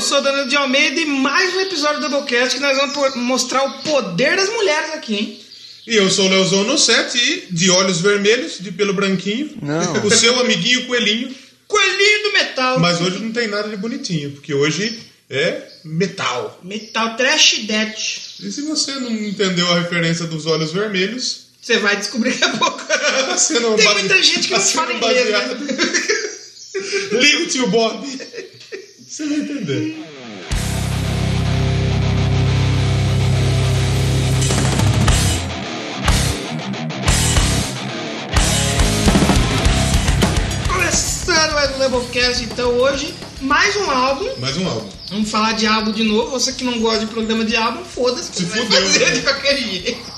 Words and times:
Eu 0.00 0.06
sou 0.06 0.16
o 0.16 0.20
Danilo 0.22 0.48
de 0.48 0.56
Almeida 0.56 0.98
e 0.98 1.04
mais 1.04 1.54
um 1.54 1.60
episódio 1.60 2.00
do 2.00 2.08
Doublecast 2.08 2.54
que 2.54 2.62
nós 2.62 2.74
vamos 2.74 3.16
mostrar 3.16 3.62
o 3.64 3.82
poder 3.82 4.34
das 4.34 4.48
mulheres 4.48 4.94
aqui, 4.94 5.14
hein? 5.14 5.40
E 5.86 5.94
eu 5.94 6.08
sou 6.08 6.24
o 6.24 6.28
Leozão 6.30 6.64
no 6.64 6.78
set 6.78 7.14
e 7.18 7.52
de 7.52 7.68
olhos 7.68 8.00
vermelhos, 8.00 8.56
de 8.58 8.72
pelo 8.72 8.94
branquinho. 8.94 9.58
Não. 9.60 10.06
O 10.06 10.10
seu 10.10 10.40
amiguinho 10.40 10.86
coelhinho. 10.86 11.34
Coelhinho 11.68 12.22
do 12.22 12.32
metal. 12.32 12.80
Mas 12.80 12.98
hoje 12.98 13.18
não 13.18 13.30
tem 13.30 13.46
nada 13.46 13.68
de 13.68 13.76
bonitinho, 13.76 14.30
porque 14.30 14.54
hoje 14.54 14.98
é 15.28 15.64
metal. 15.84 16.58
Metal 16.64 17.14
trash 17.18 17.58
death. 17.66 17.98
E 18.42 18.50
se 18.50 18.62
você 18.62 18.92
não 18.92 19.12
entendeu 19.12 19.70
a 19.70 19.80
referência 19.80 20.24
dos 20.24 20.46
olhos 20.46 20.72
vermelhos, 20.72 21.40
Você 21.60 21.76
vai 21.76 21.94
descobrir 21.98 22.30
daqui 22.38 22.44
a 22.44 22.56
pouco. 22.56 22.80
você 23.36 23.60
não 23.60 23.76
Tem 23.76 23.84
base- 23.84 23.98
muita 24.00 24.22
gente 24.22 24.48
que 24.48 24.54
não 24.54 24.60
fala 24.60 24.94
inglês, 24.94 25.28
né? 25.28 25.58
Liga 27.20 27.42
o 27.42 27.46
tio 27.46 27.66
Bob. 27.66 28.06
Você 29.10 29.26
vai 29.26 29.38
entender. 29.38 29.96
Começando 40.68 41.52
mais 41.54 41.74
um 41.74 41.78
Doublecast, 41.90 42.44
então 42.44 42.70
hoje, 42.74 43.12
mais 43.40 43.74
um 43.74 43.90
álbum. 43.90 44.28
Mais 44.38 44.56
um 44.56 44.68
álbum. 44.68 44.88
Vamos 45.08 45.28
falar 45.28 45.54
de 45.54 45.66
álbum 45.66 45.90
de 45.90 46.04
novo. 46.04 46.30
Você 46.30 46.52
que 46.52 46.62
não 46.62 46.78
gosta 46.78 47.00
de 47.00 47.06
programa 47.06 47.44
de 47.44 47.56
álbum, 47.56 47.84
foda-se. 47.84 48.32
Se 48.32 48.44
fudeu, 48.46 48.66
fazer 48.66 49.06
né? 49.06 49.10
de 49.10 49.22
qualquer 49.22 49.56
jeito. 49.56 50.12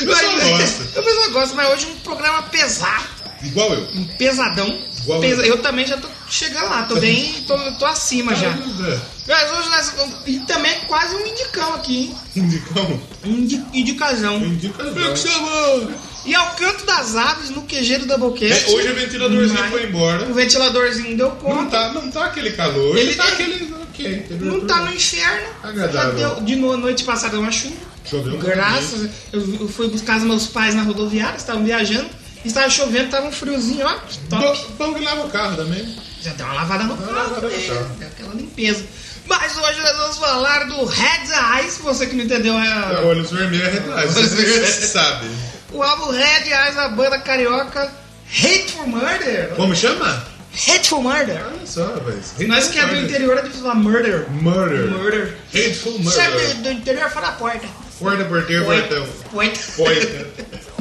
O 0.00 0.04
pessoal 0.04 0.40
gosta. 0.40 0.98
O 0.98 1.02
pessoal 1.04 1.30
gosta, 1.30 1.54
mas 1.54 1.72
hoje 1.74 1.86
um 1.86 2.00
programa 2.00 2.42
pesado. 2.42 3.06
Igual 3.44 3.72
eu. 3.72 3.88
Um 3.94 4.04
pesadão. 4.04 4.91
Igual 5.02 5.20
Pesa- 5.20 5.42
eu. 5.46 5.58
também 5.58 5.86
já 5.86 5.96
tô 5.96 6.08
chegando 6.28 6.68
lá, 6.68 6.82
tô 6.84 6.96
bem. 6.96 7.42
tô, 7.46 7.56
tô 7.72 7.86
acima 7.86 8.34
já. 8.34 8.48
É. 8.48 9.00
Mas 9.28 9.52
hoje 9.58 9.68
nós 9.68 9.90
vamos. 9.96 10.14
E 10.26 10.38
também 10.40 10.72
é 10.72 10.74
quase 10.86 11.14
um 11.14 11.26
indicão 11.26 11.74
aqui, 11.74 11.96
hein? 11.98 12.14
Indicamos. 12.36 13.00
Um 13.24 13.30
indi- 13.30 13.64
indicazão. 13.72 14.36
Indica 14.38 14.84
Como 14.84 14.98
é 15.00 15.12
que 15.12 15.18
chama? 15.18 15.90
E 16.24 16.34
ao 16.34 16.54
canto 16.54 16.84
das 16.86 17.16
aves, 17.16 17.50
no 17.50 17.62
QG 17.62 17.98
do 17.98 18.06
Doublecast. 18.06 18.70
É, 18.70 18.74
hoje 18.74 18.88
o 18.90 18.94
ventiladorzinho 18.94 19.58
Mas- 19.60 19.70
foi 19.70 19.84
embora. 19.86 20.24
O 20.28 20.34
ventiladorzinho 20.34 21.16
deu 21.16 21.28
Não 21.30 21.36
conta. 21.36 21.70
tá, 21.70 21.92
não 21.92 22.10
tá 22.10 22.24
aquele 22.26 22.52
calor. 22.52 22.96
Ele- 22.96 23.10
Ele 23.10 23.14
tá 23.16 23.24
ele- 23.38 23.54
aquele. 23.54 23.74
Ok. 23.82 24.26
Não 24.40 24.60
tá 24.66 24.82
no 24.82 24.94
inferno. 24.94 25.48
Agradável. 25.62 26.18
Já 26.18 26.28
deu, 26.34 26.44
de 26.44 26.56
no, 26.56 26.76
noite 26.76 27.04
passada 27.04 27.32
deu 27.32 27.40
uma 27.40 27.50
chuva. 27.52 27.74
Choveu 28.08 28.36
Graças. 28.38 29.08
Eu, 29.32 29.40
eu 29.60 29.68
fui 29.68 29.88
buscar 29.88 30.18
os 30.18 30.24
meus 30.24 30.46
pais 30.46 30.74
na 30.74 30.82
rodoviária, 30.82 31.36
estavam 31.36 31.64
viajando. 31.64 32.08
Estava 32.44 32.68
chovendo, 32.68 33.10
tava 33.10 33.26
um 33.28 33.32
friozinho, 33.32 33.86
ó. 33.86 33.94
Top. 34.28 34.66
Bom, 34.78 34.94
que 34.94 35.04
lava 35.04 35.26
o 35.26 35.30
carro 35.30 35.56
também. 35.56 35.96
Já 36.20 36.32
deu 36.32 36.46
uma 36.46 36.54
lavada 36.54 36.84
no 36.84 36.96
Deu 36.96 37.06
carro, 37.06 37.18
lavada 37.30 37.48
no 37.48 37.56
né? 37.56 37.66
carro. 37.66 37.88
Deu 37.98 38.08
aquela 38.08 38.34
limpeza. 38.34 38.84
Mas 39.26 39.56
hoje 39.56 39.80
nós 39.80 39.96
vamos 39.96 40.18
falar 40.18 40.64
do 40.66 40.84
Red 40.84 41.58
Eyes, 41.60 41.78
você 41.78 42.06
que 42.06 42.16
não 42.16 42.24
entendeu 42.24 42.58
é 42.58 43.00
Olhos 43.04 43.30
vermelhos 43.30 43.68
é 43.68 43.70
retrás. 43.70 44.12
Você 44.12 44.86
sabe. 44.88 45.26
o 45.70 45.82
álbum 45.82 46.10
Red 46.10 46.50
Eyes 46.50 46.74
da 46.74 46.88
banda 46.88 47.18
carioca 47.20 47.90
Hateful 48.28 48.86
Murder. 48.88 49.50
Como 49.56 49.74
chama? 49.76 50.24
Hateful 50.68 51.02
Murder. 51.02 51.40
Olha 51.46 51.66
só, 51.66 51.84
rapaz. 51.86 52.34
Nós 52.46 52.68
que 52.68 52.78
é 52.78 52.86
do 52.86 52.96
interior, 52.96 53.38
é 53.38 53.42
difícil 53.42 53.62
falar 53.62 53.74
murder. 53.76 54.28
Murder. 54.30 54.90
Murder. 54.90 55.36
Hateful 55.54 55.98
Você 56.02 56.20
é 56.20 56.28
murder. 56.30 56.56
do, 56.56 56.62
do 56.64 56.72
interior, 56.72 57.10
fala 57.10 57.28
a 57.28 57.32
porta. 57.32 57.66
Porta, 57.98 58.24
porteiro, 58.24 58.64
portão. 58.64 59.06
Poita. 59.30 59.60
Poita. 59.76 60.26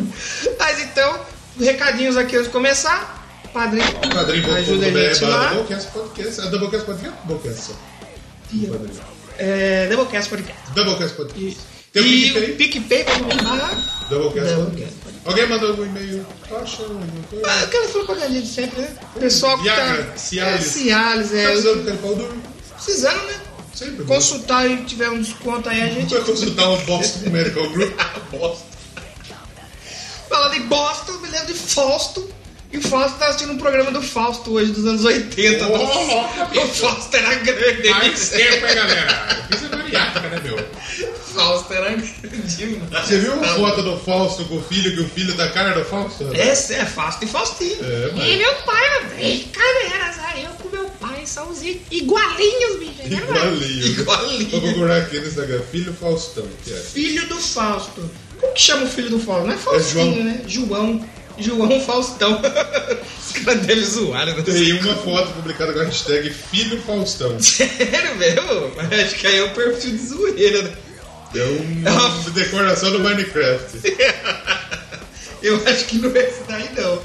Mas 0.59 0.81
então, 0.81 1.19
recadinhos 1.59 2.17
aqui 2.17 2.35
antes 2.35 2.47
de 2.47 2.53
começar. 2.53 3.19
Padrinho, 3.53 3.83
Padrinho.com.br 4.13 4.57
ajuda 4.57 4.85
a 4.85 4.91
gente 4.91 5.23
lá. 5.25 5.53
Doublecast 5.53 5.91
Podcast. 5.91 6.39
É 6.41 6.45
Doublecast 6.49 6.85
Podcast? 6.85 7.17
Doublecast. 7.25 7.71
Padrinho. 8.49 9.01
É, 9.37 9.87
Doublecast 9.89 10.29
Podcast. 10.29 10.61
Doublecast 10.73 11.15
Podcast. 11.15 11.43
E, 11.43 11.57
Tem 11.91 12.01
o 12.01 12.05
e 12.05 12.51
o 12.51 12.55
PicPay 12.55 13.03
barra. 13.43 14.05
Doublecast 14.09 14.55
Podcast. 14.55 14.93
Alguém 15.25 15.47
mandou 15.47 15.69
algum 15.69 15.85
e-mail? 15.85 16.25
Achando 16.49 16.93
alguma 16.93 17.23
coisa? 17.29 17.45
Ah, 17.47 17.61
Aquela 17.63 17.87
propaganda 17.89 18.41
de 18.41 18.47
sempre, 18.47 18.81
né? 18.81 18.95
Pessoal 19.19 19.57
que 19.59 19.65
tá. 19.65 20.07
Cialis. 20.15 20.65
É, 20.65 20.69
Cialis, 20.69 21.33
é. 21.33 21.43
Tá 21.43 21.49
precisando 21.49 21.91
do 21.91 21.97
pau 21.97 22.15
duro? 22.15 22.41
Precisando, 22.75 23.23
né? 23.27 23.33
Sempre. 23.75 24.05
Consultar 24.05 24.69
e 24.69 24.77
tiver 24.85 25.09
um 25.09 25.21
desconto 25.21 25.69
aí, 25.69 25.81
a 25.81 25.87
gente. 25.87 26.13
Vai 26.13 26.23
consultar 26.23 26.69
o 26.69 26.77
Boston 26.81 27.29
Medical 27.29 27.69
Group. 27.69 27.93
Boston. 28.31 28.70
Falando 30.31 30.53
em 30.55 30.61
Boston, 30.61 31.11
me 31.21 31.27
lembro 31.29 31.47
de 31.47 31.53
Fausto. 31.53 32.29
E 32.71 32.77
o 32.77 32.81
Fausto 32.81 33.17
tá 33.19 33.25
assistindo 33.27 33.51
um 33.51 33.57
programa 33.57 33.91
do 33.91 34.01
Fausto 34.01 34.53
hoje, 34.53 34.71
dos 34.71 34.85
anos 34.87 35.03
80. 35.03 35.67
Oh, 35.67 36.57
o 36.61 36.67
Fausto 36.69 37.17
era 37.17 37.35
grande. 37.35 37.89
Mais 37.89 38.29
tempo, 38.29 38.65
hein, 38.65 38.75
galera? 38.75 39.47
Isso 39.53 39.65
é 39.65 39.67
bariátrica, 39.67 40.29
né, 40.29 40.41
meu? 40.41 40.57
Fausto 41.33 41.73
era 41.73 41.89
demais. 41.97 43.07
Você 43.07 43.19
viu 43.19 43.43
a 43.43 43.47
foto 43.55 43.81
do 43.83 43.97
Fausto 43.99 44.45
com 44.45 44.55
o 44.57 44.63
filho, 44.63 44.95
que 44.95 45.01
o 45.01 45.09
filho 45.09 45.35
tá 45.35 45.49
cara 45.49 45.73
do 45.73 45.83
Fausto? 45.83 46.29
Esse 46.33 46.75
é 46.75 46.85
Fausto 46.85 47.25
e 47.25 47.27
Faustinho. 47.27 47.77
É, 47.83 48.11
mas- 48.15 48.25
E 48.27 48.35
meu 48.37 48.53
pai, 48.65 49.05
brincadeiras, 49.17 50.19
aí 50.25 50.45
eu 50.45 50.51
com 50.51 50.69
meu 50.69 50.85
pai 50.91 51.25
somos 51.25 51.61
i- 51.61 51.81
igualinhos, 51.91 52.79
bicho. 52.79 53.09
né, 53.09 53.19
mano? 53.27 53.55
Igualinho. 53.55 53.85
Igualinho. 53.85 54.49
Vou 54.49 54.61
procurar 54.61 54.97
aqui 54.97 55.19
no 55.19 55.27
Instagram. 55.27 55.61
Filho 55.71 55.93
Faustão. 55.99 56.47
Que 56.63 56.71
é. 56.73 56.77
Filho 56.77 57.27
do 57.27 57.35
Fausto. 57.37 58.09
Como 58.41 58.53
que 58.53 58.61
chama 58.61 58.83
o 58.85 58.89
filho 58.89 59.09
do 59.11 59.19
Fausto? 59.19 59.47
Não 59.47 59.53
é 59.53 59.57
Faustinho, 59.57 60.13
João. 60.13 60.23
né? 60.23 60.41
João. 60.47 61.05
João 61.37 61.79
Faustão. 61.81 62.41
Os 63.25 63.31
caras 63.43 63.61
devem 63.65 63.83
zoar, 63.85 64.25
né? 64.25 64.35
Tem 64.43 64.73
uma 64.73 64.95
foto 64.95 65.31
publicada 65.33 65.71
com 65.73 65.79
a 65.79 65.83
hashtag 65.85 66.29
Filho 66.29 66.81
Faustão. 66.81 67.37
Sério 67.41 68.15
mesmo? 68.17 68.71
Acho 69.03 69.15
que 69.15 69.27
aí 69.27 69.37
é 69.37 69.43
o 69.43 69.53
perfil 69.53 69.91
de 69.91 70.05
zoeira, 70.05 70.61
né? 70.63 70.73
É 71.33 71.89
uma 71.89 72.29
decoração 72.31 72.91
do 72.91 72.99
Minecraft. 72.99 73.77
Eu 75.41 75.55
acho 75.65 75.85
que 75.85 75.97
não 75.97 76.11
é 76.15 76.19
esse 76.19 76.43
daí, 76.47 76.69
não. 76.77 77.01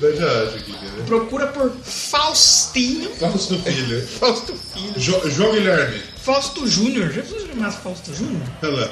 Eu 0.00 0.16
já 0.16 0.26
acho 0.44 0.56
aqui, 0.56 0.72
né? 0.72 1.04
Procura 1.06 1.46
por 1.48 1.70
Faustinho. 1.84 3.10
Fausto 3.16 3.58
Filho. 3.58 4.06
Fausto 4.18 4.54
Filho. 4.72 4.94
Jo 4.96 5.20
João 5.30 5.52
Guilherme. 5.52 6.00
Fausto 6.24 6.66
Júnior. 6.66 7.12
Já 7.12 7.20
precisa 7.22 7.46
chamar 7.46 7.70
Fausto 7.70 8.14
Júnior? 8.14 8.42
Olha 8.62 8.72
lá. 8.72 8.90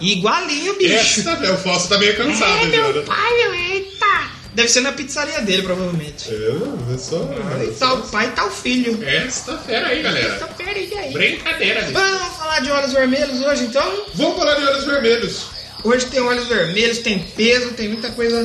Igualinho, 0.00 0.76
bicho. 0.76 0.94
Esse 0.94 1.22
tá, 1.24 1.34
o 1.34 1.56
Fausto 1.58 1.88
tá 1.88 1.98
meio 1.98 2.16
cansado 2.16 2.64
É, 2.64 2.66
meu 2.66 2.92
né? 2.92 3.02
pai, 3.06 3.36
meu, 3.36 3.54
eita. 3.54 4.06
Deve 4.54 4.68
ser 4.68 4.80
na 4.80 4.92
pizzaria 4.92 5.40
dele, 5.42 5.62
provavelmente. 5.62 6.30
É, 6.32 6.94
é 6.94 6.98
só. 6.98 7.28
Aí 7.58 7.68
tá 7.72 7.92
o 7.94 8.02
pai 8.08 8.26
e 8.26 8.30
tá 8.30 8.46
o 8.46 8.50
filho. 8.50 8.98
Essa 9.06 9.52
tá 9.52 9.58
fera 9.58 9.88
aí, 9.88 10.02
galera. 10.02 10.34
Então, 10.36 10.48
peraí 10.56 10.94
aí. 10.96 11.12
Brincadeira, 11.12 11.80
bicho. 11.82 11.92
Vamos 11.92 12.36
falar 12.36 12.60
de 12.60 12.70
olhos 12.70 12.92
vermelhos 12.92 13.42
hoje, 13.42 13.64
então? 13.64 14.04
Vamos 14.14 14.38
falar 14.38 14.54
de 14.54 14.64
olhos 14.64 14.84
vermelhos. 14.84 15.46
Hoje 15.84 16.06
tem 16.06 16.20
olhos 16.20 16.46
vermelhos, 16.46 16.98
tem 16.98 17.18
peso, 17.18 17.70
tem 17.72 17.88
muita 17.88 18.10
coisa 18.12 18.44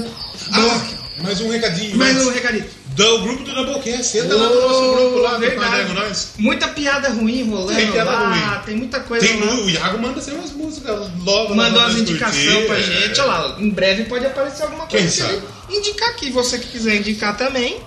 boa. 0.53 0.73
Ah, 0.73 1.23
mais 1.23 1.39
um 1.41 1.49
recadinho. 1.49 1.95
Mais 1.97 2.15
antes. 2.17 2.27
um 2.27 2.31
recadinho. 2.31 2.65
Do 3.01 3.19
grupo 3.23 3.43
do 3.43 3.53
Doublecast. 3.55 4.17
Entra 4.17 4.35
lá 4.35 4.49
no 4.49 4.61
nosso 4.61 4.91
grupo 4.93 5.17
lá 5.19 5.37
verdade. 5.37 5.71
Panego 5.71 5.93
Nós. 5.93 6.29
Muita 6.37 6.67
piada 6.67 7.09
ruim 7.09 7.49
rolando 7.49 7.75
Tem 7.75 7.91
piada 7.91 8.11
lá, 8.11 8.29
ruim. 8.55 8.65
tem 8.65 8.75
muita 8.75 8.99
coisa 8.99 9.25
Tem, 9.27 9.39
lá. 9.39 9.55
o 9.55 9.69
Iago 9.69 10.01
manda 10.01 10.21
ser 10.21 10.31
umas 10.33 10.51
músicas 10.51 11.09
logo. 11.23 11.55
Mandou 11.55 11.81
as 11.81 11.95
indicações 11.95 12.65
pra 12.67 12.77
é. 12.77 12.81
gente. 12.83 13.19
Olha 13.21 13.31
lá, 13.31 13.57
em 13.59 13.69
breve 13.69 14.03
pode 14.05 14.25
aparecer 14.25 14.63
alguma 14.63 14.85
coisa 14.87 15.25
Quem 15.27 15.39
que 15.39 15.45
ele 15.71 15.79
indicar 15.79 16.09
aqui. 16.09 16.29
Você 16.31 16.59
que 16.59 16.67
quiser 16.67 16.95
indicar 16.97 17.35
também, 17.37 17.77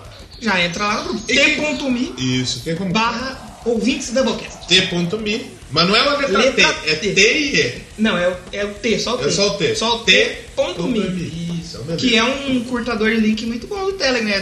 já 0.41 0.61
entra 0.61 0.85
lá 0.87 0.95
no 1.03 1.05
grupo. 1.11 1.27
T.me 1.27 2.15
Isso, 2.19 2.61
que 2.63 2.71
é 2.71 2.75
como 2.75 2.93
barra 2.93 3.61
ouvintes 3.65 4.11
Doublecast. 4.13 4.67
T.me. 4.69 5.55
Mas 5.71 5.89
não 5.89 5.97
é 5.97 6.03
uma 6.03 6.17
letra, 6.19 6.39
Letra 6.39 6.73
T, 6.73 6.91
é 6.91 6.95
T. 6.95 7.13
T 7.15 7.21
e 7.21 7.61
E. 7.61 7.75
Não, 7.99 8.17
é, 8.17 8.29
o- 8.29 8.37
é 8.53 8.65
o 8.65 8.75
T, 8.75 8.99
só 8.99 9.15
o 9.15 9.19
T. 9.19 9.25
É 9.27 9.31
só 9.31 9.47
o 9.49 9.51
T. 9.59 9.75
Só 9.75 9.97
o 9.97 9.99
T.me. 10.01 10.45
Então, 10.53 10.93
beleza. 10.93 11.97
Que 11.99 12.17
é 12.17 12.23
um 12.23 12.63
curtador 12.65 13.11
de 13.11 13.17
link 13.17 13.45
muito 13.47 13.67
bom 13.67 13.85
do 13.87 13.93
Telegram, 13.93 14.29
né? 14.29 14.41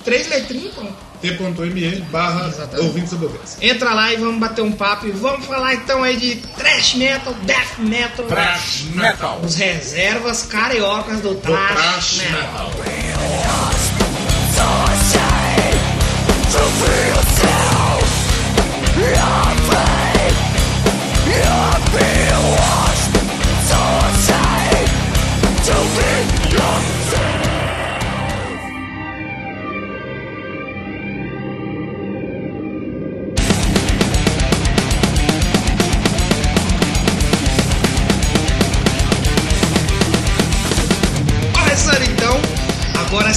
Tr- 0.00 0.04
Três 0.04 0.28
letrinhas, 0.28 0.74
pronto. 0.74 0.94
T.me 1.20 2.00
barra 2.10 2.48
Exatamente. 2.48 2.86
ouvintes 2.86 3.10
do 3.10 3.18
Doublecast. 3.18 3.56
Entra 3.64 3.92
lá 3.92 4.12
e 4.12 4.16
vamos 4.16 4.40
bater 4.40 4.62
um 4.62 4.72
papo 4.72 5.06
e 5.06 5.10
vamos 5.10 5.44
falar 5.44 5.74
então 5.74 6.02
aí 6.02 6.16
de 6.16 6.36
thrash 6.36 6.94
metal, 6.94 7.34
death 7.42 7.78
metal, 7.78 8.24
Trash 8.26 8.84
Metal. 8.94 9.38
os 9.44 9.54
reservas 9.54 10.44
cariocas 10.44 11.20
do 11.20 11.34
thrash, 11.34 11.74
Trash 11.74 12.16
metal. 12.16 12.70
Metal. 12.78 13.50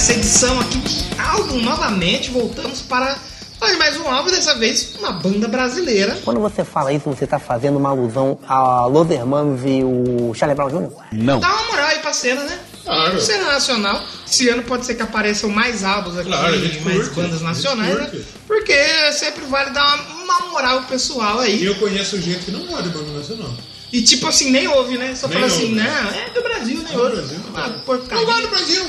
Essa 0.04 0.12
edição 0.12 0.60
aqui 0.60 0.76
de 0.80 1.02
álbum 1.18 1.62
novamente, 1.62 2.30
voltamos 2.30 2.82
para 2.82 3.16
mais 3.78 3.96
um 3.96 4.06
álbum, 4.06 4.30
dessa 4.30 4.54
vez 4.54 4.94
uma 4.98 5.12
banda 5.12 5.48
brasileira. 5.48 6.18
Quando 6.22 6.40
você 6.40 6.62
fala 6.62 6.92
isso, 6.92 7.04
você 7.08 7.26
tá 7.26 7.38
fazendo 7.38 7.78
uma 7.78 7.88
alusão 7.88 8.38
a 8.46 8.84
Los 8.84 9.10
Hermanos 9.10 9.62
e 9.64 9.82
o 9.82 10.34
Charlie 10.34 10.54
Brown 10.54 10.68
Jr.? 10.68 10.90
Não. 11.10 11.40
Dá 11.40 11.48
uma 11.48 11.62
moral 11.68 11.86
aí 11.86 12.00
pra 12.00 12.12
cena, 12.12 12.42
né? 12.44 12.58
Claro. 12.84 13.18
Cena 13.18 13.44
nacional. 13.52 14.04
Esse 14.30 14.46
ano 14.50 14.62
pode 14.64 14.84
ser 14.84 14.94
que 14.96 15.00
apareçam 15.02 15.48
mais 15.48 15.82
álbuns 15.82 16.18
aqui, 16.18 16.28
Claro, 16.28 16.54
mais 16.84 17.08
curte, 17.08 17.10
bandas 17.22 17.40
nacionais, 17.40 17.94
né? 17.96 18.10
Porque 18.46 18.76
sempre 19.12 19.46
vale 19.46 19.70
dar 19.70 19.86
uma, 19.94 20.22
uma 20.24 20.50
moral 20.50 20.82
pessoal 20.82 21.42
E 21.42 21.46
aí. 21.46 21.64
eu 21.64 21.76
conheço 21.76 22.20
gente 22.20 22.44
que 22.44 22.50
não 22.50 22.66
gosta 22.66 22.82
de 22.82 22.90
banda 22.90 23.10
nacional. 23.10 23.54
E 23.90 24.02
tipo 24.02 24.26
assim, 24.26 24.50
nem 24.50 24.68
ouve, 24.68 24.98
né? 24.98 25.14
Só 25.14 25.26
Nem 25.28 25.38
fala 25.38 25.46
assim, 25.50 25.62
ouve. 25.62 25.74
né? 25.76 26.26
É 26.26 26.34
do 26.34 26.42
Brasil, 26.42 26.76
nem 26.84 26.92
É 26.92 26.96
do 26.96 27.02
ouve. 27.02 27.16
Brasil. 27.16 27.38
Ah, 27.56 27.68
Não 27.68 28.24
gosta 28.26 28.42
do 28.42 28.48
Brasil. 28.48 28.84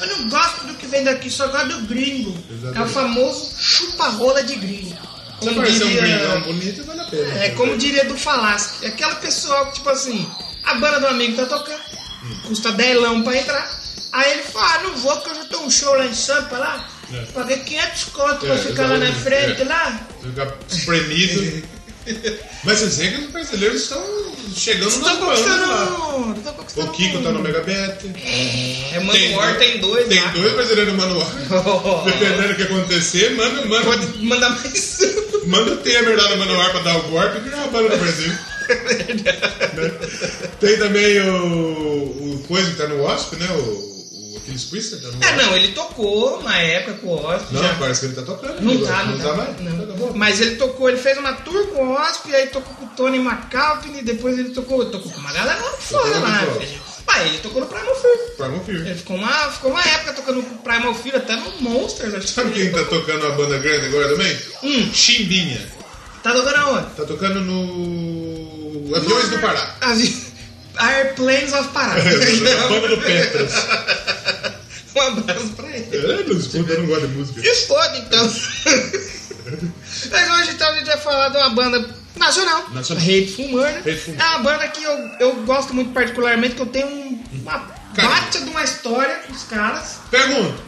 Eu 0.00 0.06
não 0.18 0.28
gosto 0.28 0.66
do 0.66 0.74
que 0.74 0.86
vem 0.86 1.04
daqui, 1.04 1.30
só 1.30 1.48
gosto 1.48 1.68
do 1.68 1.86
gringo. 1.86 2.36
Exatamente. 2.50 2.78
É 2.78 2.82
o 2.82 2.88
famoso 2.88 3.50
chupa-rola 3.58 4.42
de 4.42 4.56
gringo. 4.56 4.96
Como 5.40 5.60
aparecer 5.60 5.84
um 5.84 5.88
diria- 5.88 6.02
gringão 6.18 6.40
bonito, 6.42 6.84
vale 6.84 7.00
a 7.00 7.04
pena. 7.04 7.44
É 7.44 7.48
como 7.50 7.76
diria 7.76 8.04
do 8.04 8.16
Falasque. 8.16 8.86
Aquela 8.86 9.16
pessoa 9.16 9.66
que, 9.66 9.74
tipo 9.74 9.90
assim, 9.90 10.28
a 10.64 10.74
banda 10.74 11.00
do 11.00 11.06
amigo 11.08 11.36
tá 11.36 11.46
tocando, 11.46 11.80
custa 12.46 12.72
10 12.72 13.00
lão 13.00 13.22
pra 13.22 13.36
entrar. 13.36 13.80
Aí 14.12 14.30
ele 14.32 14.42
fala, 14.44 14.74
ah, 14.74 14.82
não 14.84 14.96
vou, 14.96 15.16
porque 15.16 15.30
eu 15.30 15.34
já 15.34 15.44
tenho 15.48 15.62
um 15.64 15.70
show 15.70 15.92
lá 15.94 16.06
em 16.06 16.14
Sampa 16.14 16.56
lá. 16.56 16.88
É. 17.12 17.20
Paguei 17.32 17.58
500 17.58 18.04
conto 18.04 18.38
pra 18.46 18.54
É, 18.54 18.58
ficar 18.58 18.86
lá 18.88 18.96
na 18.96 19.12
frente 19.12 19.60
é. 19.60 19.64
lá. 19.64 20.00
Ficar 20.22 20.54
espremido. 20.70 21.62
Mas 22.64 22.78
você 22.80 23.02
vê 23.10 23.16
que 23.16 23.24
os 23.24 23.30
brasileiros 23.30 23.82
estão 23.82 24.02
chegando 24.54 24.90
bandas 25.00 25.20
lá. 25.20 25.26
conquistando. 25.26 26.54
Conquistando. 26.54 26.88
O 26.88 26.92
Kiko 26.92 27.22
tá 27.22 27.32
no 27.32 27.40
Megabet. 27.40 28.10
É, 28.92 29.00
Manuor 29.00 29.56
tem 29.58 29.78
dois 29.78 30.08
Tem 30.08 30.20
lá. 30.20 30.28
dois 30.30 30.52
brasileiros 30.52 30.92
no 30.92 30.98
manual. 31.00 32.04
Dependendo 32.04 32.48
do 32.48 32.54
que 32.54 32.62
acontecer, 32.62 33.30
manda, 33.36 33.64
manda, 33.66 33.84
Pode 33.84 34.06
mandar 34.24 34.50
mais 34.50 35.00
um. 35.02 35.46
manda 35.48 35.72
o 35.72 35.76
Temer 35.78 36.16
lá 36.16 36.30
no 36.30 36.36
manual 36.38 36.70
pra 36.70 36.80
dar 36.80 36.96
o 36.98 37.02
golpe 37.02 37.36
e 37.38 37.40
virar 37.40 37.56
uma 37.58 37.68
banda 37.68 37.88
do 37.90 37.98
Brasil. 37.98 38.32
Né? 38.66 39.90
Tem 40.58 40.78
também 40.78 41.20
o, 41.20 41.34
o 41.36 42.44
coisa 42.48 42.70
que 42.70 42.76
tá 42.78 42.86
no 42.88 43.02
Wasp, 43.02 43.34
né? 43.36 43.46
O, 43.50 43.93
o 44.44 44.50
Aquiles 44.50 44.64
Priester 44.64 45.00
tá 45.00 45.08
no 45.08 45.24
É, 45.24 45.36
não, 45.36 45.56
ele 45.56 45.68
tocou 45.72 46.42
na 46.42 46.58
época 46.58 46.94
com 46.98 47.06
o 47.08 47.24
Osp. 47.26 47.46
Não, 47.52 47.62
já... 47.62 47.74
parece 47.74 48.00
que 48.00 48.06
ele 48.06 48.14
tá 48.14 48.22
tocando. 48.22 48.60
Não 48.60 48.72
agora. 48.72 48.86
tá, 48.94 49.04
não, 49.04 49.18
tá. 49.18 49.34
mais? 49.34 49.60
não. 49.60 49.86
Tá 49.86 49.92
bom. 49.94 50.12
Mas 50.14 50.40
ele 50.40 50.56
tocou, 50.56 50.88
ele 50.88 50.98
fez 50.98 51.16
uma 51.18 51.32
tour 51.32 51.66
com 51.68 51.86
o 51.86 51.92
Osp, 51.94 52.26
aí 52.34 52.46
tocou 52.48 52.74
com 52.74 52.84
o 52.84 52.88
Tony 52.90 53.18
McAlpine, 53.18 54.02
depois 54.02 54.38
ele 54.38 54.50
tocou, 54.50 54.84
tocou 54.86 55.10
com 55.10 55.18
uma 55.20 55.32
galera 55.32 55.60
lá 55.60 55.70
fora 55.72 56.18
lá. 56.18 56.38
filho. 56.60 56.80
Mas 57.06 57.26
ele 57.26 57.38
tocou 57.38 57.60
no 57.60 57.66
Primal 57.66 57.94
Fear. 57.96 58.16
Primal 58.36 58.64
Fear. 58.64 58.80
Ele 58.86 58.94
ficou 58.94 59.16
uma, 59.16 59.28
ficou 59.52 59.70
uma 59.70 59.80
época 59.82 60.12
tocando 60.14 60.42
com 60.42 60.54
o 60.54 60.58
Primal 60.58 60.94
Fear, 60.94 61.16
até 61.16 61.36
no 61.36 61.50
Monsters. 61.60 62.14
Acho 62.14 62.28
Sabe 62.28 62.52
que 62.52 62.60
quem 62.62 62.72
tá 62.72 62.78
tocou. 62.78 63.00
tocando 63.00 63.26
uma 63.26 63.34
banda 63.36 63.58
grande 63.58 63.86
agora 63.86 64.08
também? 64.08 64.38
Hum. 64.62 64.90
Chimbinha. 64.92 65.60
Tá 66.22 66.32
tocando 66.32 66.56
aonde? 66.56 66.86
Tá 66.96 67.04
tocando 67.04 67.40
no 67.42 68.96
Aviões 68.96 69.28
do 69.28 69.38
Pará. 69.38 69.76
As- 69.82 70.32
Airplanes 70.76 71.52
of 71.52 71.68
Pará. 71.68 71.92
a 72.00 72.68
banda 72.68 72.88
do 72.88 72.96
Petras. 73.04 73.52
Um 75.08 75.18
abraço 75.18 75.48
pra 75.56 75.68
ele. 75.76 75.88
É, 75.96 76.24
não 76.24 76.36
escuta, 76.36 76.72
eu 76.72 76.80
não 76.80 76.86
gosto 76.86 77.08
de 77.08 77.14
música. 77.16 77.40
E 77.46 77.54
foda 77.66 77.98
então. 77.98 78.32
Mas 80.10 80.30
hoje 80.30 80.50
então 80.52 80.68
a 80.68 80.74
gente 80.76 80.86
vai 80.86 80.98
falar 80.98 81.28
de 81.28 81.36
uma 81.36 81.50
banda 81.50 81.94
nacional, 82.16 82.68
Nacional. 82.72 83.02
Hateful 83.04 83.48
Murder. 83.48 83.78
Hateful 83.78 84.14
É 84.18 84.24
uma 84.24 84.38
banda 84.38 84.68
que 84.68 84.82
eu, 84.84 84.98
eu 85.20 85.34
gosto 85.44 85.74
muito 85.74 85.92
particularmente, 85.92 86.54
que 86.54 86.62
eu 86.62 86.66
tenho 86.66 86.86
um- 86.86 87.22
uma 87.42 87.58
Cara. 87.94 88.08
bate 88.08 88.38
de 88.42 88.50
uma 88.50 88.62
história 88.62 89.14
com 89.26 89.32
os 89.32 89.42
caras. 89.44 89.96
Pergunta. 90.10 90.62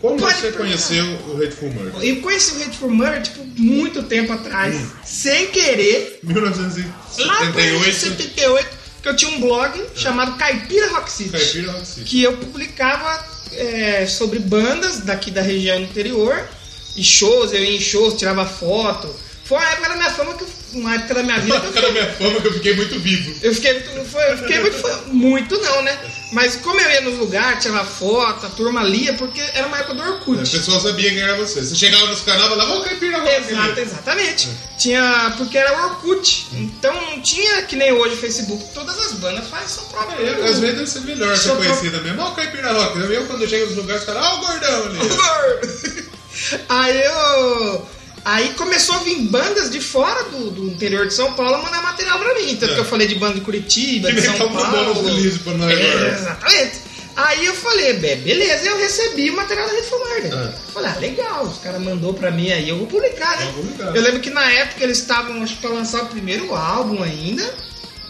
Como 0.00 0.16
Pode 0.16 0.40
você 0.40 0.52
conheceu 0.52 1.04
o 1.26 1.42
Hateful 1.42 1.72
Murder? 1.72 2.02
Eu 2.04 2.20
conheci 2.20 2.52
o 2.54 2.62
Hateful 2.62 2.90
Murder, 2.90 3.20
tipo, 3.22 3.44
muito 3.60 4.04
tempo 4.04 4.32
atrás, 4.32 4.76
Hum. 4.76 4.90
sem 5.04 5.48
querer, 5.48 6.20
lá 6.22 6.30
por 6.30 7.54
1978. 7.54 8.77
78, 8.98 9.02
que 9.02 9.08
eu 9.08 9.16
tinha 9.16 9.30
um 9.30 9.40
blog 9.40 9.86
chamado 9.94 10.36
Caipira 10.36 10.88
Rock 10.90 11.10
City. 11.10 11.30
Caipira 11.30 11.72
Rock 11.72 11.86
City. 11.86 12.04
que 12.04 12.22
eu 12.22 12.36
publicava 12.36 13.24
é, 13.52 14.06
sobre 14.06 14.38
bandas 14.38 15.00
daqui 15.00 15.30
da 15.30 15.42
região 15.42 15.78
interior 15.80 16.48
e 16.96 17.02
shows, 17.02 17.52
eu 17.52 17.62
ia 17.62 17.76
em 17.76 17.80
shows, 17.80 18.14
tirava 18.14 18.44
foto. 18.44 19.08
Foi 19.48 19.56
uma 19.56 19.70
época 19.70 19.88
da 19.88 19.96
minha 19.96 20.10
fama 20.10 20.34
que 20.34 20.42
eu- 20.44 20.48
uma 20.74 20.94
época 20.94 21.14
da 21.14 21.22
minha 21.22 21.38
vida 21.40 21.54
eu 21.56 21.62
Época 21.64 21.80
da 21.80 21.90
minha 21.90 22.06
fama 22.12 22.40
que 22.40 22.46
eu 22.48 22.52
fiquei 22.52 22.74
muito 22.76 23.00
vivo. 23.00 23.34
eu 23.42 23.54
fiquei 23.54 23.72
muito, 23.72 24.04
foi, 24.10 24.32
eu 24.32 24.38
fiquei 24.38 24.60
muito, 24.60 25.08
muito 25.08 25.58
não, 25.62 25.82
né? 25.82 25.98
Mas 26.32 26.56
como 26.56 26.78
eu 26.78 26.90
ia 26.90 27.00
nos 27.00 27.18
lugares, 27.18 27.62
tirava 27.62 27.86
foto, 27.86 28.44
a 28.44 28.50
turma 28.50 28.82
lia, 28.82 29.14
porque 29.14 29.40
era 29.54 29.66
uma 29.66 29.78
época 29.78 29.94
do 29.94 30.02
O 30.02 30.06
Orkut. 30.12 30.50
pessoal 30.50 30.78
sabia 30.78 31.08
quem 31.08 31.20
era 31.20 31.34
você. 31.36 31.62
Você 31.62 31.74
chegava 31.74 32.04
nos 32.06 32.20
canais 32.20 32.44
e 32.44 32.48
falava, 32.50 32.74
ô 32.74 32.82
Caipira 32.82 33.16
Exato, 33.38 33.80
exatamente. 33.80 34.50
Tinha, 34.76 35.32
porque 35.38 35.56
era 35.56 35.72
o 35.80 35.84
Orkut. 35.86 36.46
Então 36.52 36.92
não 36.92 37.22
tinha 37.22 37.62
que 37.62 37.74
nem 37.76 37.90
hoje 37.92 38.14
o 38.14 38.18
Facebook, 38.18 38.62
todas 38.74 38.98
as 38.98 39.12
bandas 39.14 39.48
fazem 39.48 39.68
seu 39.68 39.84
próprio. 39.84 40.26
É, 40.26 40.32
Às 40.48 40.58
vezes 40.58 40.76
deve 40.76 40.86
ser 40.86 41.00
melhor 41.00 41.34
ser 41.34 41.56
conhecida 41.56 41.98
mesmo. 42.02 42.20
Ó, 42.20 42.28
o 42.28 42.34
Caipira 42.34 42.70
Rock. 42.72 42.98
Eu 43.00 43.26
quando 43.26 43.48
chego 43.48 43.64
nos 43.68 43.76
lugares, 43.76 44.04
caras, 44.04 44.22
ó, 44.22 44.34
o 44.34 44.40
gordão 44.46 44.84
ali. 44.84 44.98
Aí 46.68 47.00
eu. 47.02 47.88
Aí 48.30 48.50
começou 48.54 48.94
a 48.96 48.98
vir 48.98 49.16
bandas 49.22 49.70
de 49.70 49.80
fora 49.80 50.24
do, 50.24 50.50
do 50.50 50.64
interior 50.66 51.06
de 51.06 51.14
São 51.14 51.32
Paulo 51.32 51.62
mandar 51.62 51.82
material 51.82 52.18
pra 52.18 52.34
mim. 52.34 52.54
Tanto 52.56 52.72
É. 52.72 52.74
que 52.74 52.80
eu 52.80 52.84
falei 52.84 53.06
de 53.06 53.14
banda 53.14 53.34
de 53.34 53.40
Curitiba, 53.40 54.08
Que 54.08 54.16
de 54.16 54.20
São 54.22 54.34
tá 54.34 54.46
Paulo. 54.48 55.02
releases 55.02 55.38
pra 55.40 55.54
nós 55.54 55.70
É, 55.70 55.92
agora. 55.92 56.12
exatamente. 56.14 56.72
Aí 57.16 57.46
eu 57.46 57.54
falei, 57.54 57.94
"Be- 57.94 58.16
beleza, 58.16 58.66
eu 58.68 58.76
recebi 58.78 59.30
o 59.30 59.34
material 59.36 59.66
da 59.66 59.74
Reformar. 59.74 60.16
É. 60.18 60.28
Né? 60.28 60.54
Falei, 60.74 60.90
ah, 60.94 60.98
legal, 61.00 61.44
os 61.46 61.58
caras 61.58 61.80
mandou 61.80 62.12
pra 62.14 62.30
mim 62.30 62.52
aí, 62.52 62.68
eu 62.68 62.76
vou 62.78 62.86
publicar, 62.86 63.36
né? 63.38 63.46
Vou 63.54 63.64
publicar. 63.64 63.96
Eu 63.96 64.02
lembro 64.02 64.20
que 64.20 64.30
na 64.30 64.44
época 64.52 64.84
eles 64.84 64.98
estavam, 64.98 65.42
acho 65.42 65.54
que 65.56 65.60
pra 65.62 65.70
lançar 65.70 66.02
o 66.02 66.06
primeiro 66.06 66.54
álbum 66.54 67.02
ainda. 67.02 67.42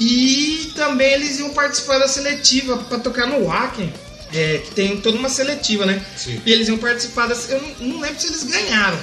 E 0.00 0.72
também 0.76 1.12
eles 1.14 1.38
iam 1.38 1.50
participar 1.50 1.98
da 1.98 2.06
seletiva 2.08 2.76
pra 2.76 2.98
tocar 2.98 3.26
no 3.26 3.46
Wacken. 3.46 3.92
É, 4.32 4.58
que 4.64 4.72
tem 4.72 4.96
toda 5.00 5.16
uma 5.16 5.28
seletiva, 5.30 5.86
né? 5.86 6.04
Sim. 6.16 6.40
E 6.44 6.52
eles 6.52 6.68
iam 6.68 6.76
participar 6.76 7.26
das. 7.28 7.48
Eu 7.50 7.62
não, 7.62 7.88
não 7.88 8.00
lembro 8.00 8.20
se 8.20 8.26
eles 8.26 8.44
ganharam. 8.44 8.98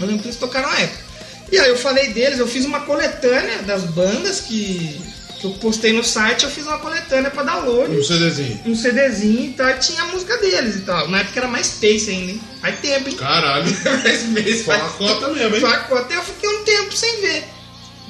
Eu 0.00 0.06
lembro 0.06 0.22
que 0.22 0.28
eles 0.28 0.38
tocaram 0.38 0.70
na 0.70 0.78
época. 0.78 1.02
E 1.50 1.58
aí 1.58 1.68
eu 1.68 1.76
falei 1.76 2.08
deles, 2.08 2.38
eu 2.38 2.46
fiz 2.46 2.64
uma 2.64 2.80
coletânea 2.80 3.58
das 3.62 3.84
bandas 3.84 4.40
que, 4.40 4.98
que 5.38 5.44
eu 5.44 5.50
postei 5.52 5.92
no 5.92 6.02
site, 6.02 6.44
eu 6.44 6.50
fiz 6.50 6.66
uma 6.66 6.78
coletânea 6.78 7.30
pra 7.30 7.42
download 7.42 7.94
Um 7.94 8.02
CDzinho. 8.02 8.60
um 8.64 8.74
CDzinho 8.74 9.44
e 9.44 9.52
tal, 9.52 9.68
e 9.68 9.74
tinha 9.74 10.02
a 10.02 10.06
música 10.06 10.38
deles 10.38 10.76
e 10.76 10.80
tal. 10.80 11.08
Na 11.08 11.20
época 11.20 11.40
era 11.40 11.48
mais 11.48 11.66
Space 11.66 12.08
ainda, 12.08 12.32
hein? 12.32 12.40
Faz 12.60 12.80
tempo, 12.80 13.08
hein? 13.10 13.16
Caralho. 13.16 13.66
MySpace 14.32 14.64
Só 14.64 14.72
a 14.72 14.78
cota 14.78 15.28
mesmo, 15.28 15.56
hein? 15.56 15.64
A 15.64 15.78
cota. 15.80 16.14
Eu 16.14 16.22
fiquei 16.22 16.48
um 16.48 16.64
tempo 16.64 16.96
sem 16.96 17.20
ver, 17.20 17.44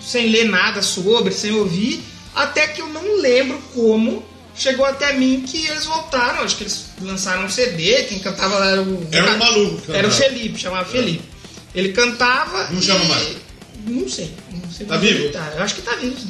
sem 0.01 0.29
ler 0.31 0.45
nada 0.45 0.81
sobre, 0.81 1.35
sem 1.35 1.53
ouvir, 1.53 2.01
até 2.35 2.69
que 2.69 2.81
eu 2.81 2.87
não 2.89 3.17
lembro 3.21 3.61
como 3.75 4.25
chegou 4.55 4.85
até 4.85 5.15
mim 5.15 5.43
que 5.45 5.67
eles 5.67 5.85
voltaram. 5.85 6.45
Acho 6.45 6.57
que 6.57 6.63
eles 6.63 6.85
lançaram 7.01 7.45
um 7.45 7.51
CD, 7.51 8.05
quem 8.05 8.21
cantava 8.21 8.57
lá 8.59 8.71
era 8.71 8.83
o. 8.83 9.09
Era 9.11 9.33
um 9.33 9.39
maluco 9.39 9.81
que 9.83 9.93
Era 9.93 10.07
o. 10.07 10.13
Felipe, 10.13 10.61
chamava 10.61 10.85
Felipe. 10.89 11.32
Ele 11.75 11.93
cantava. 11.93 12.69
Não 12.71 12.79
e- 12.79 12.83
chama 12.83 13.05
mais? 13.07 13.29
Não 13.87 14.09
sei. 14.09 14.33
Não 14.53 14.71
sei 14.71 14.87
Tá 14.87 14.97
vivo? 14.97 15.31
Tá. 15.33 15.53
Eu 15.57 15.63
acho 15.63 15.75
que 15.75 15.83
tá 15.83 15.97
vivo. 15.97 16.17
sim. 16.19 16.29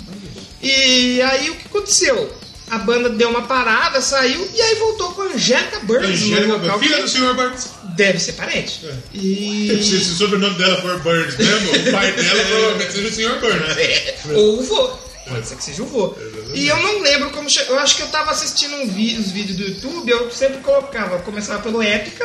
E 0.62 1.20
aí 1.22 1.50
o 1.50 1.54
que 1.56 1.66
aconteceu? 1.66 2.32
A 2.70 2.78
banda 2.78 3.10
deu 3.10 3.28
uma 3.28 3.42
parada, 3.42 4.00
saiu 4.00 4.48
e 4.54 4.62
aí 4.62 4.76
voltou 4.76 5.12
com 5.12 5.22
a 5.22 5.26
Angélica 5.26 5.80
Burns 5.80 6.08
Angélica, 6.22 6.56
vocal. 6.56 6.78
filha 6.78 6.96
que 6.96 7.02
do 7.02 7.08
Sr. 7.08 7.34
Burns. 7.34 7.68
Deve 7.96 8.18
ser 8.18 8.32
parente. 8.32 8.80
É. 8.86 8.94
E. 9.12 9.68
Se, 9.84 10.02
se 10.02 10.12
o 10.12 10.14
sobrenome 10.14 10.54
dela 10.56 10.80
for 10.80 10.98
Burns 11.00 11.36
mesmo, 11.36 11.70
o 11.70 11.92
pai 11.92 12.12
dela 12.12 12.44
provavelmente 12.44 12.92
seja 12.92 13.08
o 13.08 13.12
Sr. 13.12 13.40
Burns. 13.40 13.76
É, 13.76 14.16
ou 14.34 14.60
o 14.60 14.62
vô. 14.62 14.88
Pode 15.28 15.46
ser 15.46 15.56
que 15.56 15.64
seja 15.64 15.82
o 15.82 15.86
vô. 15.86 16.14
E 16.54 16.66
eu 16.68 16.76
não 16.82 17.00
lembro 17.00 17.30
como. 17.30 17.46
Eu 17.68 17.78
acho 17.78 17.96
que 17.96 18.02
eu 18.02 18.08
tava 18.08 18.30
assistindo 18.30 18.74
um 18.76 18.88
vi- 18.88 19.18
os 19.18 19.30
vídeos 19.30 19.56
do 19.58 19.64
YouTube, 19.64 20.10
eu 20.10 20.30
sempre 20.30 20.58
colocava, 20.60 21.18
começava 21.18 21.62
pelo 21.62 21.82
Épica 21.82 22.24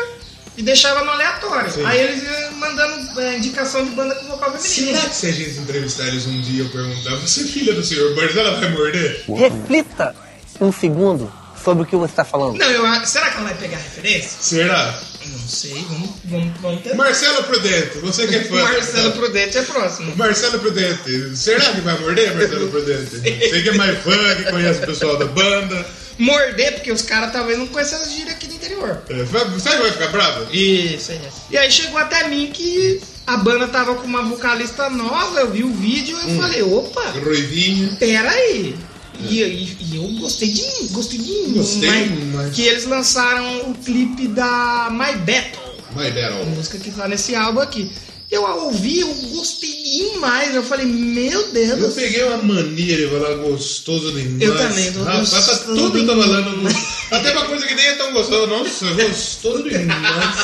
e 0.57 0.63
deixava 0.63 1.03
no 1.05 1.11
aleatório. 1.11 1.71
Sim. 1.71 1.85
Aí 1.85 2.01
eles 2.01 2.23
iam 2.23 2.51
mandando 2.53 3.21
é, 3.21 3.37
indicação 3.37 3.85
de 3.85 3.91
banda 3.91 4.15
com 4.15 4.27
vocal 4.27 4.57
feminino. 4.57 4.97
Será 4.97 5.09
que 5.09 5.15
se 5.15 5.27
a 5.27 5.31
gente 5.31 5.59
entrevistar 5.59 6.07
eles 6.07 6.25
um 6.25 6.41
dia 6.41 6.63
e 6.63 6.65
eu 6.65 6.69
perguntar, 6.69 7.15
você 7.17 7.41
é 7.41 7.43
filha 7.43 7.73
do 7.73 7.83
Sr. 7.83 8.15
Burns, 8.15 8.35
ela 8.35 8.59
vai 8.59 8.69
morder? 8.71 9.23
Reflita 9.27 10.15
um 10.59 10.71
segundo 10.71 11.31
sobre 11.63 11.83
o 11.83 11.85
que 11.85 11.95
você 11.95 12.11
está 12.11 12.25
falando. 12.25 12.57
Não, 12.57 12.69
eu, 12.69 13.05
será 13.05 13.29
que 13.29 13.37
ela 13.37 13.49
vai 13.49 13.57
pegar 13.57 13.77
referência? 13.77 14.31
Será? 14.41 14.99
Não 15.25 15.39
sei, 15.39 15.85
vamos, 15.89 16.09
vamos, 16.25 16.61
vamos 16.61 16.81
tentar. 16.81 16.95
Marcelo 16.95 17.43
Prudente, 17.43 17.97
você 17.99 18.27
que 18.27 18.35
é 18.35 18.43
fã. 18.45 18.63
Marcelo 18.63 19.11
Prudente 19.11 19.57
é 19.57 19.61
próximo. 19.61 20.15
Marcelo 20.15 20.59
Prudente, 20.59 21.35
será 21.35 21.65
que 21.73 21.81
vai 21.81 21.99
morder, 21.99 22.33
Marcelo 22.33 22.69
Prudente? 22.69 23.17
Você 23.19 23.61
que 23.61 23.69
é 23.69 23.73
mais 23.73 23.99
fã, 23.99 24.35
que 24.35 24.51
conhece 24.51 24.81
o 24.81 24.85
pessoal 24.85 25.17
da 25.17 25.25
banda. 25.25 25.85
Morder, 26.17 26.74
porque 26.75 26.91
os 26.91 27.01
caras 27.01 27.31
talvez 27.31 27.57
não 27.59 27.67
conheçam 27.67 28.01
as 28.01 28.12
gírias 28.12 28.33
aqui 28.36 28.47
do 28.47 28.55
interior. 28.55 29.01
É, 29.09 29.25
Sabe 29.25 29.59
que 29.59 29.81
vai 29.81 29.91
ficar 29.91 30.07
bravo? 30.07 30.53
Isso, 30.53 31.12
é. 31.12 31.19
E 31.51 31.57
aí 31.57 31.71
chegou 31.71 31.97
até 32.00 32.27
mim 32.27 32.50
que 32.53 33.00
a 33.25 33.38
banda 33.38 33.67
tava 33.67 33.95
com 33.95 34.05
uma 34.07 34.24
vocalista 34.24 34.89
nova, 34.89 35.39
eu 35.41 35.51
vi 35.51 35.63
o 35.63 35.71
vídeo 35.74 36.17
e 36.25 36.31
eu 36.36 36.41
falei, 36.41 36.62
opa, 36.63 37.01
Ruivinho. 37.24 37.95
pera 37.97 38.31
aí. 38.31 38.75
E, 39.19 39.41
e- 39.41 39.77
e 39.81 39.95
eu 39.95 40.03
gostei 40.19 40.47
de 40.50 40.62
mim, 40.62 40.88
gostei 40.91 41.19
de 41.19 41.31
mim. 41.31 41.53
Gostei, 41.53 41.89
mas- 41.89 42.24
mas- 42.36 42.55
Que 42.55 42.63
eles 42.67 42.86
lançaram 42.86 43.69
o 43.71 43.74
clipe 43.75 44.27
da 44.27 44.89
My 44.91 45.17
Battle, 45.17 45.75
My 45.95 46.07
a 46.07 46.12
Battle. 46.12 46.45
música 46.47 46.77
que 46.77 46.91
tá 46.91 47.07
nesse 47.07 47.33
álbum 47.36 47.59
aqui. 47.59 47.91
Eu 48.29 48.46
a 48.46 48.55
ouvi, 48.55 49.00
eu 49.00 49.07
gostei 49.34 49.72
demais. 49.84 50.53
Eu 50.53 50.62
falei, 50.63 50.86
meu 50.86 51.50
Deus. 51.51 51.81
Eu 51.81 51.91
peguei 51.91 52.24
uma 52.24 52.38
mania 52.38 52.98
de 52.98 53.07
falar 53.07 53.36
gostoso 53.36 54.12
demais. 54.12 54.41
Eu 54.41 54.57
também, 54.57 54.91
tô 54.91 55.03
Rapaz, 55.03 55.29
tá 55.29 55.38
gostoso 55.39 55.65
tudo 55.75 55.98
eu 55.98 56.05
demais. 56.05 56.25
falando. 56.25 56.67
Até 57.12 57.31
uma 57.31 57.46
coisa 57.46 57.65
que 57.65 57.74
nem 57.75 57.86
é 57.88 57.93
tão 57.96 58.12
gostosa. 58.12 58.48
Nossa, 58.48 58.86
gostoso 58.93 59.63
demais. 59.63 60.38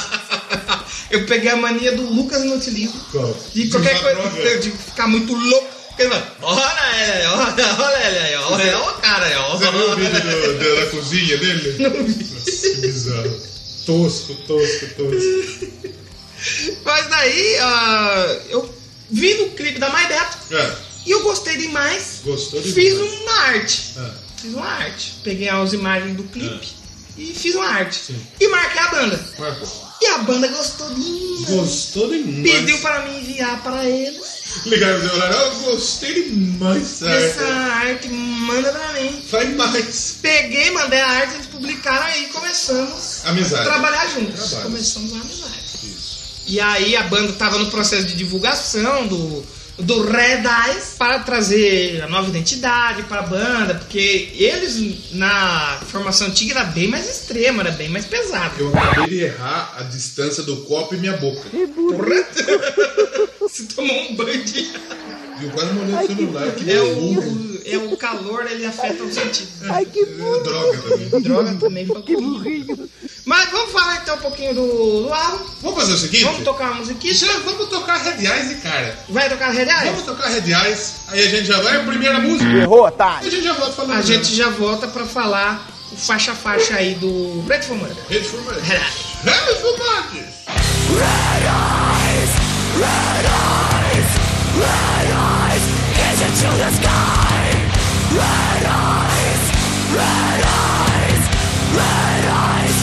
Eu 1.11 1.25
peguei 1.25 1.49
a 1.51 1.57
mania 1.57 1.91
do 1.91 2.03
Lucas. 2.03 2.41
Qual? 3.11 3.37
De 3.53 3.67
qualquer 3.69 4.01
coisa, 4.01 4.57
de 4.59 4.71
ficar 4.71 5.07
muito 5.07 5.33
louco. 5.35 5.67
Porque 5.89 6.03
ele 6.03 6.09
fala, 6.11 6.35
olha 6.41 7.03
ele 7.03 7.11
aí, 7.11 7.25
olha, 7.27 7.75
olha 7.79 8.07
ele 8.07 8.17
aí, 8.17 8.35
olha, 8.35 8.79
olha 8.79 8.89
o 8.89 8.93
cara 9.01 9.25
aí, 9.27 9.33
Você 9.51 9.69
viu 9.71 9.79
o 9.79 9.89
olha. 9.91 9.95
vídeo 9.95 10.57
do- 10.57 10.75
da 10.79 10.85
cozinha 10.87 11.37
dele? 11.37 11.75
Não 11.83 12.03
vi. 12.03 12.23
Nossa, 12.33 12.69
que 12.69 12.75
bizarro. 12.77 13.41
Tosco, 13.85 14.33
tosco, 14.47 14.85
tosco. 14.97 15.93
Mas 16.83 17.07
daí, 17.07 17.57
ah, 17.59 18.37
eu 18.49 18.73
vi 19.09 19.33
no 19.35 19.49
clipe 19.51 19.79
da 19.79 19.89
My 19.89 20.07
Beto 20.07 20.37
É, 20.51 20.75
e 21.05 21.11
eu 21.11 21.21
gostei 21.23 21.57
demais. 21.57 22.21
gostou 22.23 22.61
demais. 22.61 22.73
Fiz 22.75 22.99
uma 22.99 23.33
arte. 23.41 23.93
É. 23.97 24.11
Fiz 24.41 24.53
uma 24.53 24.65
arte. 24.67 25.15
Peguei 25.23 25.49
as 25.49 25.73
imagens 25.73 26.17
do 26.17 26.23
clipe 26.23 26.67
e 27.17 27.33
fiz 27.33 27.55
uma 27.55 27.67
arte. 27.67 27.99
Sim. 28.07 28.27
E 28.39 28.47
marquei 28.47 28.81
a 28.81 28.87
banda. 28.89 29.25
E 30.01 30.05
a 30.07 30.17
banda 30.19 30.47
gostou 30.49 30.89
demais. 30.89 31.45
Gostou 31.49 32.09
demais. 32.09 32.51
Pediu 32.51 32.77
para 32.79 33.05
mim 33.05 33.19
enviar 33.19 33.61
para 33.63 33.85
eles 33.85 34.43
Ligaram 34.65 34.99
no 34.99 35.09
celular. 35.09 35.31
Eu 35.31 35.55
gostei 35.61 36.29
demais 36.29 36.99
dessa 36.99 37.09
essa 37.09 37.45
arte. 37.45 37.87
arte, 37.89 38.09
manda 38.09 38.71
pra 38.71 38.93
mim. 38.93 39.23
Faz 39.29 39.49
mais. 39.55 40.17
Peguei, 40.21 40.71
mandei 40.71 40.99
a 40.99 41.07
arte, 41.07 41.35
eles 41.35 41.47
publicaram 41.47 42.05
aí 42.05 42.25
e 42.25 42.27
começamos 42.27 43.21
Amizade. 43.25 43.67
a 43.67 43.71
trabalhar 43.71 44.07
juntos. 44.09 44.49
Trabalho. 44.49 44.71
Começamos 44.71 45.13
a 45.13 45.15
amizade. 45.21 45.42
E 46.45 46.59
aí 46.59 46.95
a 46.95 47.03
banda 47.03 47.33
tava 47.33 47.57
no 47.57 47.71
processo 47.71 48.05
de 48.05 48.15
divulgação 48.15 49.07
do, 49.07 49.43
do 49.79 50.03
Red 50.03 50.43
Eyes 50.43 50.95
para 50.97 51.19
trazer 51.19 52.01
a 52.01 52.07
nova 52.07 52.29
identidade 52.29 53.03
para 53.03 53.19
a 53.21 53.23
banda, 53.23 53.75
porque 53.75 54.31
eles 54.35 55.11
na 55.13 55.79
formação 55.87 56.27
antiga 56.27 56.59
era 56.59 56.65
bem 56.65 56.87
mais 56.87 57.09
extrema, 57.09 57.63
era 57.63 57.71
bem 57.71 57.89
mais 57.89 58.05
pesado. 58.05 58.55
Eu 58.59 58.77
acabei 58.77 59.07
de 59.07 59.23
errar 59.23 59.75
a 59.77 59.83
distância 59.83 60.43
do 60.43 60.57
copo 60.57 60.95
e 60.95 60.97
minha 60.97 61.17
boca. 61.17 61.49
Porra! 61.49 62.27
Você 63.39 63.63
tomou 63.65 64.11
um 64.11 64.15
banho 64.15 64.43
de... 64.43 64.71
Eu 65.43 65.49
quase 65.51 65.73
molhei 65.73 65.95
o 65.95 66.07
celular. 66.07 66.51
Que 66.51 66.71
É 66.71 66.79
burro. 66.79 67.21
o, 67.21 67.61
é 67.65 67.77
o 67.77 67.97
calor, 67.97 68.45
ele 68.49 68.65
afeta 68.65 69.03
os 69.03 69.13
sentidos. 69.13 69.49
Ai, 69.69 69.85
que 69.85 69.99
É 69.99 70.05
droga 70.05 70.77
também. 70.77 71.09
Droga 71.21 71.53
também 71.55 71.85
pra 71.87 72.01
comigo. 72.01 72.89
Mas 73.25 73.49
vamos 73.51 73.71
falar 73.71 74.01
então 74.01 74.15
um 74.15 74.19
pouquinho 74.19 74.53
do, 74.53 75.03
do 75.03 75.13
álbum. 75.13 75.45
Vamos 75.61 75.79
fazer 75.79 75.93
o 75.93 75.97
seguinte? 75.97 76.23
Vamos 76.25 76.43
tocar 76.43 76.71
uma 76.71 76.75
musiquinha. 76.79 77.13
Já 77.13 77.31
vamos 77.39 77.67
tocar 77.69 77.97
Red 77.97 78.25
Eyes 78.25 78.49
de 78.49 78.55
cara. 78.55 78.97
Vai 79.09 79.29
tocar 79.29 79.49
Red 79.51 79.63
Eyes? 79.69 79.83
Vamos 79.85 80.03
tocar 80.03 80.27
Red 80.29 80.51
Eyes. 80.51 80.93
Aí 81.07 81.23
a 81.25 81.29
gente 81.29 81.45
já 81.45 81.61
vai 81.61 81.77
a 81.77 81.83
primeira 81.83 82.19
música. 82.19 82.49
Errou, 82.51 82.85
E 82.85 82.87
otário. 82.89 83.27
a 83.27 83.29
gente 83.31 83.43
já 83.43 83.53
volta 83.53 83.71
falando. 83.73 83.97
A 83.97 84.01
gente 84.01 84.35
já 84.35 84.49
volta 84.49 84.87
pra 84.87 85.05
falar 85.05 85.69
o 85.91 85.95
faixa-faixa 85.95 86.75
aí 86.75 86.95
do 86.95 87.43
Red 87.47 87.61
for 87.61 87.77
Murder. 87.77 87.95
Rede 88.09 88.25
Formalha. 88.27 88.61
Red 88.61 88.75
Eyes. 88.75 89.13
to 96.35 96.47
the 96.47 96.71
sky. 96.71 97.43
Red 98.11 98.63
eyes, 98.65 99.43
red 99.93 100.41
eyes, 100.43 101.23
red 101.77 102.25
eyes. 102.25 102.77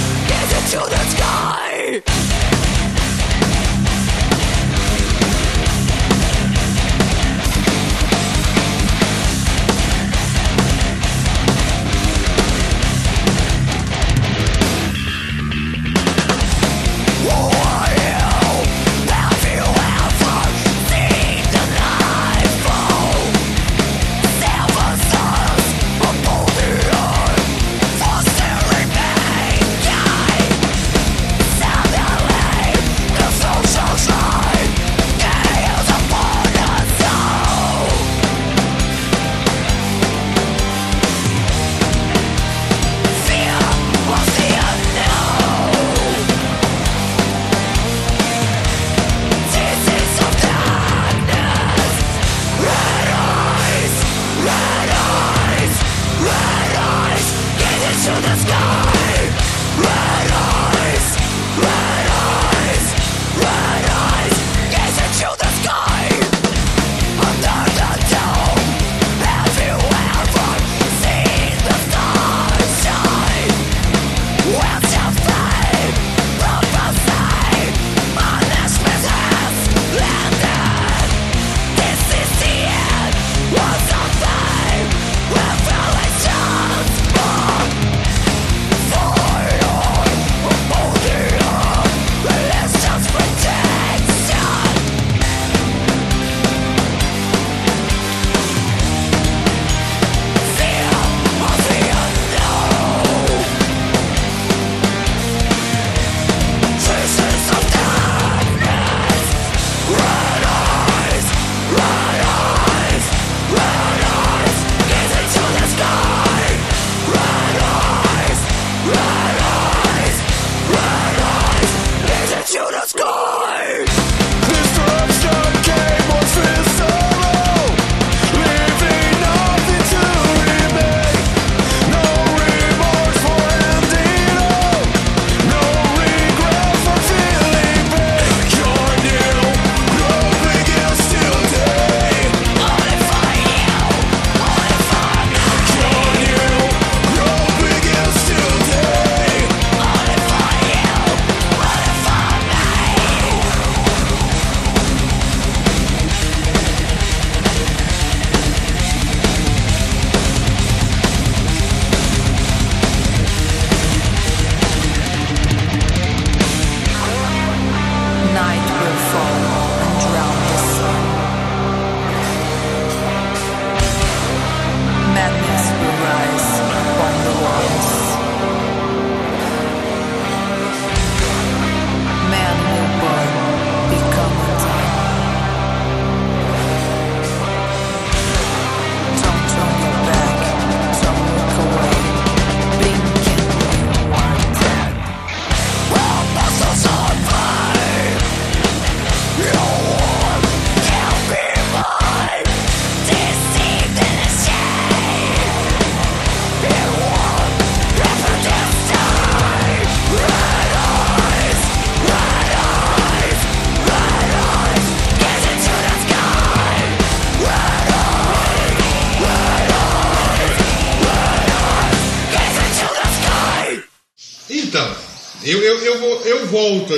Into 0.56 0.80
the 0.88 1.02
sky. 1.10 2.69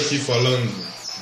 Aqui 0.07 0.19
falando 0.19 0.71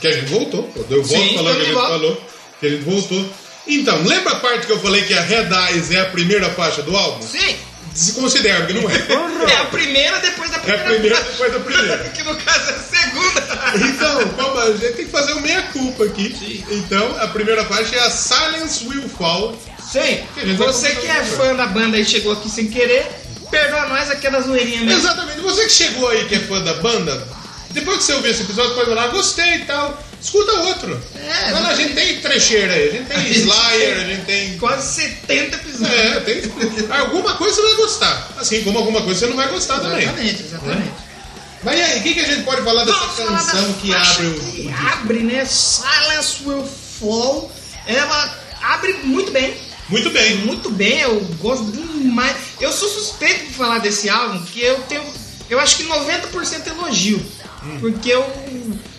que 0.01 0.07
a 0.07 0.13
gente 0.13 0.27
voltou. 0.31 0.71
Eu 0.77 1.03
volto 1.03 1.09
Sim, 1.09 1.35
falando 1.37 1.55
que 1.57 1.61
a 1.61 1.65
gente 1.65 1.75
volta. 1.75 1.89
falou, 1.91 2.25
que 2.61 2.67
a 2.67 2.71
gente 2.71 2.83
voltou. 2.85 3.27
Então, 3.67 4.03
lembra 4.05 4.33
a 4.33 4.37
parte 4.37 4.67
que 4.67 4.73
eu 4.73 4.81
falei 4.81 5.03
que 5.03 5.15
a 5.15 5.21
Red 5.21 5.49
Eyes 5.71 5.91
é 5.91 6.01
a 6.01 6.07
primeira 6.07 6.51
faixa 6.51 6.83
do 6.83 6.97
álbum? 6.97 7.23
Sim. 7.23 7.57
Se 7.95 8.13
considera, 8.13 8.65
porque 8.65 8.73
não 8.75 8.89
é. 8.89 8.95
É 9.53 9.57
a 9.57 9.65
primeira 9.67 10.19
depois 10.21 10.51
da 10.51 10.57
É 10.59 10.61
a 10.61 10.63
primeira. 10.63 11.17
primeira 11.17 11.21
depois 11.25 11.53
da 11.53 11.61
primeira. 11.61 11.99
que 12.15 12.23
no 12.23 12.37
caso 12.37 12.71
é 12.71 12.75
a 12.75 12.79
segunda. 12.79 13.89
Então, 13.89 14.29
como 14.37 14.59
a 14.61 14.67
gente 14.73 14.93
tem 14.95 15.05
que 15.07 15.11
fazer 15.11 15.33
o 15.35 15.41
meia-culpa 15.41 16.05
aqui. 16.05 16.65
Então, 16.71 17.17
a 17.21 17.27
primeira 17.29 17.65
faixa 17.65 17.97
é 17.97 18.01
a 18.01 18.11
Silence 18.11 18.87
Will 18.87 19.09
Fall. 19.09 19.57
Sim. 19.93 20.21
Que 20.35 20.53
Você 20.55 20.91
que 20.97 21.07
é 21.07 21.23
fã 21.25 21.55
da 21.55 21.67
banda 21.67 21.99
e 21.99 22.05
chegou 22.05 22.33
aqui 22.33 22.49
sem 22.49 22.69
querer, 22.69 23.07
perdoa 23.51 23.87
nós 23.87 24.09
aquela 24.11 24.41
zoeirinha 24.41 24.83
mesmo. 24.83 24.99
Exatamente. 25.01 25.41
Você 25.41 25.65
que 25.65 25.73
chegou 25.73 26.09
aí, 26.09 26.25
que 26.27 26.37
é 26.37 26.39
fã 26.41 26.63
da 26.63 26.75
banda, 26.75 27.27
depois 27.71 27.99
que 27.99 28.05
você 28.05 28.13
ouvir 28.15 28.31
esse 28.31 28.43
episódio, 28.43 28.75
pode 28.75 28.89
falar, 28.89 29.09
gostei 29.09 29.55
e 29.55 29.65
tal. 29.65 30.03
Escuta 30.21 30.53
outro. 30.53 31.01
É, 31.17 31.51
Mas 31.51 31.65
a 31.67 31.75
gente 31.77 31.95
tem 31.95 32.21
trecheira 32.21 32.75
aí, 32.75 32.89
a 32.89 32.93
gente 32.93 33.07
tem 33.07 33.31
Slayer, 33.31 33.97
a 33.97 34.05
gente 34.05 34.25
tem. 34.27 34.59
Quase 34.59 35.03
70 35.03 35.57
episódios. 35.57 35.99
É, 35.99 36.21
tem. 36.21 36.43
Alguma 36.91 37.35
coisa 37.35 37.57
você 37.57 37.63
vai 37.63 37.75
gostar. 37.77 38.29
Assim 38.39 38.63
como 38.63 38.79
alguma 38.79 39.01
coisa 39.03 39.21
você 39.21 39.27
não 39.27 39.37
vai 39.37 39.49
gostar 39.49 39.81
também. 39.81 40.03
Exatamente, 40.03 40.43
exatamente. 40.43 40.93
Mas 41.63 41.79
e 41.79 41.83
aí, 41.83 42.01
o 42.01 42.03
que, 42.03 42.15
que 42.15 42.21
a 42.21 42.25
gente 42.25 42.43
pode 42.43 42.63
falar 42.63 42.85
dessa 42.85 42.99
falar 42.99 43.39
canção 43.39 43.73
da 43.73 43.79
que 43.79 43.95
abre 43.95 44.27
o. 44.27 44.41
que 44.41 44.75
abre, 44.93 45.19
né? 45.21 45.45
Silence 45.45 46.43
Will 46.45 46.67
Fall. 46.99 47.53
Ela 47.87 48.39
abre 48.63 48.93
muito 49.05 49.31
bem. 49.31 49.57
Muito 49.89 50.11
bem. 50.11 50.37
Muito 50.39 50.71
bem, 50.71 51.01
eu 51.01 51.21
gosto 51.39 51.65
demais. 51.73 52.37
Eu 52.61 52.73
sou 52.73 52.89
suspeito 52.89 53.47
de 53.47 53.55
falar 53.55 53.79
desse 53.79 54.09
álbum, 54.09 54.39
porque 54.41 54.61
eu 54.61 54.79
tenho. 54.83 55.03
Eu 55.49 55.59
acho 55.59 55.77
que 55.77 55.85
90% 55.85 56.67
elogio. 56.69 57.21
Porque 57.81 58.09
eu. 58.11 58.25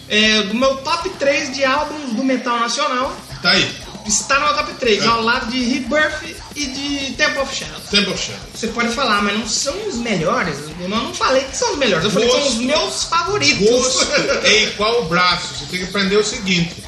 É, 0.10 0.44
do 0.44 0.56
meu 0.56 0.76
top 0.78 1.10
3 1.12 1.54
de 1.56 1.64
álbuns 1.64 2.12
do 2.14 2.24
metal 2.24 2.60
nacional, 2.60 3.16
Tá 3.42 3.52
aí. 3.52 3.66
está 4.06 4.40
no 4.40 4.46
meu 4.48 4.56
top 4.56 4.74
3, 4.74 5.02
É. 5.04 5.08
ao 5.08 5.22
lado 5.24 5.50
de 5.50 5.64
Rebirth 5.64 6.36
e 6.54 6.66
de 6.66 7.14
Temple 7.14 7.40
of 7.40 7.56
Shadows. 7.56 7.84
Temple 7.90 8.14
of 8.14 8.22
Shadows. 8.22 8.44
Você 8.54 8.68
pode 8.68 8.90
falar, 8.94 9.22
mas 9.24 9.40
não 9.40 9.48
são 9.48 9.74
os 9.88 9.96
melhores. 9.96 10.58
Eu 10.82 10.90
não 10.90 11.14
falei 11.14 11.46
que 11.46 11.56
são 11.56 11.72
os 11.72 11.78
melhores, 11.78 12.04
eu 12.04 12.12
falei 12.12 12.28
que 12.28 12.36
são 12.36 12.46
os 12.48 12.56
meus 12.56 13.04
favoritos. 13.06 13.70
Gosto 13.70 14.08
é 14.44 14.64
igual 14.64 15.06
braço. 15.06 15.48
Você 15.56 15.66
tem 15.68 15.80
que 15.80 15.86
aprender 15.86 16.18
o 16.18 16.24
seguinte: 16.26 16.84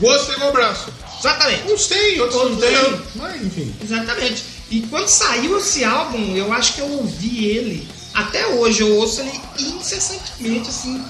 gosto 0.00 0.32
é 0.32 0.34
igual 0.34 0.52
braço. 0.52 0.92
Exatamente. 1.20 1.72
Uns 1.72 1.86
tem, 1.86 2.20
outros 2.20 2.50
não 2.50 2.56
tem. 2.56 3.00
Mas, 3.14 3.40
enfim. 3.40 3.74
Exatamente. 3.82 4.42
E 4.68 4.80
quando 4.90 5.06
saiu 5.06 5.58
esse 5.58 5.84
álbum, 5.84 6.34
eu 6.36 6.52
acho 6.52 6.72
que 6.74 6.80
eu 6.80 6.90
ouvi 6.90 7.46
ele. 7.46 7.88
Até 8.12 8.46
hoje 8.48 8.80
eu 8.80 8.94
ouço 8.96 9.20
ele 9.20 9.40
incessantemente, 9.58 10.68
assim. 10.68 11.02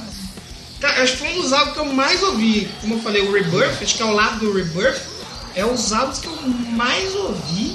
Cara, 0.84 1.02
acho 1.02 1.12
que 1.14 1.18
foi 1.20 1.28
um 1.30 1.40
dos 1.40 1.50
álbuns 1.50 1.72
que 1.72 1.78
eu 1.78 1.86
mais 1.86 2.22
ouvi. 2.22 2.68
Como 2.82 2.96
eu 2.96 3.00
falei, 3.00 3.22
o 3.22 3.32
Rebirth, 3.32 3.82
acho 3.82 3.94
que 3.94 4.02
ao 4.02 4.12
lado 4.12 4.40
do 4.40 4.52
Rebirth, 4.52 5.00
é 5.54 5.64
os 5.64 5.94
álbuns 5.94 6.18
que 6.18 6.26
eu 6.26 6.36
mais 6.42 7.14
ouvi 7.14 7.74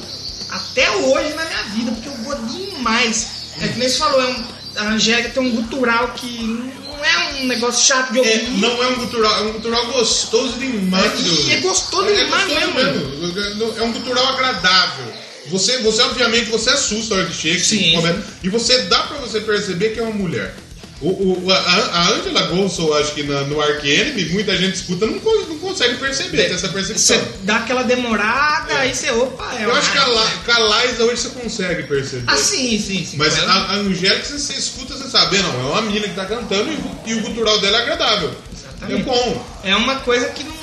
até 0.51 0.91
hoje 0.91 1.33
na 1.33 1.43
minha 1.43 1.63
vida, 1.73 1.91
porque 1.91 2.07
eu 2.07 2.13
gosto 2.23 2.45
demais. 2.45 3.27
É 3.61 3.67
que 3.67 3.79
nem 3.79 3.89
você 3.89 3.97
falou, 3.97 4.21
é 4.21 4.27
um, 4.27 4.43
a 4.75 4.83
Angélica 4.89 5.29
tem 5.29 5.41
um 5.41 5.55
gutural 5.55 6.09
que 6.09 6.71
não 6.85 7.03
é 7.03 7.33
um 7.33 7.47
negócio 7.47 7.83
chato 7.83 8.11
de 8.11 8.19
ouvir. 8.19 8.31
É, 8.31 8.47
não 8.57 8.83
é 8.83 8.87
um 8.89 8.95
gutural, 8.97 9.39
é 9.39 9.41
um 9.41 9.53
gutural 9.53 9.87
gostoso 9.87 10.59
demais. 10.59 11.47
E 11.47 11.53
é 11.53 11.57
gostoso 11.61 12.13
demais 12.13 12.47
gostoso 12.47 12.73
mesmo. 12.75 13.73
É 13.75 13.83
um 13.85 13.91
gutural 13.91 14.27
agradável. 14.33 15.11
Você, 15.47 15.79
você 15.79 16.03
obviamente, 16.03 16.51
você 16.51 16.69
assusta 16.69 17.15
a 17.15 17.17
hora 17.17 17.25
que 17.25 17.33
chega. 17.33 17.59
Sim. 17.59 17.95
e 18.43 18.49
você 18.49 18.83
dá 18.83 19.01
pra 19.01 19.17
você 19.17 19.41
perceber 19.41 19.95
que 19.95 19.99
é 19.99 20.03
uma 20.03 20.13
mulher. 20.13 20.53
O, 21.01 21.07
o, 21.45 21.51
a, 21.53 22.09
Angela 22.09 22.41
Golson, 22.47 22.93
acho 22.93 23.13
que 23.13 23.23
na- 23.23 23.43
no 23.43 23.61
Ark 23.61 23.87
Enemy, 23.89 24.25
muita 24.33 24.57
gente 24.57 24.75
escuta, 24.75 25.05
não, 25.05 25.13
não 25.13 25.57
consegue 25.59 25.95
perceber, 25.95 26.45
tem 26.47 26.55
essa 26.55 26.67
percepção. 26.67 27.17
Você 27.17 27.25
dá 27.43 27.57
aquela 27.57 27.83
demorada, 27.83 28.73
aí 28.79 28.93
você, 28.93 29.09
opa, 29.11 29.49
é 29.57 29.63
Eu 29.63 29.73
acho 29.73 29.91
que 29.93 29.97
a, 29.97 30.03
com 30.03 30.51
a 30.51 30.83
Liza 30.85 31.03
hoje 31.05 31.21
você 31.21 31.29
consegue 31.29 31.83
perceber. 31.83 32.23
Ah, 32.27 32.35
sim, 32.35 32.77
sim, 32.77 33.05
sim. 33.05 33.15
Mas 33.17 33.37
Com 33.37 33.49
a, 33.49 33.53
a 33.53 33.73
Angélica, 33.75 34.25
você, 34.25 34.37
você 34.39 34.53
escuta, 34.53 34.93
você 34.97 35.07
sabe, 35.09 35.37
não, 35.37 35.49
é 35.69 35.71
uma 35.71 35.81
mina 35.83 36.05
que 36.05 36.15
tá 36.15 36.25
cantando 36.25 36.69
e, 36.69 36.75
o- 36.75 36.99
e 37.05 37.13
o 37.15 37.21
gutural 37.21 37.59
dela 37.61 37.77
é 37.77 37.81
agradável. 37.83 38.31
Exatamente. 38.53 39.01
É 39.01 39.03
bom. 39.05 39.45
É 39.63 39.75
uma 39.77 39.95
coisa 40.01 40.27
que 40.29 40.43
não. 40.43 40.53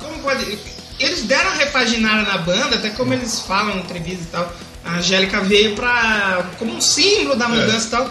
Como 0.00 0.18
pode. 0.24 0.58
Eles 0.98 1.22
deram 1.22 1.50
uma 1.50 1.56
repaginada 1.56 2.22
na 2.22 2.38
banda, 2.38 2.76
até 2.76 2.90
como 2.90 3.12
eles 3.14 3.40
falam 3.40 3.76
em 3.76 3.80
entrevista 3.80 4.22
e 4.24 4.26
tal. 4.26 4.52
A 4.84 4.96
Angélica 4.96 5.40
veio 5.40 5.76
pra. 5.76 6.50
como 6.58 6.74
um 6.74 6.80
símbolo 6.80 7.36
da 7.36 7.48
mudança 7.48 7.86
e 7.86 7.90
tal. 7.90 8.10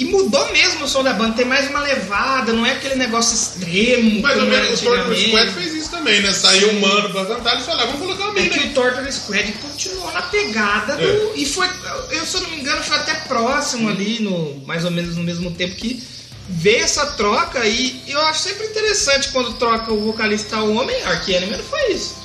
E 0.00 0.04
mudou 0.06 0.50
mesmo 0.50 0.84
o 0.84 0.88
som 0.88 1.02
da 1.02 1.12
banda, 1.12 1.34
tem 1.36 1.44
mais 1.44 1.68
uma 1.68 1.80
levada, 1.80 2.54
não 2.54 2.64
é 2.64 2.72
aquele 2.72 2.94
negócio 2.94 3.34
extremo. 3.34 4.22
Mais 4.22 4.38
ou 4.38 4.46
menos 4.46 4.80
o 4.80 4.84
Torture. 4.84 5.26
Squad 5.26 5.50
fez 5.52 5.74
isso 5.74 5.90
também, 5.90 6.22
né? 6.22 6.32
Saiu 6.32 6.70
um 6.70 6.80
mano 6.80 7.10
pra 7.10 7.26
cantar, 7.26 7.52
eles 7.52 7.66
falaram, 7.66 7.92
vamos 7.92 8.06
colocar 8.06 8.30
uma 8.30 8.38
É 8.38 8.42
mina 8.42 8.54
que 8.54 8.60
aí. 8.60 8.70
o 8.70 8.72
Torture 8.72 9.12
Squad 9.12 9.52
continuou 9.60 10.10
na 10.12 10.22
pegada 10.22 10.96
do. 10.96 11.02
É. 11.02 11.32
E 11.36 11.44
foi, 11.44 11.68
eu 12.12 12.24
se 12.24 12.34
eu 12.36 12.40
não 12.40 12.50
me 12.50 12.60
engano, 12.60 12.82
foi 12.82 12.96
até 12.96 13.14
próximo 13.28 13.90
ali, 13.90 14.20
no, 14.20 14.62
mais 14.66 14.86
ou 14.86 14.90
menos 14.90 15.16
no 15.16 15.22
mesmo 15.22 15.50
tempo 15.50 15.76
que 15.76 16.02
veio 16.48 16.82
essa 16.82 17.04
troca. 17.08 17.66
E 17.66 18.02
eu 18.08 18.20
acho 18.22 18.40
sempre 18.40 18.66
interessante 18.68 19.28
quando 19.32 19.52
troca 19.54 19.92
o 19.92 20.00
vocalista 20.00 20.56
ao 20.56 20.70
homem. 20.72 20.96
Enemy 21.28 21.56
não 21.58 21.64
foi 21.64 21.92
isso. 21.92 22.16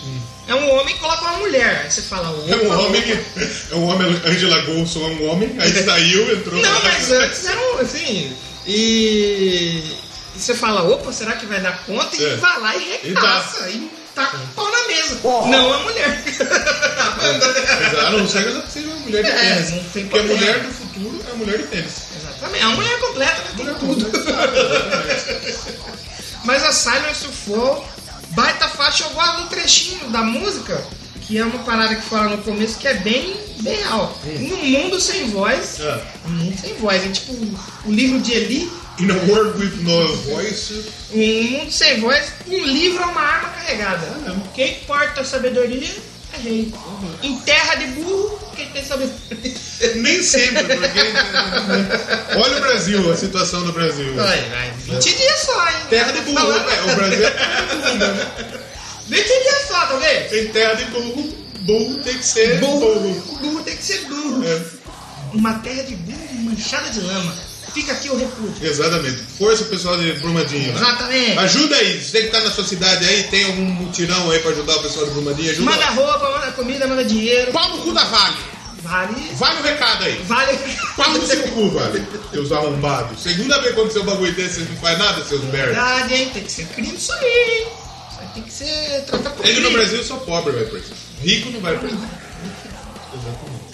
É 0.47 0.53
um 0.55 0.69
homem 0.75 0.93
que 0.93 1.01
coloca 1.01 1.21
uma 1.21 1.37
mulher. 1.39 1.81
Aí 1.85 1.91
você 1.91 2.03
fala, 2.03 2.29
opa, 2.29 2.51
É 2.51 2.55
um 2.55 2.79
homem, 2.85 3.01
é 3.71 3.75
um 3.75 3.83
homem, 3.87 4.21
Angela 4.25 4.61
Golson 4.61 4.99
é 4.99 5.07
um 5.13 5.27
homem, 5.29 5.55
aí 5.59 5.71
saiu, 5.83 6.31
entrou. 6.37 6.61
Não, 6.61 6.83
mas 6.83 7.11
antes 7.11 7.45
era 7.45 7.59
um, 7.59 7.79
assim. 7.79 8.35
E. 8.67 9.81
e 10.35 10.39
você 10.39 10.53
fala, 10.53 10.83
opa, 10.83 11.11
será 11.11 11.33
que 11.33 11.47
vai 11.47 11.59
dar 11.61 11.83
conta? 11.85 12.15
E 12.15 12.23
É. 12.23 12.35
vai 12.35 12.59
lá 12.59 12.75
e 12.75 12.99
recaça. 13.07 13.67
E 13.69 13.89
tá 14.13 14.27
com 14.27 14.37
o 14.37 14.47
pau 14.55 14.71
na 14.71 14.87
mesa. 14.87 15.17
Não 15.23 15.73
a 15.73 15.79
mulher. 15.79 16.23
a 16.99 17.09
banda. 17.11 18.07
A 18.07 18.11
não 18.11 18.27
ser 18.27 18.61
que 18.61 18.71
seja 18.71 18.87
uma 18.87 18.99
mulher 18.99 19.23
de 19.23 19.29
É, 19.31 19.55
tênis. 19.55 19.71
não 19.71 19.83
tem 19.85 20.05
Porque 20.07 20.19
a 20.19 20.23
mulher 20.35 20.59
do 20.59 20.71
futuro 20.73 21.21
é 21.27 21.31
a 21.31 21.35
mulher 21.35 21.57
de 21.57 21.63
tênis. 21.63 21.93
Exatamente. 22.19 22.63
É 22.63 22.67
uma 22.67 22.75
mulher 22.75 22.99
completa, 22.99 23.41
né? 23.41 23.49
Tem 23.57 23.73
tudo. 23.75 24.11
Mas 26.45 26.63
a 26.63 26.71
Silence 26.71 27.25
Fall, 27.47 27.89
baita 28.31 28.67
faixa, 28.67 29.03
eu 29.05 29.09
gosto 29.11 29.43
do 29.43 29.49
trechinho 29.49 30.09
da 30.09 30.21
música, 30.21 30.83
que 31.21 31.37
é 31.37 31.43
uma 31.45 31.59
parada 31.63 31.95
que 31.95 32.01
fala 32.03 32.29
no 32.35 32.37
começo 32.43 32.77
que 32.77 32.87
é 32.87 32.93
bem, 32.95 33.35
bem 33.61 33.75
real. 33.77 34.17
Num 34.39 34.65
mundo 34.65 34.99
sem 34.99 35.29
voz, 35.29 35.79
É. 35.79 36.01
um 36.27 36.29
mundo 36.31 36.57
sem 36.59 36.73
voz, 36.75 37.03
é 37.05 37.09
tipo 37.09 37.33
o 37.85 37.91
livro 37.91 38.19
de 38.19 38.31
Eli, 38.33 38.71
In 38.97 39.11
a 39.11 39.15
world 39.29 39.59
with 39.59 39.75
no 39.83 40.07
voice. 40.31 40.85
um 41.13 41.43
mundo 41.51 41.69
sem 41.71 41.99
voz, 41.99 42.31
um 42.47 42.63
livro 42.65 43.03
é 43.03 43.05
uma 43.07 43.19
arma 43.21 43.49
carregada. 43.49 44.07
Quem 44.53 44.75
porta 44.87 45.19
a 45.21 45.25
sabedoria 45.25 45.93
rei. 46.35 46.73
Em 47.23 47.37
terra 47.39 47.75
de 47.75 47.85
burro, 47.87 48.39
quem 48.55 48.67
tem 48.69 48.83
sabedoria. 48.85 49.15
Nem 49.95 50.21
sempre, 50.23 50.63
porque. 50.63 50.99
Olha 52.37 52.57
o 52.57 52.61
Brasil, 52.61 53.11
a 53.11 53.15
situação 53.15 53.63
do 53.65 53.71
Brasil. 53.73 54.13
Vai, 54.15 54.41
vai. 54.49 54.71
20 54.77 55.15
dias 55.17 55.39
só, 55.41 55.67
hein? 55.67 55.75
Terra 55.89 56.11
de 56.11 56.21
burro, 56.21 56.35
Falando- 56.37 56.69
é, 56.69 56.91
o 56.91 56.95
Brasil 56.95 57.25
é 57.27 57.31
terra 57.31 57.61
de 57.61 57.75
burro, 57.75 57.97
né? 57.97 58.31
20 59.07 59.25
dias 59.27 59.67
só, 59.67 59.85
tá 59.85 59.95
vendo? 59.97 60.29
Tem 60.29 60.47
terra 60.49 60.73
de 60.75 60.85
burro, 60.85 61.33
burro 61.61 61.97
tem 62.03 62.17
que 62.17 62.25
ser 62.25 62.59
burro. 62.59 62.79
Burro. 62.99 63.37
Burro 63.41 63.63
tem 63.63 63.75
que 63.77 63.83
ser 63.83 63.99
burro. 64.05 64.43
É, 64.47 64.61
Uma 65.33 65.53
terra 65.59 65.83
de 65.83 65.95
burro 65.95 66.33
manchada 66.43 66.89
de 66.89 67.01
lama. 67.01 67.33
Fica 67.75 67.91
aqui 67.91 68.09
o 68.09 68.17
repúdio. 68.17 68.65
exatamente. 68.65 69.21
Força 69.37 69.65
pessoal 69.65 69.97
de 69.97 70.13
Brumadinho. 70.13 70.71
né? 70.71 70.79
Exatamente. 70.79 71.37
Ajuda 71.39 71.75
aí, 71.75 72.01
você 72.01 72.21
que 72.21 72.27
tá 72.29 72.39
na 72.39 72.49
sua 72.49 72.63
cidade 72.63 73.05
aí, 73.05 73.23
tem 73.23 73.43
algum 73.43 73.65
mutirão 73.65 74.31
aí 74.31 74.39
pra 74.39 74.51
ajudar 74.51 74.77
o 74.77 74.81
pessoal 74.81 75.05
de 75.05 75.11
Brumadinho? 75.11 75.51
Ajuda 75.51 75.71
Manda 75.71 75.85
roupa, 75.89 76.31
manda 76.31 76.51
comida, 76.53 76.87
manda 76.87 77.03
dinheiro. 77.03 77.51
Pau 77.51 77.69
no 77.75 77.83
cu 77.83 77.91
da 77.93 78.05
Vale. 78.05 78.37
Vale. 78.81 79.13
Vale 79.33 79.59
o 79.59 79.63
recado 79.63 80.03
aí. 80.05 80.21
Vale. 80.25 80.57
Pau 80.95 81.09
no 81.11 81.27
seu 81.27 81.43
cu, 81.49 81.69
Vale. 81.71 82.07
Seus 82.31 82.51
arrombados. 82.53 83.21
Segunda 83.21 83.59
vez 83.59 83.73
que 83.73 83.79
aconteceu 83.79 84.03
um 84.03 84.05
bagulho 84.05 84.33
desse, 84.33 84.55
vocês 84.55 84.69
não 84.69 84.77
faz 84.77 84.97
nada, 84.97 85.25
seus 85.25 85.43
merda. 85.43 85.73
Verdade, 85.73 86.13
hein? 86.13 86.31
Tem 86.33 86.43
que 86.43 86.51
ser 86.51 86.65
crime 86.67 86.95
isso 86.95 87.11
aí, 87.11 87.25
hein? 87.25 87.67
Isso 88.09 88.19
aí 88.21 88.27
tem 88.35 88.43
que 88.43 88.53
ser 88.53 89.03
tratado 89.05 89.35
por 89.35 89.45
Ele 89.45 89.59
no. 89.59 89.71
Brasil 89.71 90.01
só 90.01 90.15
pobre 90.17 90.53
vai 90.53 90.63
preso. 90.63 90.93
Rico 91.21 91.49
não 91.49 91.59
vai 91.59 91.77
preso. 91.77 91.97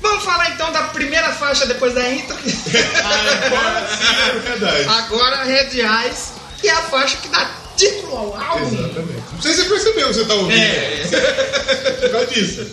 Vamos 0.01 0.23
falar 0.23 0.49
então 0.51 0.71
da 0.71 0.83
primeira 0.83 1.31
faixa 1.31 1.65
depois 1.65 1.93
da 1.93 2.09
intro. 2.09 2.35
Agora 2.35 3.87
sim 3.87 4.29
é 4.29 4.39
verdade. 4.39 4.85
Agora, 4.87 5.43
Red 5.43 5.79
Eyes, 5.79 6.33
que 6.59 6.67
é 6.67 6.71
a 6.71 6.81
faixa 6.81 7.17
que 7.17 7.27
dá 7.27 7.49
título 7.77 8.17
ao 8.17 8.41
álbum. 8.41 8.67
Exatamente. 8.67 9.23
Não 9.33 9.41
sei 9.41 9.53
se 9.53 9.63
você 9.63 9.69
percebeu 9.69 10.07
que 10.07 10.13
você 10.13 10.25
tá 10.25 10.33
ouvindo. 10.33 10.59
É. 10.59 11.97
Por 12.01 12.11
causa 12.11 12.27
disso. 12.27 12.67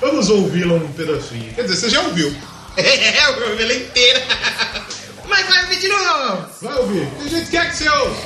Vamos 0.00 0.30
ouvi-la 0.30 0.74
um 0.74 0.92
pedacinho. 0.92 1.52
Quer 1.54 1.62
dizer, 1.62 1.76
você 1.76 1.90
já 1.90 2.00
ouviu. 2.00 2.34
É, 2.74 3.26
eu 3.26 3.50
ouvi 3.50 3.64
ela 3.64 3.74
inteira. 3.74 4.22
Mas 5.28 5.46
vai 5.46 5.62
ouvir 5.64 5.78
de 5.78 5.88
novo. 5.88 6.46
Vai 6.62 6.78
ouvir. 6.78 7.06
Tem 7.18 7.28
gente 7.28 7.44
que 7.44 7.50
quer 7.50 7.70
que 7.70 7.76
você 7.76 7.88
ouça. 7.90 8.22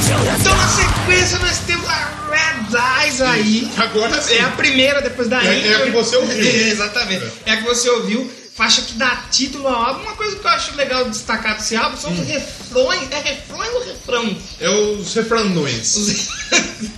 Então, 0.00 0.56
na 0.56 0.68
sequência 0.68 0.94
sequência 1.04 1.38
nós 1.38 1.58
temos 1.66 1.88
a 1.88 2.28
Red 2.30 3.04
Eyes 3.04 3.20
aí. 3.20 3.70
Agora 3.76 4.20
sim. 4.22 4.34
É 4.34 4.40
a 4.44 4.48
primeira 4.50 5.00
depois 5.02 5.28
da 5.28 5.42
É- 5.44 5.68
é 5.68 5.74
a 5.76 5.80
que 5.82 5.90
você 5.90 6.16
ouviu. 6.16 6.44
Exatamente. 6.72 7.24
É. 7.46 7.52
a 7.52 7.56
que 7.58 7.62
você 7.64 7.88
ouviu. 7.90 8.30
Faixa 8.56 8.82
que 8.82 8.92
dá 8.94 9.16
título 9.30 9.66
ao 9.68 9.74
álbum. 9.74 10.02
Uma 10.02 10.12
coisa 10.16 10.36
que 10.36 10.44
eu 10.46 10.50
acho 10.50 10.74
legal 10.76 11.08
destacar 11.10 11.56
desse 11.56 11.74
álbum 11.76 11.96
são 11.96 12.10
Hum. 12.12 12.20
os 12.20 12.28
refrões. 12.28 13.08
É 13.10 13.18
refrões 13.20 13.74
ou 13.74 13.84
refrão? 13.84 14.38
É 14.60 14.70
os 14.70 15.14
refranões. 15.14 15.96
Os... 15.96 16.28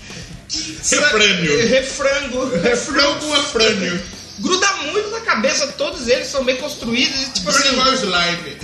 Refrânio. 0.91 1.69
Refrango. 1.69 2.51
Refrão 2.63 3.15
com 3.19 3.35
afrânio. 3.35 4.01
Gruda 4.39 4.67
muito 4.93 5.09
na 5.11 5.21
cabeça, 5.21 5.67
todos 5.79 6.09
eles 6.09 6.27
são 6.29 6.45
bem 6.45 6.57
construídos 6.57 7.23
e 7.23 7.31
tipo 7.31 7.51
Bruno 7.51 7.83
assim. 7.83 7.95
slime. 7.95 8.57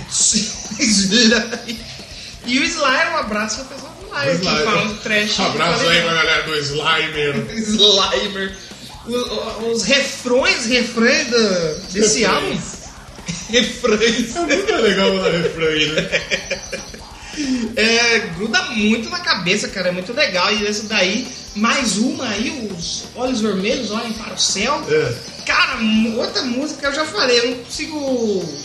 Sly. 0.79 1.79
e 2.45 2.59
o 2.59 2.63
Slayer, 2.63 3.11
um 3.13 3.17
abraço 3.17 3.55
pra 3.57 3.75
pessoa 3.75 3.91
do 4.13 4.63
falando 4.63 5.01
trash. 5.01 5.39
Um 5.39 5.45
abraço 5.45 5.87
aí 5.87 6.01
pra 6.01 6.13
galera 6.13 6.43
do 6.43 6.55
Slimer. 6.55 7.35
Slimer. 7.57 8.57
Os, 9.05 9.71
os 9.71 9.83
refrões, 9.83 10.65
refrões 10.65 11.29
da- 11.29 11.73
desse 11.91 12.19
Refrões. 12.21 12.25
álbum. 12.25 12.59
refrões. 13.49 14.35
É 14.35 14.39
muito 14.39 14.75
legal 14.75 15.11
refrão 15.31 15.67
aí, 15.67 15.85
né? 15.91 16.09
É, 17.75 18.19
gruda 18.37 18.61
muito 18.71 19.09
na 19.09 19.19
cabeça, 19.19 19.67
cara, 19.67 19.89
é 19.89 19.91
muito 19.91 20.13
legal. 20.13 20.53
E 20.53 20.65
esse 20.65 20.83
daí, 20.85 21.27
mais 21.55 21.97
uma 21.97 22.29
aí, 22.29 22.69
os 22.71 23.05
Olhos 23.15 23.41
Vermelhos 23.41 23.89
Olhem 23.91 24.13
para 24.13 24.35
o 24.35 24.37
Céu. 24.37 24.81
É. 24.87 25.13
Cara, 25.45 25.79
outra 26.15 26.43
música 26.43 26.87
eu 26.87 26.93
já 26.93 27.05
falei, 27.05 27.39
eu 27.39 27.47
não 27.49 27.55
consigo 27.63 28.55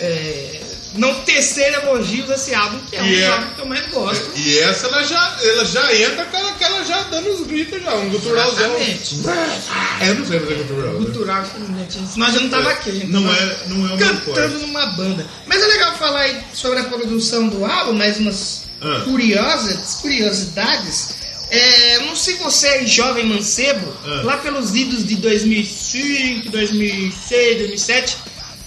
é, 0.00 0.60
não 0.94 1.14
tecer 1.22 1.72
elogios 1.74 2.26
desse 2.28 2.54
álbum, 2.54 2.78
que 2.88 2.96
é 2.96 3.02
um 3.02 3.06
E 3.06 3.10
dos 3.10 3.20
é- 3.20 3.26
álbuns 3.28 3.52
que 3.54 3.60
eu 3.60 3.66
mais 3.66 3.86
gosto. 3.90 4.30
E 4.36 4.58
essa 4.60 4.86
ela 4.86 5.04
já, 5.04 5.36
ela 5.42 5.64
já 5.64 5.94
entra 5.94 6.24
com 6.24 6.36
ela, 6.36 6.52
com 6.52 6.64
ela 6.64 6.84
já 6.84 7.02
dando 7.02 7.28
os 7.30 7.46
gritos 7.46 7.82
já, 7.82 7.94
um 7.94 8.08
guturalzão. 8.08 8.74
É, 10.00 10.10
eu 10.10 10.14
não 10.16 10.26
sei 10.26 10.40
fazer 10.40 10.54
gutural. 10.54 10.92
né? 10.94 11.04
Cultural, 11.04 11.42
infelizmente. 11.42 12.18
Nós 12.18 12.34
já 12.34 12.40
não 12.40 12.48
tava 12.48 12.70
aqui, 12.70 12.90
a 12.90 12.92
gente 12.92 13.06
Não 13.08 13.22
tava 13.22 13.36
é, 13.36 13.56
não 13.68 13.86
é 13.86 13.88
forte. 13.98 14.04
cantando 14.24 14.58
numa 14.60 14.86
banda. 14.86 15.26
Mas 15.46 15.62
é 15.62 15.66
legal 15.66 15.96
falar 15.96 16.20
aí 16.20 16.40
sobre 16.54 16.78
a 16.80 16.84
produção 16.84 17.48
do 17.48 17.64
álbum, 17.64 17.92
mais 17.92 18.18
umas 18.18 18.62
Ah. 18.80 19.02
curiosas, 19.04 19.96
curiosidades. 20.00 21.16
É, 21.50 21.98
não 22.00 22.14
sei 22.14 22.34
se 22.36 22.42
você 22.42 22.66
é 22.68 22.86
jovem 22.86 23.26
mancebo, 23.26 23.92
Ah. 24.04 24.20
lá 24.24 24.36
pelos 24.36 24.74
idos 24.74 25.06
de 25.06 25.16
2005, 25.16 26.50
2006, 26.50 27.58
2007, 27.58 28.16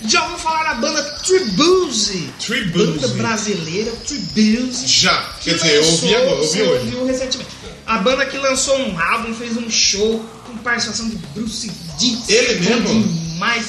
já 0.08 0.24
ouviu 0.24 0.38
falar 0.40 0.64
da 0.64 0.74
banda 0.76 1.04
Tribuse? 1.24 2.30
Tribuse. 2.40 2.86
Banda 3.00 3.08
brasileira, 3.10 3.92
Tribuse. 4.08 4.88
Já. 4.88 5.22
que 5.40 5.50
Quer 5.52 5.56
dizer, 5.58 5.76
eu 5.76 5.86
ouvi 5.86 6.16
agora, 6.16 6.32
eu 6.32 6.38
ouvi 6.42 6.62
hoje. 6.62 6.86
ouviu 6.86 7.06
recentemente. 7.06 7.50
A 7.86 7.98
banda 7.98 8.26
que 8.26 8.38
lançou 8.38 8.78
um 8.80 9.00
álbum, 9.00 9.34
fez 9.34 9.58
um 9.58 9.70
show 9.70 10.24
com 10.46 10.56
participação 10.58 11.10
de 11.10 11.16
Bruce 11.34 11.70
Dickinson. 12.00 12.32
Ele 12.32 12.56
bom 12.56 12.70
mesmo? 12.92 13.04
demais. 13.04 13.66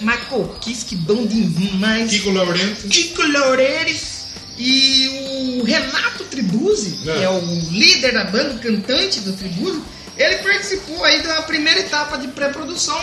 Michael 0.00 0.56
Kiske, 0.60 0.96
bom 0.96 1.26
demais. 1.26 2.10
Kiko 2.10 2.30
Laurento. 2.30 2.86
Kiko 2.88 3.22
Loureires 3.22 4.26
e 4.58 5.58
o 5.60 5.64
Renato 5.64 6.24
Tribuzzi, 6.24 6.98
É. 7.06 7.12
que 7.12 7.22
é 7.24 7.28
o 7.30 7.40
líder 7.70 8.12
da 8.12 8.24
banda, 8.24 8.54
o 8.54 8.58
cantante 8.58 9.20
do 9.20 9.32
Tribuzzi, 9.32 9.80
ele 10.16 10.36
participou 10.36 11.02
aí 11.04 11.22
da 11.22 11.42
primeira 11.42 11.80
etapa 11.80 12.16
de 12.18 12.28
pré-produção 12.28 12.98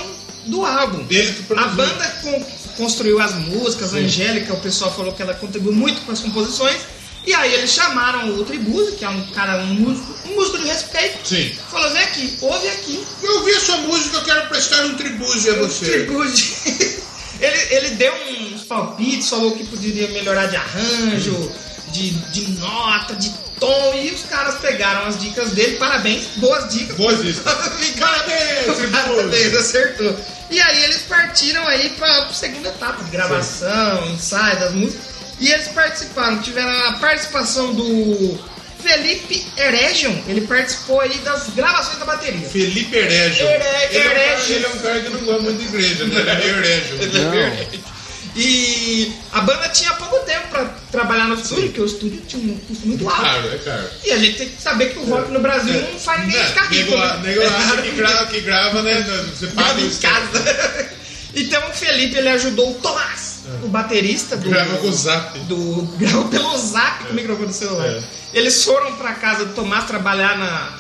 do 0.48 0.65
álbum. 0.65 1.06
Que 1.06 1.34
A 1.56 1.67
banda 1.69 2.08
con- 2.22 2.46
construiu 2.78 3.20
as 3.20 3.34
músicas, 3.36 3.94
a 3.94 3.98
Sim. 3.98 4.06
Angélica, 4.06 4.54
o 4.54 4.60
pessoal 4.60 4.94
falou 4.94 5.14
que 5.14 5.22
ela 5.22 5.34
contribuiu 5.34 5.74
muito 5.74 6.02
com 6.02 6.12
as 6.12 6.20
composições. 6.20 6.82
E 7.26 7.34
aí 7.34 7.54
eles 7.54 7.72
chamaram 7.72 8.36
o 8.36 8.44
Tribuzzi, 8.44 8.98
que 8.98 9.06
é 9.06 9.10
um 9.10 9.22
cara, 9.28 9.58
um 9.64 9.74
músico, 9.76 10.14
um 10.28 10.36
músico 10.36 10.58
de 10.58 10.68
respeito. 10.68 11.26
Sim. 11.26 11.56
Falou, 11.72 11.90
vem 11.92 12.02
aqui, 12.02 12.38
ouve 12.42 12.68
aqui. 12.68 13.02
Eu 13.22 13.38
ouvi 13.38 13.52
a 13.52 13.60
sua 13.62 13.78
música, 13.78 14.18
eu 14.18 14.24
quero 14.24 14.48
prestar 14.50 14.84
um 14.86 14.96
tribúzio 14.96 15.54
a 15.54 15.58
você. 15.60 15.86
Tribuzzi. 15.86 17.02
ele, 17.40 17.76
ele 17.76 17.90
deu 17.92 18.14
uns 18.54 18.64
palpites, 18.64 19.30
falou 19.30 19.52
que 19.52 19.64
poderia 19.66 20.10
melhorar 20.10 20.48
de 20.48 20.58
arranjo, 20.58 21.50
de, 21.94 22.10
de 22.10 22.52
nota, 22.60 23.16
de 23.16 23.32
tom, 23.58 23.94
e 24.04 24.12
os 24.12 24.24
caras 24.24 24.56
pegaram 24.56 25.06
as 25.08 25.18
dicas 25.22 25.52
dele, 25.52 25.78
parabéns, 25.78 26.26
boas 26.38 26.74
dicas. 26.74 26.98
Boas 26.98 27.22
dicas. 27.24 27.44
Parabéns, 28.00 28.92
parabéns, 28.92 29.56
acertou. 29.56 30.18
E 30.54 30.62
aí 30.62 30.84
eles 30.84 30.98
partiram 31.10 31.68
aí 31.68 31.89
pra 31.98 32.28
segunda 32.32 32.70
etapa 32.70 33.04
de 33.04 33.10
gravação, 33.10 34.08
ensaio 34.12 34.60
das 34.60 34.72
músicas. 34.74 35.04
E 35.39 35.52
eles 35.52 35.68
participaram, 35.70 36.39
tiveram 36.44 36.70
a 36.89 36.94
participação 36.94 37.74
do 37.74 38.39
Felipe 38.82 39.44
Eregion, 39.58 40.13
ele 40.28 40.42
participou 40.42 41.02
aí 41.02 41.18
das 41.20 41.50
gravações 41.56 41.98
da 41.98 42.06
bateria. 42.06 42.48
Felipe 42.48 42.96
Herégio. 42.96 43.48
Here- 43.48 43.63
ele, 43.89 43.98
é 43.98 44.00
um 44.00 44.13
cara, 44.13 44.44
ele 44.50 44.66
é 44.66 44.70
um 44.70 44.78
cara 44.80 45.00
que 45.02 45.10
não 45.10 45.20
gosta 45.22 45.42
muito 45.42 45.58
de 45.60 45.66
igreja, 45.66 46.06
né? 46.06 46.20
Ele 46.22 46.30
é 46.30 46.46
Herégio. 46.46 47.92
E 48.36 49.13
a 49.32 49.41
banda 49.41 49.69
tinha 49.69 49.93
pouco 49.93 50.17
tempo 50.26 50.48
pra 50.50 50.65
trabalhar 50.91 51.28
no 51.28 51.36
estúdio, 51.36 51.65
porque 51.65 51.82
o 51.82 51.86
estúdio 51.86 52.22
tinha 52.28 52.41
um 52.52 52.58
custo 52.58 52.88
muito 52.88 53.08
alto. 53.08 53.22
Claro, 53.22 53.48
é 53.54 53.58
caro. 53.60 53.89
E 54.04 54.12
a 54.12 54.17
gente 54.17 54.38
tem 54.38 54.50
que 54.50 54.62
saber 54.62 54.91
que 54.93 55.00
o 55.00 55.06
rock 55.06 55.32
no 55.32 55.39
Brasil 55.39 55.74
não 55.91 56.00
faz 56.00 56.22
ninguém 56.22 56.39
Né? 56.39 56.48
ficar 56.48 56.65
rico. 56.67 56.91
Nego 56.91 57.00
né? 57.00 57.22
nego 57.24 57.82
que 57.84 57.91
grava, 57.91 58.26
que 58.32 58.41
grava, 58.41 58.82
né? 58.82 59.26
Você 59.36 59.48
paga 59.48 59.74
Grava 59.74 59.82
em 59.82 59.89
casa. 59.98 60.93
Então 61.36 61.67
o 61.67 61.74
Felipe 61.74 62.15
ele 62.15 62.30
ajudou 62.30 62.69
o 62.69 62.74
Tomás, 62.76 63.39
o 63.63 63.67
baterista 63.67 64.38
do. 64.38 64.48
Grava 64.52 64.78
com 64.78 64.88
o 64.88 64.93
Zap. 64.93 65.39
Do, 65.39 65.82
gravou 65.98 66.26
pelo 66.26 66.56
zap 66.60 67.06
com 67.06 67.10
o 67.12 67.15
microfone 67.15 67.48
do 67.48 67.54
celular. 67.54 67.88
É. 67.88 68.04
Eles 68.36 68.63
foram 68.63 68.96
pra 68.98 69.13
casa 69.13 69.43
do 69.46 69.54
Tomás 69.56 69.86
trabalhar 69.86 70.38
na, 70.38 70.78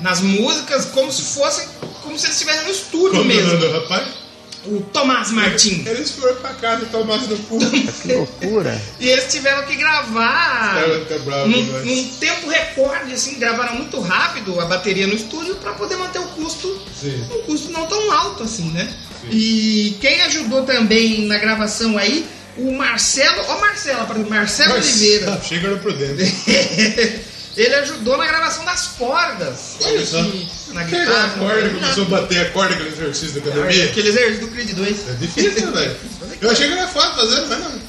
nas 0.00 0.20
músicas 0.20 0.84
como 0.92 1.10
se 1.10 1.22
fossem. 1.22 1.66
Como 2.02 2.18
se 2.18 2.26
eles 2.26 2.36
estivessem 2.36 2.64
no 2.64 2.70
estúdio 2.70 3.12
Como 3.18 3.32
é 3.32 3.34
mesmo. 3.34 3.56
do 3.56 3.72
rapaz? 3.72 4.06
O 4.66 4.80
Tomás 4.92 5.30
Martins. 5.30 5.86
Eles 5.86 6.10
foram 6.12 6.36
pra 6.36 6.54
casa 6.54 6.86
tomar 6.86 7.18
no 7.18 7.36
cu. 7.38 7.58
Que 8.02 8.12
loucura. 8.14 8.80
E 8.98 9.08
eles 9.08 9.30
tiveram 9.30 9.66
que 9.66 9.76
gravar 9.76 10.82
num, 11.46 11.62
mas- 11.72 11.84
num 11.84 12.08
tempo 12.18 12.48
recorde, 12.48 13.12
assim, 13.12 13.38
gravaram 13.38 13.74
muito 13.76 14.00
rápido 14.00 14.58
a 14.60 14.64
bateria 14.66 15.06
no 15.06 15.14
estúdio 15.14 15.54
para 15.56 15.72
poder 15.72 15.96
manter 15.96 16.18
o 16.18 16.26
custo, 16.28 16.80
Sim. 16.98 17.22
um 17.30 17.42
custo 17.42 17.70
não 17.72 17.86
tão 17.86 18.10
alto 18.12 18.42
assim, 18.44 18.70
né? 18.70 18.92
E 19.30 19.96
quem 20.00 20.20
ajudou 20.22 20.62
também 20.64 21.26
na 21.26 21.38
gravação 21.38 21.96
aí, 21.96 22.26
o 22.56 22.72
Marcelo, 22.72 23.42
ó 23.48 23.58
Marcelo, 23.60 24.28
Marcelo 24.30 24.74
Mas- 24.74 24.86
Oliveira. 25.00 25.40
Chega 25.46 25.68
no 25.70 25.78
prudente. 25.78 26.24
Ele 27.56 27.74
ajudou 27.76 28.16
na 28.16 28.26
gravação 28.26 28.64
das 28.64 28.88
cordas. 28.88 29.76
Olha 29.82 30.06
só. 30.06 30.22
Na 30.72 30.82
guitarra. 30.82 31.26
a 31.26 31.38
corda, 31.38 31.70
começou 31.70 32.04
a 32.04 32.08
bater 32.08 32.46
a 32.46 32.50
corda 32.50 32.74
aquele 32.74 32.88
exercício 32.88 33.40
da 33.40 33.50
academia. 33.50 33.84
Aquele 33.84 34.08
exercício 34.08 34.40
do 34.40 34.48
Creed 34.48 34.70
2. 34.70 35.08
É 35.08 35.12
difícil, 35.14 35.70
né, 35.70 35.80
velho? 35.80 35.96
Eu 36.40 36.50
achei 36.50 36.66
que 36.66 36.72
era 36.72 36.88
fácil 36.88 37.14
fazer, 37.14 37.46
mas 37.46 37.58
não. 37.60 37.80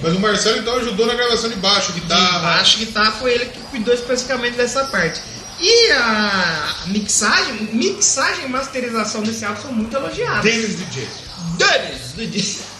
Mas 0.00 0.16
o 0.16 0.18
Marcelo 0.18 0.58
então 0.58 0.76
ajudou 0.78 1.06
na 1.06 1.14
gravação 1.14 1.48
de 1.48 1.56
baixo, 1.56 1.92
guitarra. 1.92 2.60
Acho 2.60 2.78
que 2.78 2.86
tá, 2.86 3.12
foi 3.12 3.34
ele 3.34 3.46
que 3.46 3.60
cuidou 3.70 3.94
especificamente 3.94 4.56
dessa 4.56 4.84
parte. 4.86 5.20
E 5.60 5.92
a 5.92 6.74
mixagem, 6.86 7.68
mixagem 7.72 8.46
e 8.46 8.48
masterização 8.48 9.22
desse 9.22 9.44
álbum 9.44 9.62
são 9.62 9.72
muito 9.72 9.94
elogiadas. 9.94 10.42
Denis 10.42 10.76
DJ. 10.76 11.08
Denis, 11.56 12.00
Denis. 12.16 12.71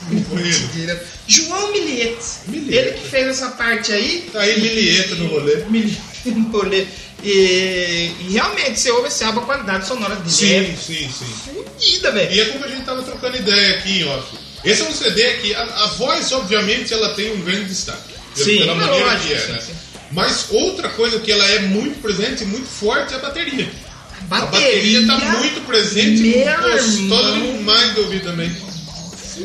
João. 1.26 1.72
Miliete. 1.72 2.24
Ele 2.48 2.92
que 2.92 3.08
fez 3.08 3.28
essa 3.28 3.48
parte 3.50 3.92
aí. 3.92 4.28
Tá 4.32 4.40
aí 4.40 4.58
Lilieta 4.58 5.14
no 5.14 5.26
rolê. 5.28 5.56
Miliete 5.68 6.00
no 6.26 6.48
rolê. 6.50 6.86
E, 7.22 8.10
e 8.20 8.28
realmente, 8.32 8.80
você 8.80 8.90
ouve 8.90 9.08
esse 9.08 9.22
álbum, 9.22 9.40
a 9.40 9.44
qualidade 9.44 9.86
sonora 9.86 10.16
dele 10.16 10.30
Sim, 10.30 10.54
é 10.54 10.76
sim, 10.76 11.08
sim. 11.08 11.54
fodida, 11.54 12.10
velho. 12.10 12.32
E 12.32 12.40
é 12.40 12.44
como 12.46 12.64
a 12.64 12.68
gente 12.68 12.84
tava 12.84 13.02
trocando 13.02 13.36
ideia 13.36 13.76
aqui 13.76 14.02
off. 14.04 14.36
Esse 14.64 14.82
é 14.82 14.84
um 14.86 14.92
CD 14.92 15.34
que 15.34 15.54
a, 15.54 15.62
a 15.62 15.86
voz, 15.98 16.32
obviamente, 16.32 16.92
ela 16.92 17.14
tem 17.14 17.32
um 17.32 17.40
grande 17.42 17.66
destaque. 17.66 18.12
Sim, 18.34 18.58
pela 18.58 18.74
maneira 18.74 19.06
lógico, 19.06 19.26
que 19.28 19.34
é, 19.34 19.38
sim, 19.38 19.52
né? 19.52 19.60
sim. 19.60 19.72
Mas 20.10 20.46
outra 20.50 20.88
coisa 20.90 21.18
que 21.20 21.30
ela 21.30 21.44
é 21.46 21.60
muito 21.60 22.00
presente 22.00 22.42
e 22.42 22.46
muito 22.46 22.66
forte 22.66 23.14
é 23.14 23.16
a 23.16 23.20
bateria. 23.20 23.70
A 24.20 24.24
Bateria, 24.24 25.02
bateria 25.02 25.06
tá 25.06 25.38
muito 25.38 25.60
presente, 25.66 26.22
meu 26.22 26.72
gostosa 26.72 27.32
demais 27.32 27.94
de 27.94 28.00
ouvir 28.00 28.22
também. 28.22 28.50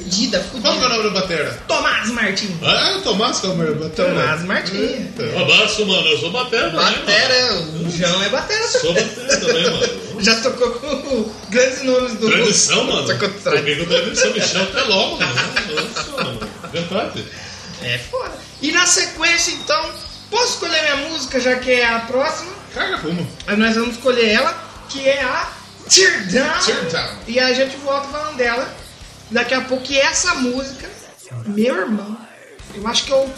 Fudida, 0.04 0.40
Qual 0.52 0.62
que 0.62 0.68
é 0.68 0.72
o 0.72 0.74
fudida. 0.74 0.90
nome 0.90 1.04
da 1.14 1.22
batera? 1.22 1.64
Tomás 1.68 2.10
Martins. 2.12 2.52
Ah, 2.64 2.90
é 2.92 2.96
o 2.98 3.02
Tomás 3.02 3.40
que 3.40 3.46
é 3.46 3.50
o 3.50 3.54
nome 3.56 3.74
da 3.74 3.86
batera. 3.88 4.10
Tomás 4.10 4.44
Martins. 4.44 5.20
É. 5.20 5.42
Abraço, 5.42 5.86
mano. 5.86 6.08
Eu 6.08 6.18
sou 6.20 6.32
batera 6.32 6.70
também, 6.72 6.86
Batera, 6.86 7.54
o 7.54 7.90
João 7.92 8.24
é 8.24 8.30
batera 8.30 8.68
Sou 8.68 8.82
também. 8.94 9.06
batera 9.06 9.38
também, 9.40 9.64
mano. 9.64 10.08
Já 10.20 10.36
tocou 10.42 10.72
com 10.72 11.32
grandes 11.50 11.84
nomes 11.84 12.14
do 12.16 12.30
Tradição, 12.30 12.84
mano. 12.86 13.08
Tocou. 13.08 13.30
Comigo 13.30 13.86
tradição, 13.86 14.34
Michel 14.34 14.66
Teló, 14.68 15.16
mano. 15.18 15.36
Nossa, 15.76 16.24
mano. 16.24 16.40
Verdade. 16.72 17.26
É 17.84 17.98
foda. 18.00 18.32
E 18.62 18.72
na 18.72 18.86
sequência, 18.88 19.52
então, 19.52 19.92
posso 20.32 20.54
escolher 20.54 20.82
minha 20.82 21.10
música, 21.10 21.40
já 21.40 21.56
que 21.58 21.72
é 21.72 21.86
a 21.86 22.00
próxima? 22.00 22.52
Carga 22.74 22.98
fuma. 22.98 23.28
Aí 23.46 23.56
nós 23.58 23.76
vamos 23.76 23.96
escolher 23.96 24.30
ela, 24.30 24.58
que 24.90 25.08
é 25.08 25.22
a 25.22 25.48
Tear 25.88 26.28
Down. 26.28 26.60
Tear 26.66 26.86
Down. 26.92 27.16
E 27.28 27.40
a 27.40 27.54
gente 27.54 27.78
volta 27.78 28.08
falando 28.08 28.36
dela 28.38 28.68
daqui 29.32 29.54
a 29.54 29.62
pouco. 29.62 29.86
E 29.92 29.98
essa 30.00 30.36
música, 30.36 30.90
meu 31.46 31.76
irmão, 31.78 32.18
eu 32.76 32.88
acho 32.88 33.06
que 33.06 33.12
eu 33.12 33.30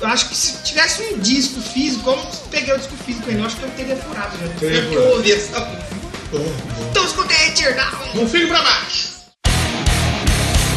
Eu 0.00 0.08
acho 0.08 0.28
que 0.30 0.34
se 0.34 0.62
tivesse 0.64 1.00
um 1.14 1.18
disco 1.20 1.60
físico, 1.60 2.02
como 2.04 2.20
eu 2.22 2.30
peguei 2.50 2.74
o 2.74 2.78
disco 2.78 2.96
físico 3.04 3.28
ainda, 3.28 3.42
eu 3.42 3.46
acho 3.46 3.56
que 3.56 3.62
eu 3.62 3.70
teria 3.70 3.96
furado 3.96 4.36
já. 4.38 4.48
Teria 4.58 4.78
Eu 4.80 4.88
furado. 4.92 5.08
ouvi 5.16 5.32
essa 5.32 5.60
música. 5.60 5.94
Bom, 6.32 6.38
bom. 6.38 6.88
Então 6.90 7.04
escutei 7.04 7.36
aí, 7.36 7.52
Tear 7.52 7.74
Down. 7.76 8.22
Um 8.22 8.28
filho 8.28 8.48
pra 8.48 8.62
baixo. 8.62 9.12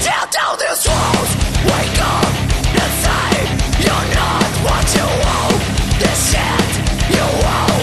Tear 0.03 0.27
down 0.29 0.55
these 0.57 0.87
walls, 0.87 1.31
wake 1.65 1.99
up 2.01 2.27
inside. 2.75 3.49
You're 3.81 4.07
not 4.13 4.45
what 4.65 4.85
you 4.95 5.07
owe. 5.33 5.57
This 5.97 6.19
shit 6.29 6.69
you 7.09 7.25
owe. 7.25 7.74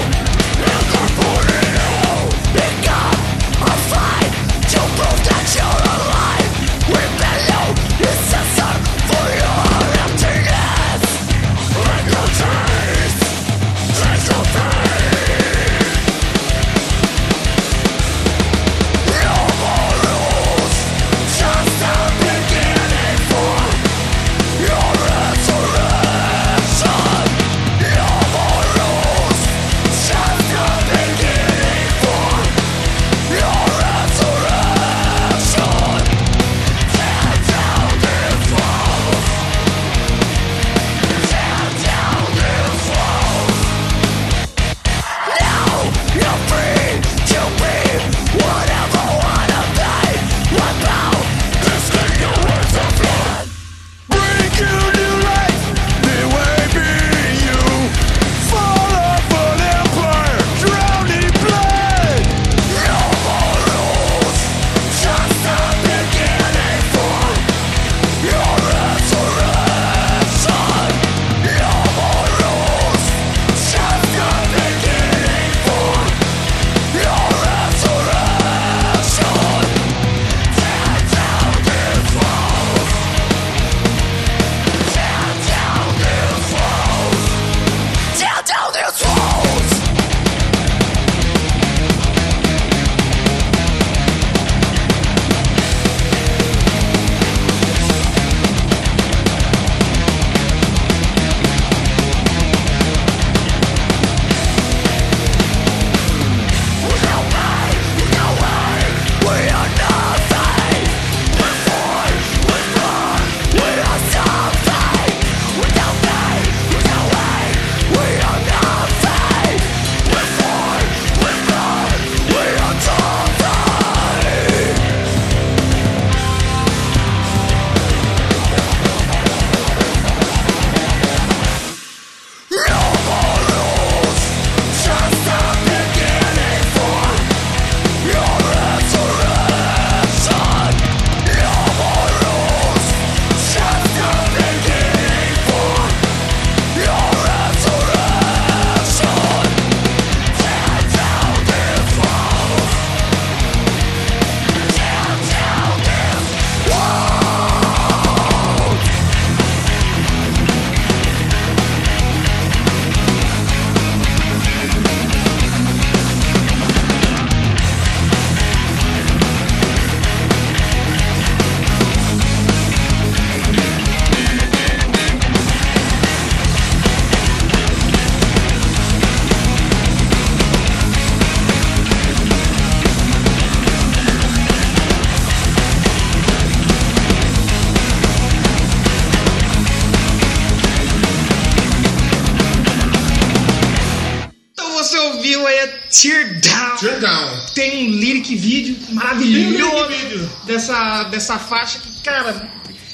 Maravilhoso 199.14 200.30
dessa, 200.46 201.04
dessa 201.04 201.38
faixa 201.38 201.78
que, 201.78 202.00
cara, 202.02 202.48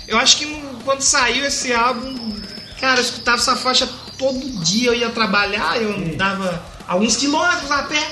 eu 0.07 0.19
acho 0.19 0.39
que 0.39 0.47
quando 0.85 1.03
saiu 1.03 1.45
esse 1.45 1.73
álbum, 1.73 2.41
cara, 2.81 2.99
eu 3.01 3.05
escutava 3.05 3.39
essa 3.39 3.57
faixa 3.57 3.89
todo 4.17 4.41
dia. 4.65 4.91
Eu 4.91 4.95
ia 4.95 5.11
trabalhar, 5.11 5.81
eu 5.81 5.91
Hum. 5.91 6.11
andava 6.15 6.65
alguns 6.87 7.17
quilômetros 7.17 7.71
a 7.71 7.83
pé, 7.85 8.03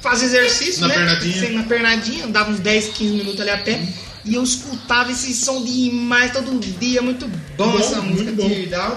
fazia 0.00 0.26
exercício, 0.28 0.80
Na 0.82 0.88
né? 0.88 0.94
pernadinha. 0.94 1.50
Na 1.50 1.62
pernadinha, 1.64 2.24
andava 2.26 2.50
uns 2.50 2.60
10, 2.60 2.88
15 2.88 3.14
minutos 3.14 3.40
ali 3.40 3.50
a 3.50 3.58
pé. 3.58 3.80
E 4.26 4.34
eu 4.36 4.42
escutava 4.42 5.12
esse 5.12 5.34
som 5.34 5.62
demais 5.62 6.32
todo 6.32 6.58
dia, 6.58 7.02
muito 7.02 7.26
bom, 7.28 7.38
Bom, 7.72 7.78
essa 7.78 8.00
música 8.00 8.32
bom. 8.32 8.50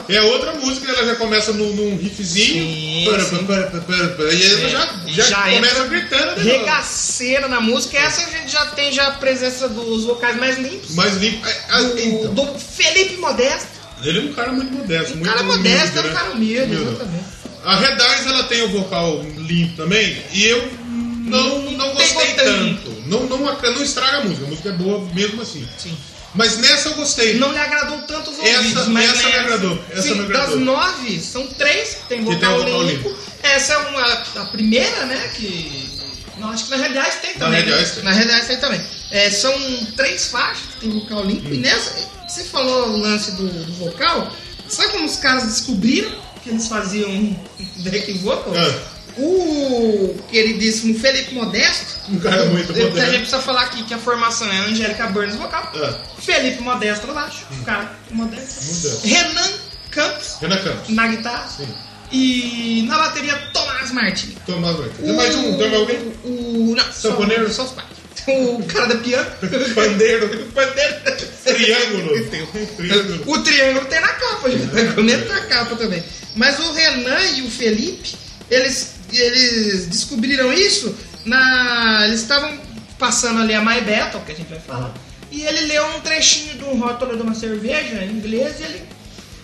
É 0.08 0.22
outra 0.22 0.54
música, 0.54 0.90
ela 0.90 1.06
já 1.06 1.16
começa 1.16 1.52
num, 1.52 1.74
num 1.76 1.98
riffzinho. 1.98 2.64
Sim, 2.64 3.06
Para, 3.10 3.24
sim. 3.26 3.46
para, 3.46 3.64
para, 3.82 4.34
e 4.34 4.46
ela 4.54 4.70
já, 4.70 4.90
já, 5.08 5.24
Já 5.26 5.44
começa 5.44 5.84
gritando. 5.84 6.44
né? 6.44 6.52
regaceira 6.58 7.48
na 7.50 7.60
música. 7.60 7.98
Essa 7.98 8.22
a 8.26 8.30
gente 8.30 8.50
já 8.52 8.66
tem 8.68 8.92
já 8.94 9.08
a 9.08 9.12
presença 9.12 9.68
dos 9.68 10.06
vocais 10.06 10.38
mais 10.38 10.58
limpos. 10.58 10.96
Mais 10.96 11.18
limpo. 11.18 11.46
Ah, 11.46 11.54
ah, 11.72 11.82
Do, 11.82 12.00
então, 12.00 12.34
do 12.34 12.60
Felipe 12.60 13.18
Modesto. 13.18 13.68
ele 14.04 14.20
é 14.20 14.22
um 14.22 14.34
cara 14.34 14.54
muito 14.54 14.72
modesto. 14.72 15.12
Um 15.14 15.18
muito 15.18 15.30
cara 15.30 15.44
modesto, 15.44 15.98
é 15.98 16.00
humilde, 16.00 16.00
um 16.00 16.04
né? 16.04 16.14
cara 16.14 16.32
humilde, 16.32 16.64
Humilde. 16.76 16.90
exatamente. 16.94 17.26
A 17.66 17.76
Red 17.76 17.98
Eyes, 18.02 18.26
ela 18.28 18.44
tem 18.44 18.62
o 18.64 18.70
vocal 18.70 19.22
limpo 19.36 19.76
também, 19.76 20.16
e 20.32 20.46
eu 20.46 20.72
não, 21.26 21.60
não 21.64 21.72
Não 21.74 21.94
gostei 21.94 22.34
tanto. 22.36 22.97
Não, 23.08 23.24
não, 23.26 23.38
não 23.40 23.82
estraga 23.84 24.18
a 24.18 24.24
música, 24.24 24.46
a 24.46 24.50
música 24.50 24.70
é 24.70 24.72
boa 24.74 25.00
mesmo 25.14 25.42
assim. 25.42 25.68
Sim. 25.78 25.98
Mas 26.36 26.58
nessa 26.58 26.90
eu 26.90 26.94
gostei. 26.96 27.36
Não 27.38 27.52
lhe 27.52 27.58
agradou 27.58 27.98
tanto 28.00 28.30
os 28.32 28.40
Essa- 28.40 28.58
ouvidos, 28.58 28.88
mas 28.90 29.06
essa 29.10 29.18
me 29.18 29.24
nessa- 29.24 29.40
agradou, 29.40 29.80
essa 29.92 30.02
sim, 30.02 30.14
me 30.14 30.20
agradou. 30.26 30.56
Das 30.58 30.66
nove, 30.66 31.20
são 31.22 31.48
três 31.48 31.96
que 31.96 32.04
tem 32.10 32.20
Que 32.20 32.26
vocal, 32.36 32.40
tem 32.40 32.52
o 32.60 32.66
vocal 32.78 32.84
limpo. 32.84 33.10
limpo. 33.10 33.20
Essa 33.42 33.74
é 33.74 33.78
uma, 33.78 34.04
a 34.42 34.46
primeira, 34.46 35.06
né? 35.06 35.32
Que. 35.36 35.90
Não, 36.38 36.50
acho 36.52 36.66
que 36.66 36.70
na 36.72 36.78
realidade 36.78 37.16
tem 37.22 37.34
Na 37.34 37.40
também. 37.46 37.64
realidade 37.64 37.90
né? 37.90 37.96
tem. 37.96 38.04
Na 38.04 38.12
realidade 38.12 38.46
tem 38.48 38.58
também. 38.58 38.82
É, 39.10 39.30
são 39.32 39.54
três 39.96 40.28
faixas 40.28 40.64
que 40.74 40.82
tem 40.82 40.90
vocal 40.92 41.24
limpo. 41.26 41.48
Hum. 41.50 41.54
E 41.54 41.58
nessa, 41.58 41.92
você 42.28 42.44
falou 42.44 42.90
o 42.90 42.98
lance 42.98 43.32
do, 43.32 43.48
do 43.48 43.74
vocal. 43.74 44.32
Sabe 44.70 44.92
como 44.92 45.06
os 45.06 45.16
caras 45.16 45.46
descobriram 45.46 46.12
que 46.44 46.50
eles 46.50 46.68
faziam 46.68 47.36
back 47.78 48.12
vocal? 48.20 48.54
Ah. 48.56 48.97
O 49.20 50.16
queridíssimo 50.30 50.98
Felipe 51.00 51.34
Modesto. 51.34 51.98
Um 52.10 52.20
cara 52.20 52.46
muito 52.46 52.72
A 52.72 52.76
gente 52.76 52.90
modesto. 52.90 53.12
precisa 53.18 53.40
falar 53.42 53.62
aqui 53.64 53.84
que 53.84 53.94
a 53.94 53.98
formação 53.98 54.52
é 54.52 54.58
Angélica 54.60 55.08
Burns 55.08 55.36
vocal. 55.36 55.72
Ah. 55.76 56.00
Felipe 56.20 56.62
Modesto 56.62 57.08
baixo. 57.08 57.46
O 57.60 57.64
cara 57.64 57.92
modesto. 58.12 58.66
Modesto. 58.66 59.08
Renan 59.08 59.50
Campos 59.92 60.36
Renan 60.40 60.58
Campos. 60.58 60.90
na 60.90 61.08
guitarra. 61.08 61.48
Sim. 61.48 61.68
E 62.12 62.86
na 62.88 62.98
bateria, 62.98 63.36
Tomás 63.52 63.92
Martins. 63.92 64.36
Tomás 64.46 64.78
Martins. 64.78 64.98
Tem 65.02 65.14
mais 65.14 65.36
um? 65.36 65.58
Tem 65.58 65.70
mais 65.70 65.74
alguém? 65.82 66.14
O, 66.24 66.74
não, 66.76 66.84
só, 66.86 67.10
Sanfoneiro? 67.10 67.52
só 67.52 67.64
os 67.66 67.72
pais. 67.72 67.88
O 68.28 68.64
cara 68.66 68.88
da 68.88 68.96
piano. 68.98 69.30
Pandeiro. 69.76 70.28
Pandeiro. 70.54 70.96
Triângulo. 71.46 72.30
Triângulo. 72.78 73.24
O 73.32 73.44
triângulo 73.44 73.86
tem 73.86 74.02
na 74.02 74.08
capa, 74.10 74.50
gente. 74.50 74.66
Vai 74.68 74.94
comer 74.94 75.26
na 75.28 75.42
capa 75.42 75.76
também. 75.76 76.04
Mas 76.36 76.60
o 76.60 76.74
Renan 76.74 77.22
e 77.38 77.42
o 77.44 77.50
Felipe, 77.52 78.16
eles, 78.50 78.96
eles 79.12 79.88
descobriram 79.88 80.52
isso 80.54 80.96
na. 81.26 82.04
Eles 82.08 82.22
estavam 82.22 82.58
passando 83.00 83.42
ali 83.42 83.54
a 83.54 83.62
My 83.62 83.82
Battle, 83.82 84.22
que 84.26 84.32
a 84.32 84.36
gente 84.36 84.50
vai 84.50 84.60
falar. 84.60 84.94
E 85.32 85.42
ele 85.44 85.62
leu 85.68 85.86
um 85.96 86.00
trechinho 86.02 86.54
de 86.58 86.64
um 86.64 86.80
rótulo 86.80 87.16
de 87.16 87.22
uma 87.22 87.36
cerveja 87.36 88.04
em 88.04 88.12
inglês 88.12 88.60
e 88.60 88.64
ele 88.64 88.82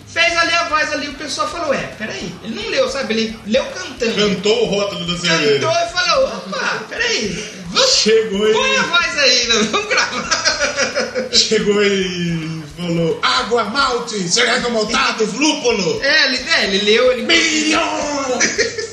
fez 0.07 0.37
ali 0.37 0.53
a 0.53 0.69
voz 0.69 0.91
ali. 0.93 1.09
O 1.09 1.13
pessoal 1.15 1.47
falou: 1.49 1.73
É, 1.73 1.87
peraí. 1.97 2.33
Ele 2.43 2.55
não 2.55 2.69
leu, 2.69 2.89
sabe? 2.89 3.13
Ele 3.13 3.37
leu 3.45 3.65
cantando. 3.65 4.15
Cantou 4.15 4.63
o 4.63 4.65
rótulo 4.69 5.05
da 5.05 5.13
Cantou 5.13 5.29
cerveja. 5.39 5.67
e 5.89 5.91
falou: 5.93 6.27
Opa, 6.27 6.85
peraí. 6.89 7.53
Vamos- 7.67 7.91
Chegou 7.95 8.53
Põe 8.53 8.75
a 8.77 8.83
voz 8.83 9.17
aí, 9.17 9.47
né? 9.47 9.55
vamos 9.71 9.89
gravar. 9.89 11.29
chegou 11.33 11.83
e 11.83 12.63
falou: 12.77 13.19
água, 13.21 13.63
malte, 13.65 14.19
cereal 14.29 14.69
maltados, 14.71 15.33
lúpulo. 15.33 16.01
É, 16.03 16.25
ele, 16.27 16.37
é, 16.49 16.63
ele 16.65 16.77
leu, 16.85 17.11
ele. 17.11 17.21
Milhão! 17.23 18.39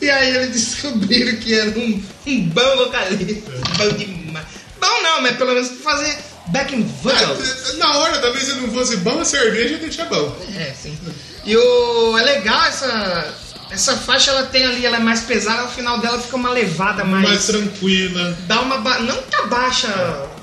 E 0.00 0.08
aí 0.10 0.36
eles 0.36 0.50
descobriram 0.50 1.36
que 1.38 1.58
era 1.58 1.70
um, 1.78 2.02
um 2.26 2.48
bom 2.50 2.76
vocalista. 2.76 3.50
Bom 3.78 3.88
demais. 3.96 4.46
Bom 4.80 5.02
não, 5.02 5.22
mas 5.22 5.36
pelo 5.36 5.52
menos 5.54 5.68
pra 5.70 5.92
fazer 5.92 6.16
backing 6.48 6.82
vocals. 7.02 7.76
Na 7.78 7.96
hora, 7.98 8.18
talvez 8.18 8.44
se 8.44 8.54
não 8.54 8.70
fosse 8.72 8.96
bom, 8.98 9.20
a 9.20 9.24
cerveja 9.24 9.70
ia 9.74 9.78
deixar 9.78 10.04
bom. 10.06 10.36
É, 10.56 10.72
sim. 10.80 10.96
E 11.44 11.56
o, 11.56 12.16
é 12.16 12.22
legal 12.22 12.64
essa, 12.66 13.34
essa 13.70 13.96
faixa, 13.96 14.30
ela 14.30 14.44
tem 14.46 14.64
ali, 14.66 14.86
ela 14.86 14.98
é 14.98 15.00
mais 15.00 15.20
pesada, 15.22 15.62
ao 15.62 15.70
final 15.70 15.98
dela 15.98 16.20
fica 16.20 16.36
uma 16.36 16.50
levada 16.50 17.04
mais... 17.04 17.28
Mais 17.28 17.46
tranquila. 17.46 18.38
dá 18.46 18.60
uma... 18.60 18.78
ba- 18.78 19.00
Não 19.00 19.20
tá 19.22 19.46
baixa, 19.46 19.88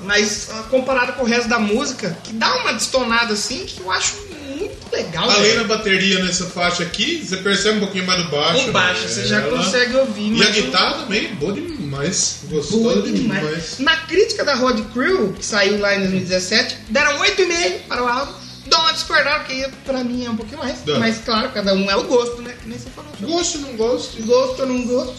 mas 0.02 0.48
ah, 0.52 0.64
comparado 0.70 1.14
com 1.14 1.22
o 1.22 1.26
resto 1.26 1.48
da 1.48 1.58
música, 1.58 2.16
que 2.22 2.32
dá 2.34 2.54
uma 2.56 2.74
destonada 2.74 3.32
assim, 3.32 3.64
que 3.64 3.80
eu 3.80 3.90
acho 3.90 4.14
muito 4.56 4.92
legal. 4.92 5.30
Além 5.30 5.42
velho. 5.52 5.68
da 5.68 5.76
bateria 5.76 6.18
nessa 6.24 6.46
faixa 6.46 6.82
aqui, 6.82 7.24
você 7.24 7.36
percebe 7.38 7.76
um 7.76 7.80
pouquinho 7.80 8.06
mais 8.06 8.24
do 8.24 8.30
baixo. 8.30 8.68
O 8.68 8.72
baixo, 8.72 9.02
né? 9.02 9.08
você 9.08 9.26
já 9.26 9.40
Ela- 9.40 9.56
consegue 9.62 9.96
ouvir. 9.96 10.32
E 10.36 10.42
a 10.42 10.50
guitarra 10.50 10.98
também, 11.04 11.34
boa 11.34 11.52
demais. 11.52 12.40
Gostou 12.50 12.80
Boa 12.82 13.02
demais. 13.02 13.20
demais. 13.42 13.78
Na 13.78 13.96
crítica 13.96 14.44
da 14.44 14.54
Road 14.54 14.82
Crew, 14.92 15.32
que 15.34 15.44
saiu 15.44 15.78
lá 15.78 15.94
em 15.94 16.00
2017, 16.00 16.76
deram 16.88 17.18
8,5 17.20 17.80
para 17.88 18.02
o 18.02 18.08
álbum. 18.08 18.32
Dão 18.66 18.80
uma 18.80 18.92
discordar, 18.92 19.44
porque 19.44 19.64
pra 19.84 20.02
mim 20.02 20.24
é 20.26 20.30
um 20.30 20.36
pouquinho 20.36 20.58
mais. 20.58 20.80
Dá. 20.84 20.98
Mas 20.98 21.18
claro, 21.18 21.50
cada 21.50 21.72
um 21.72 21.88
é 21.88 21.94
o 21.94 22.02
gosto, 22.02 22.42
né? 22.42 22.52
Que 22.60 22.68
nem 22.68 22.76
você 22.76 22.90
falou. 22.90 23.12
Gosto, 23.20 23.58
não 23.58 23.76
gosto. 23.76 24.20
Gosto 24.24 24.66
não 24.66 24.82
gosto. 24.86 25.14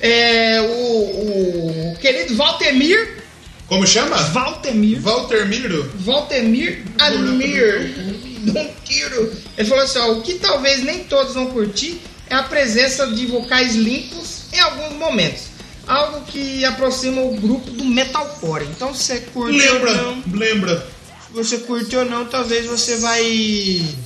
É, 0.00 0.60
o, 0.62 1.92
o 1.92 1.96
querido 2.00 2.34
Valtemir. 2.34 3.18
Como 3.68 3.86
chama? 3.86 4.16
Valtemir. 4.16 5.00
Walter 5.00 5.46
Miro. 5.46 5.92
Valtemir 5.96 6.82
Admir. 6.98 7.94
Tiro. 8.84 9.32
Ele 9.56 9.68
falou 9.68 9.84
assim: 9.84 9.98
ó, 9.98 10.12
o 10.12 10.22
que 10.22 10.34
talvez 10.34 10.82
nem 10.82 11.04
todos 11.04 11.34
vão 11.34 11.46
curtir 11.46 12.00
é 12.28 12.34
a 12.34 12.42
presença 12.42 13.06
de 13.08 13.26
vocais 13.26 13.74
limpos 13.74 14.42
em 14.52 14.60
alguns 14.60 14.92
momentos. 14.94 15.44
Algo 15.86 16.20
que 16.26 16.64
aproxima 16.64 17.22
o 17.22 17.34
grupo 17.36 17.70
do 17.70 17.84
metalcore. 17.84 18.64
Então, 18.66 18.94
se 18.94 19.04
você 19.04 19.20
curte 19.20 19.56
Lembra, 19.58 19.90
ou 19.90 19.96
não, 19.96 20.22
lembra. 20.34 20.86
se 21.26 21.32
você 21.32 21.58
curte 21.58 21.96
ou 21.96 22.04
não, 22.04 22.26
talvez 22.26 22.66
você 22.66 22.96
vai. 22.96 23.96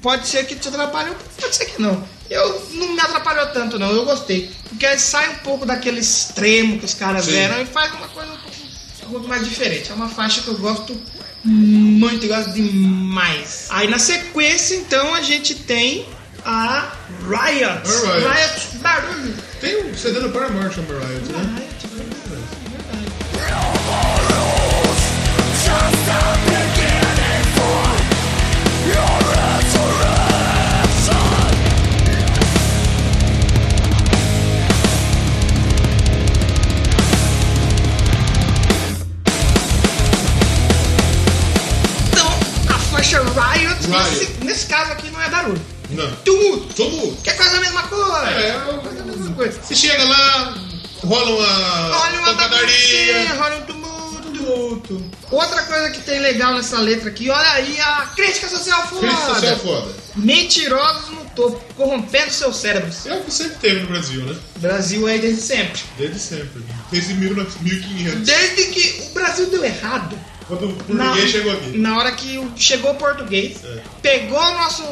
Pode 0.00 0.26
ser 0.26 0.46
que 0.46 0.54
te 0.54 0.68
atrapalhe, 0.68 1.10
pode 1.38 1.54
ser 1.54 1.66
que 1.66 1.82
não. 1.82 2.02
Eu 2.30 2.66
não 2.72 2.92
me 2.94 3.00
atrapalhou 3.00 3.46
tanto, 3.48 3.78
não. 3.78 3.90
Eu 3.90 4.04
gostei. 4.04 4.50
Porque 4.68 4.86
aí 4.86 4.98
sai 4.98 5.28
um 5.30 5.36
pouco 5.36 5.66
daquele 5.66 6.00
extremo 6.00 6.78
que 6.78 6.84
os 6.84 6.94
caras 6.94 7.24
Sim. 7.24 7.36
eram 7.36 7.60
e 7.62 7.66
faz 7.66 7.92
uma 7.94 8.08
coisa 8.08 8.30
um 8.32 8.48
um 9.08 9.12
pouco 9.12 9.28
mais 9.28 9.44
diferente. 9.44 9.90
É 9.90 9.94
uma 9.94 10.08
faixa 10.08 10.42
que 10.42 10.48
eu 10.48 10.58
gosto 10.58 10.96
muito, 11.44 12.24
eu 12.26 12.28
gosto 12.28 12.52
demais. 12.52 13.66
Aí 13.70 13.88
na 13.88 13.98
sequência, 13.98 14.74
então, 14.74 15.14
a 15.14 15.22
gente 15.22 15.54
tem 15.54 16.06
a 16.44 16.92
Riot. 17.22 17.64
A 17.64 17.74
Riot. 17.74 18.28
Riot 18.28 18.78
Barulho. 18.78 19.34
Tem 19.60 19.84
um 19.84 19.94
CD 19.94 20.20
no 20.20 20.30
Paramore 20.30 20.72
chama 20.72 20.88
Riot, 20.88 21.32
né? 21.32 21.38
Riot, 21.56 21.86
verdade. 21.94 22.18
Então, 28.90 29.17
Nesse, 43.88 44.32
nesse 44.44 44.66
caso 44.66 44.92
aqui 44.92 45.10
não 45.10 45.20
é 45.22 45.28
barulho. 45.28 45.60
Não. 45.90 46.10
Tumulto. 46.16 46.74
Tudo. 46.74 47.16
Que 47.22 47.30
é 47.30 47.32
quase 47.32 47.56
a 47.56 47.60
mesma 47.60 47.82
coisa. 47.84 48.30
É, 48.30 48.52
quase 48.82 48.98
a 49.00 49.04
mesma 49.04 49.34
coisa. 49.34 49.60
Você 49.62 49.74
chega 49.74 50.04
lá, 50.04 50.54
rola 51.02 51.30
uma 51.30 52.00
Olha 52.02 52.18
uma 52.20 52.34
pancadaria. 52.34 53.34
rola 53.34 53.56
um 53.56 53.62
tumulto. 53.62 53.88
Tumulto. 54.32 55.04
Outra 55.30 55.62
coisa 55.62 55.90
que 55.90 56.00
tem 56.02 56.20
legal 56.20 56.54
nessa 56.54 56.78
letra 56.80 57.08
aqui, 57.10 57.28
olha 57.30 57.50
aí 57.52 57.78
a 57.80 58.10
crítica 58.14 58.48
social 58.48 58.86
foda. 58.88 59.00
Crítica 59.06 59.34
social 59.34 59.52
é 59.52 59.56
foda. 59.56 59.94
Mentirosos 60.16 61.10
no 61.10 61.24
topo, 61.36 61.74
corrompendo 61.74 62.30
seus 62.30 62.56
cérebros. 62.56 63.06
É 63.06 63.14
o 63.14 63.22
que 63.24 63.30
sempre 63.32 63.56
teve 63.56 63.80
no 63.80 63.86
Brasil, 63.88 64.24
né? 64.24 64.36
Brasil 64.56 65.06
aí 65.06 65.18
desde 65.18 65.40
sempre. 65.42 65.80
Desde 65.96 66.18
sempre. 66.18 66.62
Desde 66.90 67.14
1900, 67.14 67.60
1500. 67.62 68.20
Desde 68.26 68.64
que 68.66 69.02
o 69.10 69.14
Brasil 69.14 69.46
deu 69.46 69.64
errado. 69.64 70.18
Quando 70.48 70.64
o 70.64 70.94
Na, 70.94 71.04
português 71.04 71.30
chegou 71.30 71.52
aqui. 71.52 71.78
na 71.78 71.98
hora 71.98 72.12
que 72.12 72.38
o- 72.38 72.50
chegou 72.56 72.90
o 72.92 72.94
português, 72.94 73.58
É. 73.64 73.80
pegou 74.02 74.40
nosso, 74.40 74.82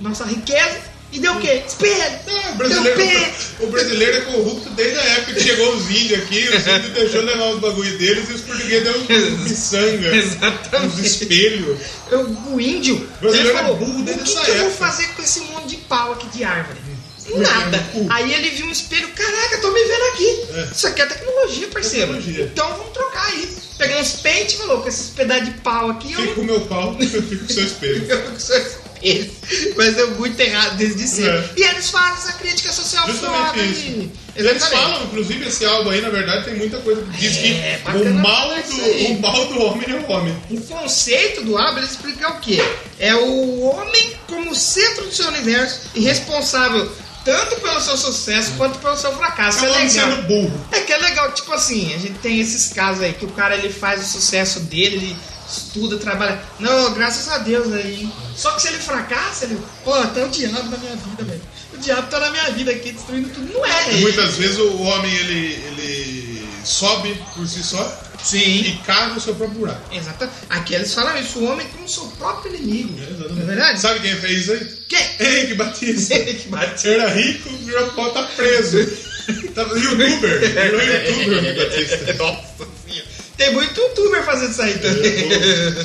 nossa 0.00 0.24
riqueza 0.24 0.78
e 1.10 1.18
deu 1.18 1.32
o 1.32 1.40
quê? 1.40 1.62
Espelho! 1.66 1.94
Ah, 2.28 2.50
o, 2.52 2.54
brasileiro, 2.56 3.32
o 3.60 3.66
brasileiro 3.66 4.16
é 4.18 4.20
corrupto 4.20 4.70
desde 4.70 4.98
a 4.98 5.02
época 5.02 5.34
que 5.34 5.40
chegou 5.40 5.74
os 5.74 5.90
índios 5.90 6.20
aqui, 6.22 6.48
os 6.48 6.66
índios 6.66 6.92
deixou 6.94 7.22
levar 7.22 7.46
os 7.50 7.58
bagulho 7.60 7.98
deles 7.98 8.28
e 8.30 8.32
os 8.34 8.40
portugueses 8.42 8.84
deu 8.84 9.00
uns 9.00 9.40
miçanga, 9.50 10.16
Exatamente. 10.16 10.86
uns 10.94 10.98
espelhos. 11.04 11.78
Eu- 12.10 12.28
o 12.52 12.60
índio, 12.60 12.96
O 12.96 13.20
brasileiro 13.20 13.58
falou, 13.58 13.74
é 13.74 13.78
burro 13.78 14.02
desde 14.04 14.22
o 14.22 14.24
que, 14.26 14.32
que 14.32 14.50
eu 14.50 14.54
vou 14.58 14.66
época." 14.68 14.86
fazer 14.86 15.08
com 15.08 15.22
esse 15.22 15.40
monte 15.40 15.68
de 15.70 15.76
pau 15.78 16.12
aqui 16.12 16.28
de 16.28 16.44
árvore? 16.44 16.78
Hum. 16.88 16.98
Nada. 17.40 17.86
Uh. 17.94 18.06
Aí 18.08 18.32
ele 18.32 18.48
viu 18.50 18.64
um 18.66 18.70
espelho, 18.70 19.06
caraca, 19.08 19.58
tô 19.58 19.70
me 19.70 19.82
vendo 19.84 20.02
aqui. 20.14 20.46
É. 20.54 20.68
Isso 20.74 20.86
aqui 20.86 21.02
é 21.02 21.06
tecnologia, 21.06 21.68
parceiro. 21.68 22.06
Tecnologia. 22.14 22.44
Então 22.44 22.68
vamos 22.70 22.92
trocar 22.94 23.26
aí. 23.26 23.57
Pegou 23.78 24.00
uns 24.00 24.12
pentes 24.14 24.54
e 24.54 24.58
falou, 24.58 24.82
com 24.82 24.88
esses 24.88 25.10
pedaços 25.10 25.44
de 25.46 25.50
pau 25.60 25.90
aqui, 25.90 26.12
eu 26.12 26.20
Fica 26.20 26.34
com 26.34 26.40
o 26.40 26.44
meu 26.44 26.60
pau, 26.62 26.96
eu 27.00 27.22
fico 27.22 27.44
com 27.44 27.50
o 27.50 27.54
seu 27.54 27.64
espelho. 27.64 28.06
eu 28.08 28.18
fico 28.18 28.32
com 28.32 28.38
seus 28.38 28.66
espelhos. 28.66 29.28
Mas 29.76 29.94
deu 29.94 30.10
muito 30.12 30.40
errado 30.40 30.76
desde 30.76 31.06
sempre. 31.06 31.30
É. 31.30 31.50
E 31.56 31.62
eles 31.62 31.88
fazem 31.90 32.14
essa 32.14 32.32
crítica 32.32 32.72
social 32.72 33.06
Justamente 33.06 33.46
foda 33.46 33.60
aí. 33.60 34.10
Eles 34.34 34.64
falam, 34.68 35.04
inclusive, 35.04 35.48
esse 35.48 35.64
álbum 35.64 35.90
aí, 35.90 36.00
na 36.00 36.10
verdade, 36.10 36.44
tem 36.44 36.54
muita 36.56 36.78
coisa 36.78 37.02
que 37.02 37.10
diz 37.18 37.36
É, 37.36 37.76
que 37.76 37.84
bacana 37.84 38.10
o 38.10 38.14
mal, 38.14 38.48
do, 38.48 39.06
o 39.06 39.20
mal 39.20 39.46
do 39.46 39.62
homem 39.62 39.90
é 39.90 39.94
o 39.94 40.10
homem. 40.10 40.36
O 40.50 40.60
conceito 40.62 41.44
do 41.44 41.56
álbum 41.56 41.78
ele 41.78 41.86
explica 41.86 42.28
o 42.28 42.40
quê? 42.40 42.62
É 42.98 43.14
o 43.14 43.60
homem 43.60 44.12
como 44.26 44.54
centro 44.54 45.04
do 45.04 45.12
seu 45.14 45.28
universo 45.28 45.80
e 45.94 46.00
responsável 46.00 46.90
tanto 47.24 47.56
pelo 47.56 47.80
seu 47.80 47.96
sucesso 47.96 48.52
quanto 48.56 48.78
pelo 48.78 48.96
seu 48.96 49.12
fracasso. 49.16 49.64
É 49.64 49.68
é 49.68 49.72
legal. 49.72 49.88
sendo 49.90 50.22
burro. 50.22 50.66
É 50.72 50.80
que 50.80 50.92
é 50.92 50.98
legal, 50.98 51.32
tipo 51.32 51.52
assim, 51.52 51.94
a 51.94 51.98
gente 51.98 52.18
tem 52.20 52.40
esses 52.40 52.72
casos 52.72 53.02
aí 53.02 53.12
que 53.12 53.24
o 53.24 53.30
cara 53.30 53.54
ele 53.56 53.72
faz 53.72 54.02
o 54.02 54.12
sucesso 54.12 54.60
dele, 54.60 54.96
ele 54.96 55.16
estuda, 55.50 55.96
trabalha. 55.98 56.40
Não, 56.58 56.92
graças 56.94 57.28
a 57.28 57.38
Deus 57.38 57.72
aí. 57.72 58.02
hein? 58.02 58.12
Só 58.36 58.52
que 58.52 58.62
se 58.62 58.68
ele 58.68 58.78
fracassa, 58.78 59.44
ele. 59.46 59.58
Pô, 59.84 59.94
até 59.94 60.24
o 60.24 60.28
diabo 60.28 60.68
na 60.70 60.76
minha 60.76 60.96
vida, 60.96 61.24
velho. 61.24 61.42
O 61.72 61.78
diabo 61.78 62.08
tá 62.08 62.18
na 62.20 62.30
minha 62.30 62.50
vida 62.50 62.70
aqui, 62.70 62.92
destruindo 62.92 63.28
tudo. 63.30 63.52
Não 63.52 63.64
é, 63.64 63.94
E 63.94 64.00
muitas 64.00 64.36
vezes 64.36 64.58
o 64.58 64.80
homem 64.82 65.12
ele, 65.14 65.54
ele 65.66 66.17
sobe 66.64 67.14
por 67.34 67.46
si 67.46 67.62
só 67.62 68.08
Sim. 68.22 68.38
e 68.38 68.80
cava 68.84 69.16
o 69.16 69.20
seu 69.20 69.34
próprio 69.34 69.60
buraco. 69.60 69.94
Exato. 69.94 70.28
Aqui 70.50 70.74
eles 70.74 70.92
falam 70.92 71.18
isso, 71.18 71.38
o 71.38 71.44
homem 71.44 71.66
como 71.68 71.88
seu 71.88 72.04
próprio 72.18 72.54
inimigo. 72.54 72.98
Exatamente. 72.98 73.34
Não 73.34 73.42
é 73.42 73.46
verdade? 73.46 73.80
Sabe 73.80 74.00
quem 74.00 74.16
fez 74.16 74.40
isso 74.42 74.52
aí? 74.52 74.78
Quem? 74.88 75.06
Henrique 75.20 75.54
Batista. 75.54 76.18
que 76.18 76.48
bate. 76.48 76.88
Era 76.88 77.08
rico, 77.08 77.48
virou 77.58 77.86
pau, 77.92 78.10
tá 78.12 78.22
preso. 78.36 78.78
Tava 79.54 79.78
youtuber, 79.78 80.40
virou 80.40 80.80
youtuber 80.80 81.44
Henrique 81.44 81.64
Batista. 81.64 82.14
Nossa 82.18 82.68
senhora. 82.86 83.08
Tem 83.36 83.52
muito 83.52 83.80
youtuber 83.80 84.24
fazendo 84.24 84.50
isso 84.50 84.62
aí 84.62 84.78
também. 84.78 85.32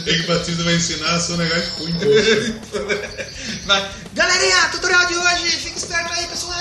Henrique 0.08 0.28
Batista 0.28 0.64
vai 0.64 0.76
ensinar 0.76 1.14
a 1.14 1.20
sonegar 1.20 1.62
com 1.76 1.88
imposto. 1.88 2.56
Galerinha, 4.14 4.70
tutorial 4.72 5.06
de 5.06 5.16
hoje, 5.16 5.52
fica 5.58 5.78
esperto 5.78 6.14
aí, 6.14 6.26
pessoal. 6.28 6.54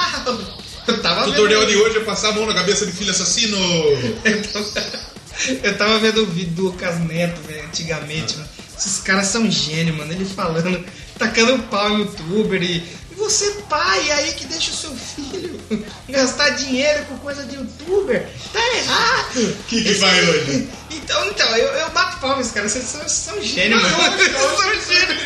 Eu 0.86 1.00
tava 1.00 1.22
O 1.22 1.24
tutorial 1.30 1.60
vendo... 1.60 1.70
de 1.70 1.76
hoje 1.76 1.96
é 1.98 2.00
passar 2.00 2.30
a 2.30 2.32
mão 2.32 2.46
na 2.46 2.54
cabeça 2.54 2.84
de 2.86 2.92
filho 2.92 3.10
assassino. 3.10 3.56
Eu 5.62 5.76
tava 5.78 5.98
vendo 5.98 6.22
o 6.22 6.26
vídeo 6.26 6.52
do 6.52 6.62
Lucas 6.64 6.98
Neto, 7.00 7.40
velho, 7.42 7.64
antigamente, 7.64 8.36
mano. 8.36 8.48
Esses 8.78 9.00
caras 9.00 9.28
são 9.28 9.50
gênios, 9.50 9.96
mano. 9.96 10.12
Ele 10.12 10.24
falando, 10.24 10.84
tacando 11.18 11.58
pau 11.64 11.90
em 11.90 12.00
youtuber 12.00 12.62
e. 12.62 12.82
Você, 13.16 13.50
pai, 13.68 14.10
aí 14.10 14.32
que 14.32 14.46
deixa 14.46 14.72
o 14.72 14.74
seu 14.74 14.90
filho 14.96 15.58
gastar 16.08 16.50
dinheiro 16.50 17.04
com 17.04 17.16
coisa 17.18 17.44
de 17.44 17.54
youtuber, 17.54 18.26
tá 18.52 18.60
errado. 18.76 19.56
Que 19.68 19.82
que 19.82 19.94
vai 19.94 20.28
hoje? 20.28 20.68
Então, 20.92 21.26
então, 21.26 21.56
eu, 21.56 21.68
eu 21.68 21.90
bato 21.90 22.18
palmas, 22.18 22.50
cara. 22.52 22.68
Vocês 22.68 22.84
são, 22.84 23.00
vocês 23.00 23.12
são 23.12 23.42
gênios, 23.42 23.82
eu 23.82 23.90
mano. 23.90 24.14
eu 24.14 24.18
Vocês 24.18 24.84
são 24.84 24.94
gênios. 24.94 25.22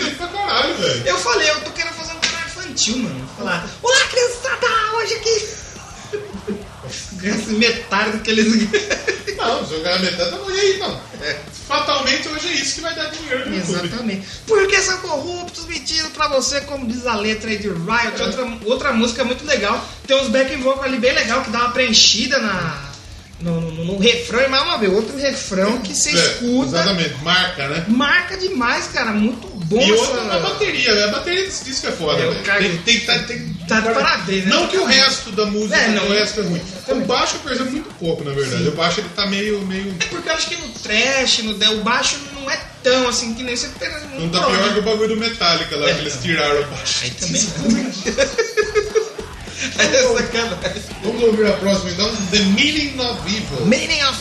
Eu 1.05 1.19
falei, 1.19 1.51
eu 1.51 1.61
tô 1.63 1.71
querendo 1.73 1.93
fazer 1.95 2.13
um 2.13 2.21
infantil, 2.67 2.99
mano. 2.99 3.29
Falar, 3.37 3.69
olá 3.83 4.01
criançada, 4.07 4.67
hoje 4.97 5.14
aqui. 5.14 6.57
Gasta 7.14 7.53
metade 7.53 8.12
do 8.12 8.19
que 8.21 8.31
eles 8.31 8.69
ganham. 8.69 9.07
Não, 9.37 9.67
se 9.67 9.75
eu 9.75 9.83
ganhar 9.83 9.99
metade, 10.01 10.31
tá 10.31 10.37
bom. 10.37 10.51
E 10.51 10.61
aí, 10.61 10.77
então? 10.77 11.01
Fatalmente 11.67 12.29
hoje 12.29 12.49
é 12.49 12.53
isso 12.53 12.77
que 12.77 12.81
vai 12.81 12.95
dar 12.95 13.11
dinheiro 13.11 13.49
no 13.51 13.57
YouTube. 13.57 13.87
Exatamente. 13.87 14.27
Porque 14.47 14.81
são 14.81 14.99
corruptos 14.99 15.67
mentindo 15.67 16.11
pra 16.11 16.29
você, 16.29 16.61
como 16.62 16.87
diz 16.87 17.07
a 17.07 17.17
letra 17.17 17.51
aí 17.51 17.59
de 17.59 17.69
Riot. 17.69 18.23
Outra, 18.23 18.59
outra 18.64 18.93
música 18.93 19.25
muito 19.25 19.45
legal. 19.45 19.85
Tem 20.07 20.17
uns 20.17 20.29
backing 20.29 20.61
vocal 20.61 20.85
ali 20.85 20.99
bem 20.99 21.12
legal 21.12 21.43
que 21.43 21.51
dá 21.51 21.59
uma 21.59 21.73
preenchida 21.73 22.39
na, 22.39 22.93
no, 23.41 23.61
no, 23.61 23.84
no 23.84 23.99
refrão. 23.99 24.41
E 24.43 24.49
mais 24.49 24.62
uma 24.64 24.78
vez, 24.78 24.93
outro 24.93 25.16
refrão 25.16 25.78
que 25.80 25.95
você 25.95 26.11
É, 26.11 26.12
escuta. 26.14 26.66
Exatamente, 26.68 27.14
marca, 27.22 27.68
né? 27.68 27.84
Marca 27.89 28.37
demais, 28.37 28.87
cara. 28.89 29.12
Muito 29.12 29.47
bom 29.66 29.80
E 29.80 29.93
essa- 29.93 30.03
outra 30.03 30.24
na 30.24 30.39
bateria, 30.39 30.95
né? 30.95 31.05
A 31.05 31.09
bateria 31.09 31.45
desse 31.45 31.64
disco 31.64 31.87
é 31.89 31.93
foda, 31.93 32.20
Eu 32.22 32.32
velho. 32.32 32.45
caguei. 32.45 32.68
Tem, 32.84 32.99
tem, 32.99 33.01
tá- 33.01 33.18
tem, 33.20 33.57
Tá 33.66 33.80
de 33.80 33.91
parabéns, 33.93 34.45
né? 34.45 34.51
Não 34.51 34.68
que 34.68 34.76
o 34.76 34.84
resto 34.84 35.32
da 35.32 35.45
música, 35.47 35.76
É, 35.76 35.89
não. 35.89 36.07
o 36.07 36.12
resto 36.12 36.39
é 36.41 36.43
ruim. 36.45 36.62
O 36.89 37.01
baixo 37.05 37.34
eu 37.34 37.41
percebo 37.41 37.70
muito 37.72 37.93
pouco, 37.99 38.22
na 38.22 38.30
verdade. 38.30 38.68
O 38.68 38.72
baixo 38.72 39.01
ele 39.01 39.09
tá 39.16 39.26
meio. 39.26 39.61
meio... 39.66 39.93
É 39.99 40.05
porque 40.05 40.28
eu 40.28 40.32
acho 40.34 40.49
que 40.49 40.55
no 40.57 40.68
trash, 40.68 41.39
no 41.43 41.53
o 41.80 41.82
baixo 41.82 42.16
não 42.32 42.49
é 42.49 42.61
tão 42.84 43.09
assim 43.09 43.34
que 43.34 43.43
nem 43.43 43.57
você 43.57 43.66
tem 43.76 43.89
no 43.91 44.20
Não 44.20 44.28
tá 44.28 44.47
pior 44.47 44.72
que 44.72 44.78
o 44.78 44.82
bagulho 44.82 45.09
do 45.09 45.16
Metallica 45.16 45.76
lá, 45.76 45.91
É. 45.91 45.95
que 45.95 46.01
eles 46.03 46.16
tiraram 46.22 46.61
o 46.62 46.64
baixo. 46.66 47.01
Aí 47.03 47.11
também 47.11 47.43
não. 47.59 48.56
é 49.81 50.03
sacanagem. 50.03 50.83
Vamos 51.03 51.22
ouvir 51.22 51.47
a 51.47 51.53
próxima 51.55 51.91
então, 51.91 52.11
The 52.31 52.39
Meaning 52.39 52.99
of 53.01 53.20
Evil. 53.27 53.66
Meaning 53.66 54.03
of. 54.03 54.16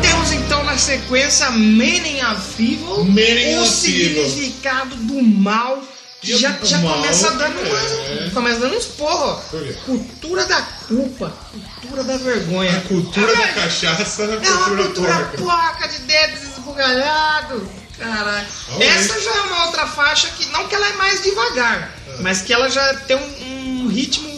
Temos 0.00 0.32
então 0.32 0.64
na 0.64 0.78
sequência 0.78 1.50
Meaning 1.50 2.20
of 2.22 2.62
Evil, 2.62 3.04
Meaning 3.04 3.56
o 3.56 3.64
Evil. 3.64 3.66
significado 3.66 4.96
do 4.96 5.22
mal. 5.22 5.82
Já, 6.22 6.56
já 6.62 6.78
começa 6.80 7.30
dando 7.32 7.58
é. 7.58 7.68
umas, 7.68 8.32
começa 8.32 8.60
dando 8.60 8.76
uns 8.76 8.84
porra. 8.86 9.42
Cultura 9.84 10.44
da 10.46 10.62
culpa, 10.62 11.36
cultura 11.80 12.04
da 12.04 12.16
vergonha. 12.16 12.76
A 12.76 12.80
cultura 12.82 13.32
É, 13.32 13.36
da 13.36 13.48
cachaça, 13.54 14.22
a 14.22 14.26
é 14.26 14.38
uma 14.50 14.66
cultura 14.76 15.24
cultura 15.24 15.36
porca. 15.36 15.88
de 15.88 15.98
dedos 15.98 16.42
esbugalhados. 16.44 17.62
Caralho. 17.98 18.46
Essa 18.80 19.20
já 19.20 19.30
é 19.36 19.40
uma 19.42 19.66
outra 19.66 19.86
faixa 19.86 20.28
que, 20.28 20.46
não 20.46 20.66
que 20.68 20.74
ela 20.74 20.88
é 20.88 20.92
mais 20.94 21.22
devagar, 21.22 21.92
mas 22.20 22.40
que 22.42 22.52
ela 22.52 22.68
já 22.70 22.94
tem 22.94 23.16
um, 23.16 23.82
um 23.84 23.88
ritmo, 23.88 24.30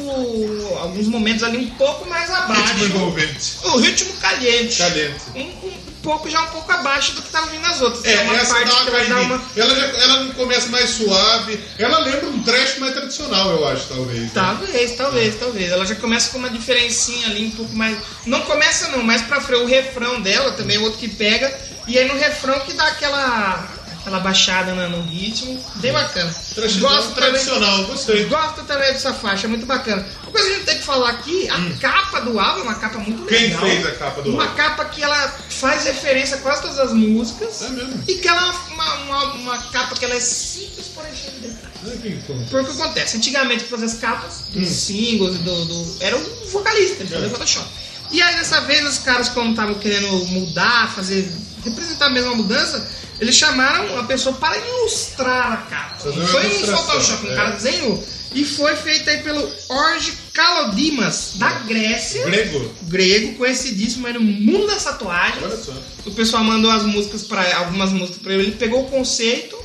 alguns 0.80 1.06
momentos 1.06 1.42
ali 1.42 1.58
um 1.58 1.70
pouco 1.76 2.08
mais 2.08 2.30
abaixo. 2.30 2.62
Ritmo 2.74 2.84
envolvente. 2.86 3.56
O 3.62 3.78
ritmo 3.78 4.12
caliente. 4.14 4.78
Caliente. 4.78 5.20
Um, 5.34 5.40
um 5.68 5.83
pouco, 6.04 6.28
já 6.30 6.42
um 6.42 6.46
pouco 6.48 6.70
abaixo 6.70 7.14
do 7.14 7.22
que 7.22 7.30
tá 7.30 7.40
vindo 7.46 7.62
nas 7.62 7.80
outras. 7.80 8.04
É, 8.04 8.18
Tem 8.18 8.26
uma 8.26 8.36
essa 8.36 8.54
parte 8.54 8.84
que 8.84 8.90
vai 8.90 9.06
dar 9.06 9.20
uma. 9.22 9.42
Ela, 9.56 9.74
já, 9.74 9.86
ela 9.86 10.34
começa 10.34 10.68
mais 10.68 10.90
suave. 10.90 11.58
Ela 11.78 11.98
lembra 11.98 12.26
um 12.26 12.42
trash 12.42 12.78
mais 12.78 12.92
tradicional, 12.92 13.50
eu 13.50 13.66
acho, 13.66 13.88
talvez. 13.88 14.20
né? 14.20 14.30
Talvez, 14.34 14.96
talvez, 14.96 15.34
talvez. 15.40 15.72
Ela 15.72 15.86
já 15.86 15.94
começa 15.96 16.30
com 16.30 16.38
uma 16.38 16.50
diferencinha 16.50 17.26
ali, 17.28 17.46
um 17.46 17.50
pouco 17.52 17.74
mais. 17.74 17.98
Não 18.26 18.42
começa 18.42 18.88
não, 18.88 19.02
mais 19.02 19.22
pra 19.22 19.40
frente. 19.40 19.62
O 19.62 19.66
refrão 19.66 20.20
dela 20.20 20.52
também 20.52 20.76
é 20.76 20.80
outro 20.80 20.98
que 20.98 21.08
pega. 21.08 21.52
E 21.88 21.98
aí 21.98 22.06
no 22.06 22.18
refrão 22.18 22.60
que 22.60 22.74
dá 22.74 22.86
aquela. 22.86 23.83
Aquela 24.04 24.20
baixada 24.20 24.74
no, 24.74 24.88
no 24.90 25.02
ritmo. 25.08 25.58
Bem 25.76 25.90
bacana. 25.92 26.32
Trashzão 26.54 26.80
Gosto 26.82 27.14
também, 27.14 27.30
tradicional, 27.30 27.84
gostei. 27.84 28.24
gosto 28.26 28.62
também 28.64 28.92
dessa 28.92 29.14
faixa, 29.14 29.46
é 29.46 29.48
muito 29.48 29.64
bacana. 29.64 30.06
Uma 30.24 30.30
coisa 30.32 30.46
que 30.46 30.52
a 30.52 30.56
gente 30.58 30.66
tem 30.66 30.76
que 30.78 30.84
falar 30.84 31.08
aqui, 31.10 31.48
a 31.48 31.78
capa 31.80 32.20
do 32.20 32.38
álbum 32.38 32.60
é 32.60 32.62
uma 32.64 32.74
capa 32.74 32.98
muito 32.98 33.22
Hum. 33.22 33.26
Quem 33.26 33.44
legal. 33.44 33.60
fez 33.62 33.86
a 33.86 33.90
capa 33.92 34.20
do 34.22 34.30
Uma 34.30 34.42
álbum? 34.44 34.56
capa 34.56 34.84
que 34.84 35.02
ela 35.02 35.28
faz 35.48 35.84
referência 35.84 36.36
a 36.36 36.40
quase 36.40 36.62
todas 36.62 36.78
as 36.78 36.92
músicas. 36.92 37.62
É 37.62 37.68
mesmo? 37.70 38.04
E 38.06 38.14
que 38.16 38.28
ela 38.28 38.42
é 38.48 38.72
uma, 38.74 38.94
uma, 38.96 39.24
uma 39.34 39.58
capa 39.72 39.94
que 39.96 40.04
ela 40.04 40.14
é 40.14 40.20
simples, 40.20 40.86
porém 40.94 41.10
cheia 41.14 41.32
de 41.32 41.48
detalhes. 41.48 42.00
Que 42.02 42.26
como- 42.26 42.44
Porque 42.46 42.70
o 42.70 42.74
que 42.74 42.82
acontece? 42.82 43.16
Antigamente, 43.16 43.64
para 43.64 43.78
fazer 43.78 43.86
as 43.86 43.94
capas 44.00 44.42
dos 44.52 44.62
Hum. 44.68 44.74
singles, 44.74 45.38
do, 45.38 45.64
do- 45.64 45.96
era 46.00 46.14
um 46.16 46.46
vocalista, 46.50 47.02
ele 47.02 47.08
fazia 47.10 47.26
É. 47.26 47.30
Photoshop. 47.30 47.66
E 48.10 48.20
aí, 48.22 48.36
dessa 48.36 48.60
vez, 48.60 48.86
os 48.86 48.98
caras, 48.98 49.28
quando 49.30 49.50
estavam 49.50 49.74
querendo 49.76 50.08
mudar, 50.26 50.92
fazer, 50.94 51.28
representar 51.64 52.06
a 52.06 52.10
mesma 52.10 52.34
mudança, 52.34 52.86
eles 53.20 53.34
chamaram 53.34 53.86
uma 53.94 54.04
pessoa 54.04 54.34
para 54.36 54.56
ilustrar 54.58 55.52
a 55.52 55.56
capa. 55.56 56.10
Não 56.10 56.26
foi 56.26 56.46
um 56.46 56.66
Photoshop, 56.66 57.26
um 57.26 57.32
é. 57.32 57.34
cara 57.34 57.50
desenhou. 57.50 58.04
E 58.34 58.44
foi 58.44 58.74
feito 58.74 59.08
aí 59.08 59.22
pelo 59.22 59.48
Orge 59.68 60.12
Kalodimas, 60.32 61.34
da 61.36 61.50
Grécia. 61.60 62.24
Grego. 62.24 62.74
Grego, 62.82 63.38
conhecidíssimo 63.38 64.08
aí 64.08 64.12
no 64.12 64.20
mundo 64.20 64.66
das 64.66 64.82
tatuagens. 64.82 65.44
Olha 65.44 65.56
só. 65.56 65.72
O 66.04 66.10
pessoal 66.10 66.42
mandou 66.42 66.70
as 66.70 66.82
músicas 66.82 67.22
para 67.22 67.56
algumas 67.58 67.92
músicas 67.92 68.20
para 68.20 68.34
ele, 68.34 68.42
ele 68.42 68.52
pegou 68.56 68.82
o 68.82 68.90
conceito 68.90 69.56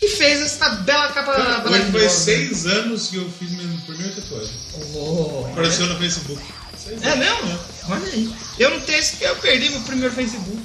e 0.00 0.08
fez 0.08 0.40
essa 0.40 0.68
bela 0.70 1.08
capa 1.08 1.32
Cara, 1.32 1.70
hoje 1.70 1.92
faz 1.92 2.12
seis 2.12 2.66
anos 2.66 3.08
que 3.08 3.16
eu 3.16 3.30
fiz 3.38 3.50
minha 3.50 3.78
primeira 3.86 4.12
tatuagem. 4.14 4.54
Oh, 4.94 5.46
Apareceu 5.52 5.86
no 5.86 5.98
Facebook. 5.98 6.42
Seis 6.82 7.02
é 7.02 7.08
anos. 7.10 7.18
mesmo? 7.18 7.58
Olha 7.88 8.06
aí. 8.06 8.32
Eu 8.58 8.70
não 8.70 8.80
tenho 8.80 8.98
esse, 8.98 9.22
eu 9.22 9.36
perdi 9.36 9.68
meu 9.70 9.80
primeiro 9.80 10.14
Facebook. 10.14 10.58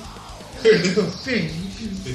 Perdeu. 0.61 1.11
Perdi. 1.23 1.71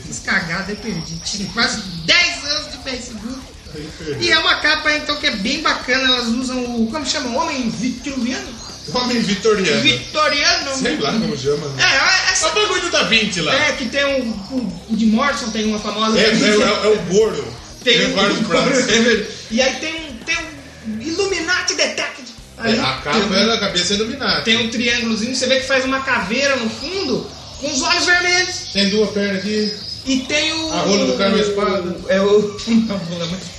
Fiz 0.07 0.19
cagada 0.21 0.73
e 0.73 0.77
perdi. 0.77 1.17
Tive 1.25 1.45
quase 1.47 1.81
10 2.05 2.45
anos 2.45 2.73
de 2.73 2.79
Facebook. 2.79 3.41
Aí. 3.75 4.17
E 4.21 4.31
é 4.31 4.39
uma 4.39 4.57
capa 4.57 4.93
então 4.93 5.17
que 5.17 5.27
é 5.27 5.37
bem 5.37 5.61
bacana. 5.63 6.05
Elas 6.05 6.27
usam 6.29 6.83
o. 6.83 6.91
Como 6.91 7.05
chama? 7.07 7.37
Homem 7.43 7.69
vitruviano? 7.71 8.49
Homem 8.95 9.21
vitoriano. 9.21 9.81
Vitoriano. 9.83 10.77
Sei 10.77 10.97
lá 10.99 11.13
como 11.13 11.37
chama. 11.37 11.67
É, 11.79 11.83
é, 11.83 12.29
É 12.29 12.33
essa. 12.33 12.49
o 12.49 12.55
bagulho 12.55 12.91
Da 12.91 13.03
Vinci 13.05 13.41
lá. 13.41 13.55
É, 13.55 13.73
que 13.73 13.87
tem 13.87 14.05
um. 14.05 14.31
O, 14.31 14.83
o 14.91 14.97
de 14.97 15.07
Morrison 15.07 15.51
tem 15.51 15.65
uma 15.67 15.79
famosa. 15.79 16.19
É, 16.19 16.23
é, 16.23 16.27
é, 16.31 16.87
é 16.87 16.89
o 16.89 16.99
Goro. 17.13 17.55
Tem 17.83 17.99
Tem 17.99 18.15
um-. 18.15 18.19
É 18.21 19.01
verdade. 19.01 19.29
E 19.51 19.61
aí 19.63 19.75
tem 19.77 19.95
um, 19.95 20.17
tem 20.25 20.37
um 20.39 21.01
Illuminati 21.03 21.75
Detected. 21.75 22.27
Ali. 22.59 22.77
É, 22.79 22.81
a 22.81 22.93
capa 22.95 23.11
tem, 23.21 23.23
um- 23.29 23.35
era 23.35 23.55
a 23.55 23.59
cabeça 23.59 23.95
iluminada. 23.95 24.43
tem 24.43 24.57
um 24.57 24.71
triângulozinho, 24.71 25.35
você 25.35 25.47
vê 25.47 25.61
que 25.61 25.67
faz 25.67 25.85
uma 25.85 26.01
caveira 26.01 26.57
no 26.57 26.71
fundo, 26.71 27.31
com 27.61 27.71
os 27.71 27.83
olhos 27.83 28.07
vermelhos. 28.07 28.57
Tem 28.73 28.89
duas 28.91 29.11
pernas 29.11 29.39
aqui. 29.39 29.75
E 30.07 30.19
tem 30.21 30.53
o. 30.53 30.73
A 30.73 30.81
rola 30.83 31.07
do 31.07 31.19
cara 31.19 31.31
é 31.31 31.35
uma 31.35 31.43
espada. 31.43 31.97
É 32.09 32.21
o. 32.21 32.57
Não, 32.69 32.97
rola 32.97 33.25
é 33.25 33.27
uma 33.29 33.37
espada. 33.39 33.57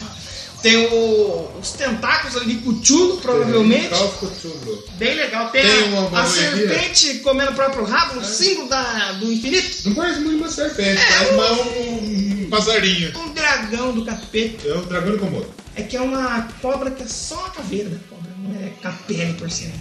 Tem 0.62 0.76
o, 0.88 1.52
os 1.62 1.72
tentáculos 1.74 2.36
ali 2.36 2.56
de 2.56 2.62
cuchulo, 2.62 3.18
provavelmente. 3.18 3.90
Calco 3.90 4.32
Chulo. 4.42 4.84
Bem 4.98 5.14
legal. 5.16 5.52
Tem, 5.52 5.62
Tem 5.62 5.96
a, 5.98 6.02
a 6.18 6.24
aqui, 6.24 6.32
serpente 6.34 7.14
comendo 7.20 7.52
o 7.52 7.56
próprio 7.56 7.86
rabo, 7.86 8.20
o 8.20 8.26
símbolo 8.26 8.68
da, 8.68 9.12
do 9.14 9.32
infinito. 9.32 9.88
Não 9.90 9.96
parece 9.96 10.20
muito 10.22 10.38
uma 10.38 10.50
serpente, 10.50 11.00
É, 11.00 11.06
parece 11.06 11.34
um- 11.34 11.38
mais 11.38 11.52
um, 11.60 12.44
um 12.46 12.50
passarinho. 12.50 13.14
Um 13.20 13.34
dragão 13.34 13.92
do 13.94 14.04
capeta. 14.04 14.68
É 14.68 14.74
o 14.74 14.82
dragão 14.82 15.12
de 15.14 15.18
Komodo. 15.20 15.54
É 15.76 15.84
que 15.84 15.96
é 15.96 16.02
uma 16.02 16.42
cobra 16.60 16.90
que 16.90 17.04
é 17.04 17.08
só 17.08 17.46
a 17.46 17.50
caveira 17.52 17.90
da 17.90 17.98
cobra, 18.10 18.32
não 18.40 18.60
é 18.60 18.70
capele 18.82 19.34
por 19.34 19.52
cima. 19.52 19.74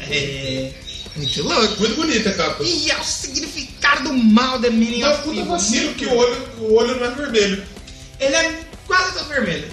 É. 0.00 0.70
Muito 1.16 1.42
louco. 1.42 1.80
Muito 1.80 1.94
bonita 1.96 2.30
a 2.30 2.34
capa. 2.34 2.62
E 2.62 2.90
é 2.90 2.96
o 2.98 3.04
significado 3.04 4.04
do 4.04 4.12
mal 4.14 4.58
da 4.58 4.70
Meaning 4.70 5.00
Mas 5.00 5.18
of 5.18 5.28
Evil. 5.30 5.44
vacilo 5.46 5.94
que 5.94 6.06
o 6.06 6.14
olho, 6.14 6.48
o 6.58 6.74
olho 6.74 6.96
não 6.96 7.06
é 7.06 7.10
vermelho. 7.10 7.64
Ele 8.20 8.34
é 8.34 8.60
quase 8.86 9.12
todo 9.14 9.28
vermelho. 9.28 9.68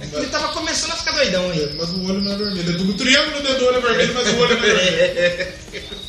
É 0.00 0.04
ele 0.04 0.10
Mas, 0.12 0.30
tava 0.30 0.48
começando 0.48 0.92
a 0.92 0.96
ficar 0.96 1.12
doidão 1.12 1.50
aí. 1.50 1.74
mas 1.78 1.90
o 1.90 2.04
olho 2.04 2.20
não 2.20 2.32
é 2.32 2.36
vermelho. 2.36 2.90
O 2.90 2.94
triângulo 2.94 3.42
dentro 3.42 3.58
do 3.58 3.66
olho 3.66 3.76
é 3.76 3.80
vermelho, 3.80 4.14
mas 4.14 4.28
o 4.28 4.36
olho 4.38 4.60
não 4.60 4.64
é 4.66 4.74
vermelho. 4.74 5.52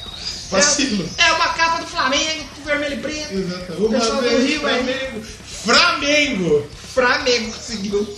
Vacilo. 0.51 1.09
É, 1.17 1.23
é 1.29 1.31
uma 1.33 1.47
capa 1.49 1.81
do 1.81 1.87
Flamengo, 1.87 2.43
com 2.55 2.63
vermelho 2.63 2.93
e 2.93 2.97
preto. 2.97 3.33
Exato. 3.33 3.83
O 3.83 3.89
pessoal 3.89 4.21
do 4.21 4.37
Rio. 4.37 4.59
Flamengo. 4.59 5.23
Flamengo. 5.63 6.69
Flamengo 6.93 7.51
conseguiu 7.53 8.17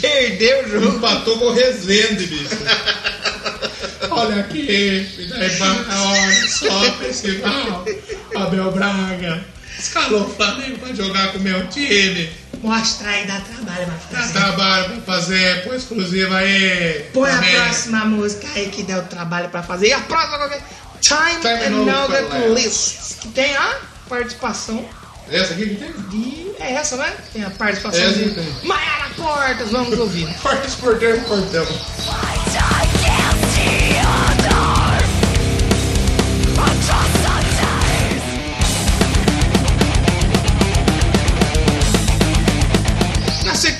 perder 0.00 0.64
o 0.64 0.68
jogo. 0.70 0.96
Empatou 0.96 1.38
com 1.38 1.44
o 1.46 1.52
Rezende, 1.52 2.26
bicho. 2.26 2.56
Olha 4.16 4.40
aqui, 4.40 5.06
me 5.18 5.24
dá 5.26 5.46
empate, 5.46 5.84
olha 5.90 6.48
só, 6.48 6.92
festival. 6.92 7.84
Abel 8.34 8.72
Braga 8.72 9.44
escalou 9.78 10.22
o 10.22 10.34
Flamengo 10.34 10.78
pra 10.78 10.94
jogar 10.94 11.32
com 11.32 11.38
o 11.38 11.42
meu 11.42 11.66
time. 11.68 12.30
Mostra 12.62 13.10
aí, 13.10 13.26
dá 13.26 13.38
trabalho, 13.40 13.86
Dá 14.10 14.18
fazer. 14.18 14.32
trabalho 14.32 14.88
pra 15.02 15.14
fazer, 15.14 15.64
põe 15.64 15.76
exclusiva 15.76 16.36
aí. 16.38 17.04
Põe 17.12 17.30
a 17.30 17.42
próxima 17.42 18.04
música 18.06 18.48
aí 18.54 18.70
que 18.70 18.82
deu 18.82 19.02
trabalho 19.04 19.50
pra 19.50 19.62
fazer. 19.62 19.88
E 19.88 19.92
a 19.92 20.00
próxima 20.00 20.38
qual 20.38 20.48
que 20.48 20.54
é? 20.54 20.62
Time, 21.02 21.84
Now 21.84 22.08
the. 22.08 22.22
Police. 22.22 23.16
Que 23.20 23.28
tem 23.28 23.54
a 23.54 23.76
participação 24.08 24.88
Essa 25.30 25.52
aqui 25.52 25.68
que 25.68 25.74
tem? 25.74 25.90
E 26.12 26.54
é 26.58 26.72
essa, 26.72 26.96
né? 26.96 27.12
Tem 27.34 27.44
a 27.44 27.50
participação 27.50 28.00
Essa 28.00 28.14
de. 28.18 28.66
Maiara 28.66 29.10
Portas, 29.14 29.70
vamos 29.70 29.98
ouvir. 29.98 30.26
Portas, 30.42 30.74
portão, 30.76 31.20
portão. 31.20 31.66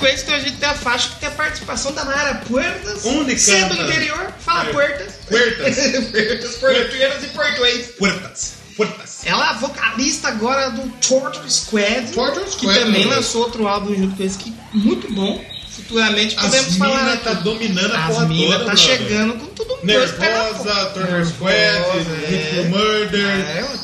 Sequência, 0.07 0.23
então 0.23 0.35
a 0.35 0.39
gente 0.39 0.57
tem 0.57 0.69
a 0.69 0.73
faixa 0.73 1.09
que 1.09 1.15
tem 1.19 1.29
a 1.29 1.31
participação 1.31 1.91
da 1.93 2.05
Maiara 2.05 2.35
Puertas. 2.47 3.05
Onde 3.05 3.37
Sendo 3.39 3.69
canta? 3.75 3.83
interior, 3.83 4.33
fala 4.39 4.69
É. 4.69 4.73
Puertas. 4.73 5.13
Puertas. 5.27 5.75
Puertas, 6.59 7.23
e 7.23 7.27
portuenses. 7.27 7.91
Puertas. 7.97 8.53
Puertas. 8.75 9.21
Ela 9.25 9.51
é 9.51 9.53
vocalista 9.55 10.27
agora 10.29 10.69
do 10.69 10.87
Torture 11.07 11.49
Squad. 11.51 12.11
Torture 12.13 12.45
Que 12.45 12.51
Squad, 12.51 12.79
também 12.79 13.05
né? 13.07 13.15
lançou 13.15 13.41
outro 13.43 13.67
álbum 13.67 13.93
junto 13.95 14.15
com 14.15 14.23
esse 14.23 14.37
que 14.37 14.53
muito 14.73 15.11
bom. 15.13 15.43
Futuramente 15.75 16.35
podemos 16.35 16.67
As 16.67 16.77
falar. 16.77 16.97
mina 16.99 17.13
aqui. 17.13 17.23
tá 17.23 17.33
dominando 17.33 17.93
a 17.93 18.05
As 18.05 18.27
mina 18.27 18.57
toda, 18.57 18.65
tá 18.65 18.75
chegando 18.75 19.33
com 19.35 19.45
tudo 19.47 19.77
Nervosa, 19.83 20.17
porta. 20.17 20.89
Turner 20.93 21.25
Squad, 21.25 21.53
é. 21.55 22.63
Murder, 22.69 23.25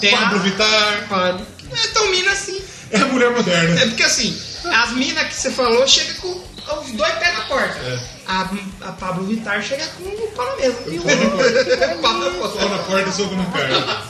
É, 0.02 0.12
Pablo 0.12 0.40
Vittar. 0.40 1.08
Pablo. 1.10 1.46
É 1.72 1.88
tão 1.88 2.10
mina 2.10 2.32
assim. 2.32 2.62
É 2.92 2.98
a 2.98 3.06
mulher 3.06 3.32
moderna. 3.32 3.80
É 3.82 3.86
porque 3.88 4.04
assim, 4.04 4.40
as 4.72 4.92
minas 4.92 5.28
que 5.28 5.34
você 5.36 5.52
falou 5.52 5.88
chegam 5.88 6.16
com 6.16 6.44
os 6.82 6.92
dois 6.92 7.14
pés 7.16 7.34
na 7.38 7.42
porta. 7.46 7.78
É. 7.80 8.00
A, 8.28 8.50
a 8.88 8.92
Pablo 8.94 9.26
Vittar 9.26 9.62
chega 9.62 9.86
com 9.98 10.04
o 10.04 10.28
pau 10.32 10.46
na 10.46 10.56
mesa. 10.56 10.78
na 10.80 11.30
porta. 11.30 11.98
Pau 12.02 12.14
na 12.20 12.30
porta. 12.32 12.58
Pau 12.60 12.70
na 12.70 12.78
porta 12.84 13.10
e 13.10 13.14
soco 13.14 13.36
na 13.36 13.46
cara. 13.46 14.04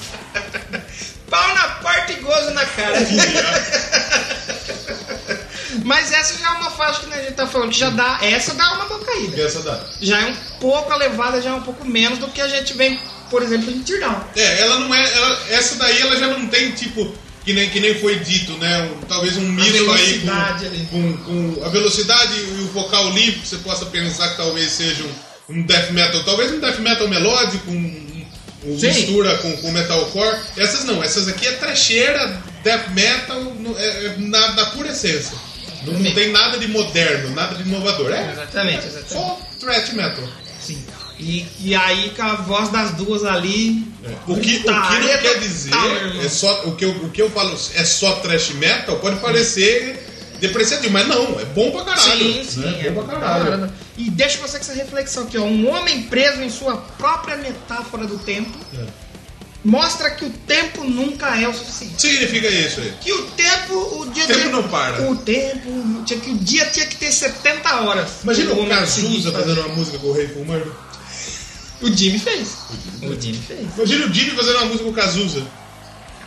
Pau 1.30 1.56
na 1.56 1.68
porta 1.82 2.12
e 2.12 2.16
gozo 2.18 2.52
na 2.52 2.66
cara. 2.66 2.98
Mas 5.84 6.12
essa 6.12 6.38
já 6.38 6.46
é 6.48 6.50
uma 6.60 6.70
faixa 6.72 7.00
que 7.02 7.14
a 7.14 7.22
gente 7.22 7.34
tá 7.34 7.48
falando 7.48 7.72
que 7.72 7.80
já 7.80 7.90
dá. 7.90 8.20
Essa 8.22 8.54
dá 8.54 8.74
uma 8.76 8.86
boa 8.86 9.04
caída. 9.04 9.42
Essa 9.42 9.62
dá. 9.62 9.80
Já 10.02 10.22
é 10.22 10.26
um 10.28 10.36
pouco 10.60 10.94
elevada, 10.94 11.42
já 11.42 11.50
é 11.50 11.54
um 11.54 11.62
pouco 11.64 11.84
menos 11.86 12.20
do 12.20 12.28
que 12.28 12.40
a 12.42 12.48
gente 12.48 12.74
vem, 12.76 13.00
por 13.30 13.42
exemplo, 13.42 13.72
em 13.72 13.82
Teardown. 13.82 14.24
É, 14.36 14.62
ela 14.62 14.80
não 14.80 14.94
é. 14.94 15.14
ela- 15.14 15.40
essa 15.50 15.76
daí 15.76 16.00
ela 16.02 16.16
já 16.16 16.28
não 16.28 16.48
tem 16.48 16.72
tipo. 16.74 17.16
Que 17.46 17.52
nem, 17.54 17.70
que 17.70 17.80
nem 17.82 17.94
foi 17.96 18.20
dito, 18.20 18.54
né? 18.54 18.84
um- 18.84 19.06
talvez 19.06 19.36
um 19.36 19.42
misto 19.42 19.72
aí 19.92 20.20
com, 20.90 21.18
com, 21.18 21.56
com 21.58 21.66
a 21.66 21.70
velocidade 21.70 22.34
e 22.40 22.62
o 22.64 22.68
vocal 22.72 23.10
limpo, 23.12 23.46
você 23.46 23.58
possa 23.58 23.86
pensar 23.88 24.30
que 24.30 24.38
talvez 24.38 24.72
seja 24.72 25.04
um, 25.50 25.56
um 25.58 25.62
death 25.64 25.92
metal, 25.92 26.24
talvez 26.24 26.52
um 26.54 26.60
death 26.62 26.80
metal 26.80 27.08
melódico, 27.10 27.70
um, 27.70 28.26
um 28.66 28.78
mistura 28.98 29.38
com, 29.40 29.58
com 29.58 29.72
metalcore. 29.72 30.38
Essas 30.56 30.86
não, 30.86 31.04
essas 31.04 31.28
aqui 31.28 31.46
é 31.46 31.52
trecheira, 31.54 32.42
death 32.64 32.88
metal 32.92 33.42
é- 33.78 34.06
é 34.06 34.16
na, 34.20 34.52
na 34.54 34.66
pura 34.68 34.90
essência. 34.90 35.38
Não, 35.86 36.00
não 36.00 36.12
tem 36.14 36.32
nada 36.32 36.58
de 36.58 36.68
moderno, 36.70 37.30
nada 37.36 37.56
de 37.56 37.64
inovador. 37.64 38.10
É 38.14 38.32
Exatamente, 38.32 38.88
exatamente. 38.88 39.12
só 39.12 39.42
thrash 39.60 39.92
metal. 39.92 40.24
E, 41.20 41.46
e 41.62 41.76
aí 41.76 42.12
com 42.16 42.24
a 42.24 42.36
voz 42.36 42.70
das 42.70 42.92
duas 42.92 43.24
ali. 43.24 43.88
O 44.28 44.36
que, 44.36 44.58
o 44.58 44.60
que 44.60 44.64
Tá, 44.64 45.00
não 45.00 45.08
é 45.08 45.18
quer 45.18 45.28
total, 45.34 45.40
dizer 45.40 45.74
irmão. 45.76 46.22
é 46.24 46.30
só 46.30 46.64
o 46.66 46.76
que, 46.76 46.84
eu, 46.86 46.92
o 46.92 47.10
que 47.10 47.22
eu 47.22 47.30
falo 47.30 47.54
é 47.76 47.86
só 47.86 48.14
trash 48.16 48.50
metal 48.56 48.98
pode 48.98 49.18
parecer 49.22 50.10
depreciativo, 50.42 50.92
mas 50.92 51.08
não, 51.08 51.40
é 51.40 51.46
bom 51.46 51.72
pra 51.72 51.86
caralho. 51.86 52.20
Sim, 52.20 52.44
sim. 52.44 52.60
né? 52.60 52.82
é 52.88 52.90
bom 52.92 53.04
pra 53.06 53.18
caralho. 53.20 53.72
E 53.98 54.10
deixa 54.10 54.40
você 54.40 54.58
com 54.58 54.64
essa 54.66 54.74
reflexão 54.74 55.24
aqui, 55.24 55.38
ó. 55.38 55.44
Um 55.44 55.70
homem 55.70 56.04
preso 56.04 56.42
em 56.42 56.50
sua 56.50 56.76
própria 56.78 57.38
metáfora 57.38 58.06
do 58.06 58.18
tempo 58.20 58.52
É. 58.78 58.84
mostra 59.64 60.12
que 60.12 60.26
o 60.26 60.30
tempo 60.30 60.84
nunca 60.84 61.40
é 61.40 61.48
o 61.48 61.54
suficiente. 61.54 62.02
Significa 62.02 62.50
isso 62.50 62.82
aí. 62.82 62.94
Que 63.00 63.14
o 63.14 63.24
tempo, 63.28 64.02
o 64.02 64.06
dia 64.12 64.24
O 64.26 64.28
tempo 64.28 64.40
tinha- 64.42 64.52
não 64.52 64.64
para. 64.68 65.10
O 65.10 65.16
tempo, 65.16 66.04
tinha 66.06 66.20
que 66.20 66.30
o 66.32 66.38
dia 66.38 66.66
tinha 66.66 66.86
que 66.88 66.98
ter 66.98 67.12
70 67.12 67.74
horas. 67.82 68.10
Imagina 68.24 68.52
o 68.54 68.68
Cazuza 68.68 69.32
fazendo 69.32 69.62
uma 69.62 69.76
música 69.76 69.98
com 70.00 70.08
o 70.08 70.12
Rei 70.14 70.28
Fulmar. 70.28 70.62
O 71.84 71.96
Jimmy 71.96 72.18
fez. 72.20 72.50
O 73.02 73.20
Jimmy 73.22 73.38
fez. 73.48 73.68
Imagina 73.76 74.06
o 74.06 74.14
Jimmy 74.14 74.32
fazendo 74.32 74.56
uma 74.58 74.66
música 74.66 74.84
com 74.86 74.90
o 74.90 74.94
Cazuza. 74.94 75.46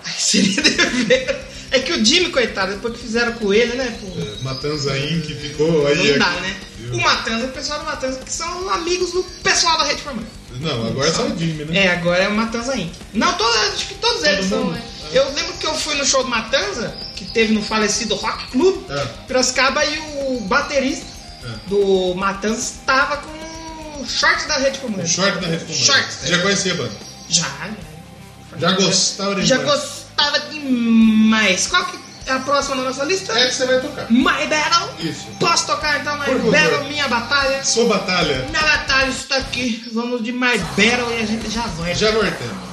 Ai, 0.04 0.12
Seria 0.18 0.62
dever. 0.62 1.46
É 1.70 1.80
que 1.80 1.92
o 1.92 2.04
Jimmy, 2.04 2.30
coitado, 2.30 2.72
depois 2.74 2.94
que 2.94 3.00
fizeram 3.00 3.32
com 3.32 3.52
ele, 3.52 3.74
né? 3.74 3.98
Pô, 4.00 4.07
É, 4.20 4.42
Matanza 4.42 4.96
Inc. 4.98 5.24
ficou 5.34 5.86
aí. 5.86 6.12
não 6.12 6.18
dá, 6.18 6.30
né? 6.40 6.57
O 6.92 7.00
Matanza, 7.00 7.46
o 7.46 7.48
pessoal 7.48 7.80
do 7.80 7.84
Matanza, 7.86 8.20
que 8.20 8.32
são 8.32 8.70
amigos 8.70 9.11
do 9.11 9.22
pessoal 9.42 9.76
da 9.78 9.84
Rede 9.84 10.02
Formal. 10.02 10.24
Não, 10.61 10.86
agora 10.86 11.09
é 11.09 11.12
só 11.12 11.24
o 11.26 11.36
Jimmy, 11.36 11.64
né? 11.64 11.86
É, 11.86 11.88
agora 11.92 12.22
é 12.24 12.28
o 12.28 12.34
Matanza 12.36 12.76
Inc. 12.76 12.92
Não, 13.12 13.32
todos, 13.36 13.57
acho 13.74 13.88
que 13.88 13.94
todos 13.96 14.22
eles 14.22 14.46
são. 14.46 14.64
mundo? 14.66 14.72
né? 14.74 14.82
Eu 15.12 15.24
lembro 15.34 15.52
que 15.54 15.66
eu 15.66 15.74
fui 15.74 15.94
no 15.96 16.04
show 16.04 16.22
do 16.22 16.28
Matanza, 16.30 16.94
que 17.16 17.24
teve 17.24 17.52
no 17.52 17.62
falecido 17.62 18.14
Rock 18.14 18.46
Club, 18.52 18.88
É. 18.88 19.04
Piracicaba, 19.26 19.84
e 19.84 19.98
o 20.28 20.40
baterista 20.42 21.04
É. 21.44 21.68
do 21.68 22.14
Matanza 22.14 22.61
estava 22.61 23.16
com 23.16 23.45
short 24.05 24.47
da 24.47 24.57
Rede 24.59 24.78
Comum. 24.78 25.03
O 25.03 25.07
short 25.07 25.38
da 25.38 25.47
Rede 25.47 25.64
Fulmar. 25.64 25.84
Short. 25.84 26.28
Já 26.28 26.38
conhecia 26.42 26.72
a 26.72 26.76
banda? 26.76 26.92
Já, 27.28 27.42
já. 27.42 28.59
Já 28.59 28.72
gostava 28.72 29.34
de 29.34 29.47
Já 29.47 29.59
gostava 29.59 30.40
demais. 30.51 31.66
Qual 31.66 31.84
que 31.86 31.99
é 32.26 32.32
a 32.32 32.38
próxima 32.40 32.76
na 32.76 32.82
nossa 32.84 33.05
lista? 33.05 33.32
É 33.32 33.47
que 33.47 33.55
você 33.55 33.66
vai 33.66 33.80
tocar. 33.80 34.11
My 34.11 34.47
Battle. 34.49 34.88
Isso. 35.01 35.26
Posso 35.38 35.66
tocar 35.66 36.01
então 36.01 36.18
My 36.18 36.24
Por 36.24 36.36
favor. 36.36 36.53
Battle, 36.53 36.84
minha 36.84 37.09
batalha? 37.09 37.64
Sua 37.64 37.86
batalha. 37.86 38.47
Minha 38.49 38.62
batalha 38.62 39.11
está 39.11 39.36
aqui. 39.36 39.88
Vamos 39.92 40.22
de 40.24 40.32
My 40.32 40.59
Battle 40.59 41.12
e 41.18 41.22
a 41.22 41.26
gente 41.26 41.51
já 41.51 41.62
vai. 41.62 41.94
Já 41.94 42.11
voltamos. 42.11 42.65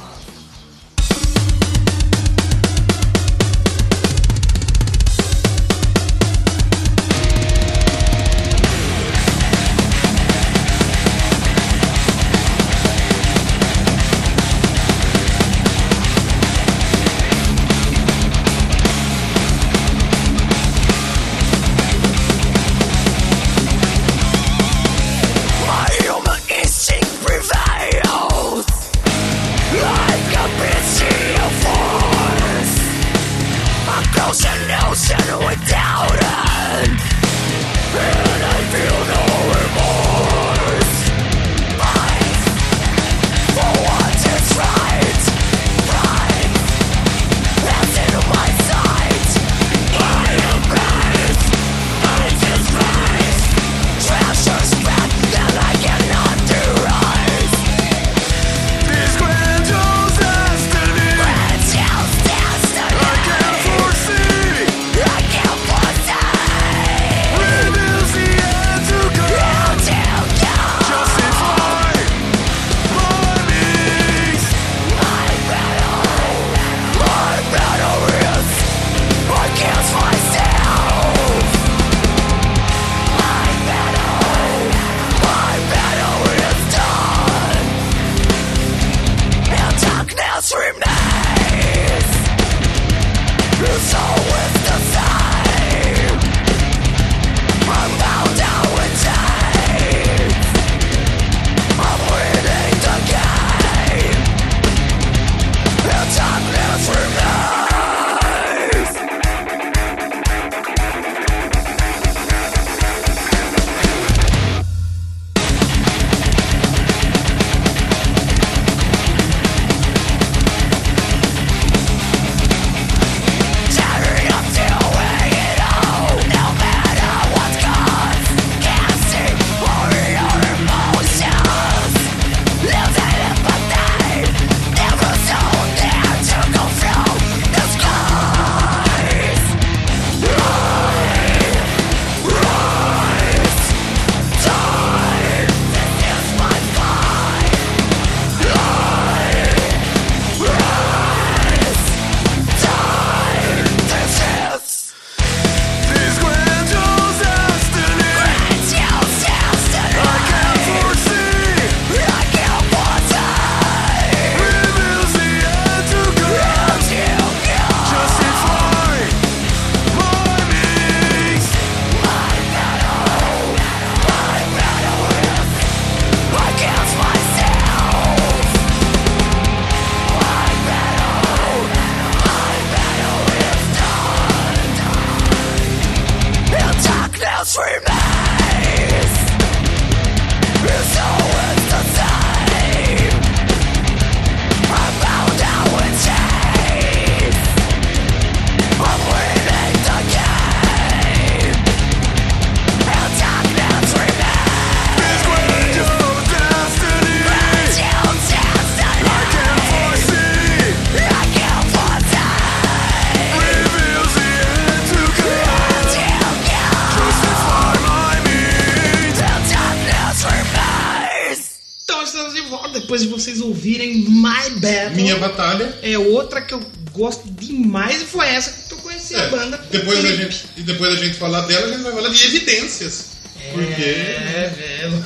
Outra 226.23 226.41
que 226.41 226.53
eu 226.53 226.65
gosto 226.91 227.29
demais 227.31 228.03
foi 228.03 228.27
essa 228.27 228.51
que 228.67 228.73
eu 228.73 228.77
conheci 228.79 229.15
a 229.15 229.19
É, 229.23 229.29
banda. 229.29 229.57
com 229.57 229.69
depois 229.69 229.99
clipe. 229.99 230.17
gente, 230.17 230.45
e 230.57 230.61
depois 230.63 230.89
da 230.97 231.05
gente 231.05 231.17
falar 231.17 231.41
dela, 231.41 231.65
a 231.67 231.69
gente 231.69 231.83
vai 231.83 231.91
falar 231.93 232.09
de 232.09 232.23
evidências. 232.25 233.05
Porque. 233.51 233.81
É, 233.83 234.51
velho. 234.55 235.03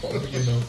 Como 0.00 0.20
que 0.20 0.38
não? 0.38 0.62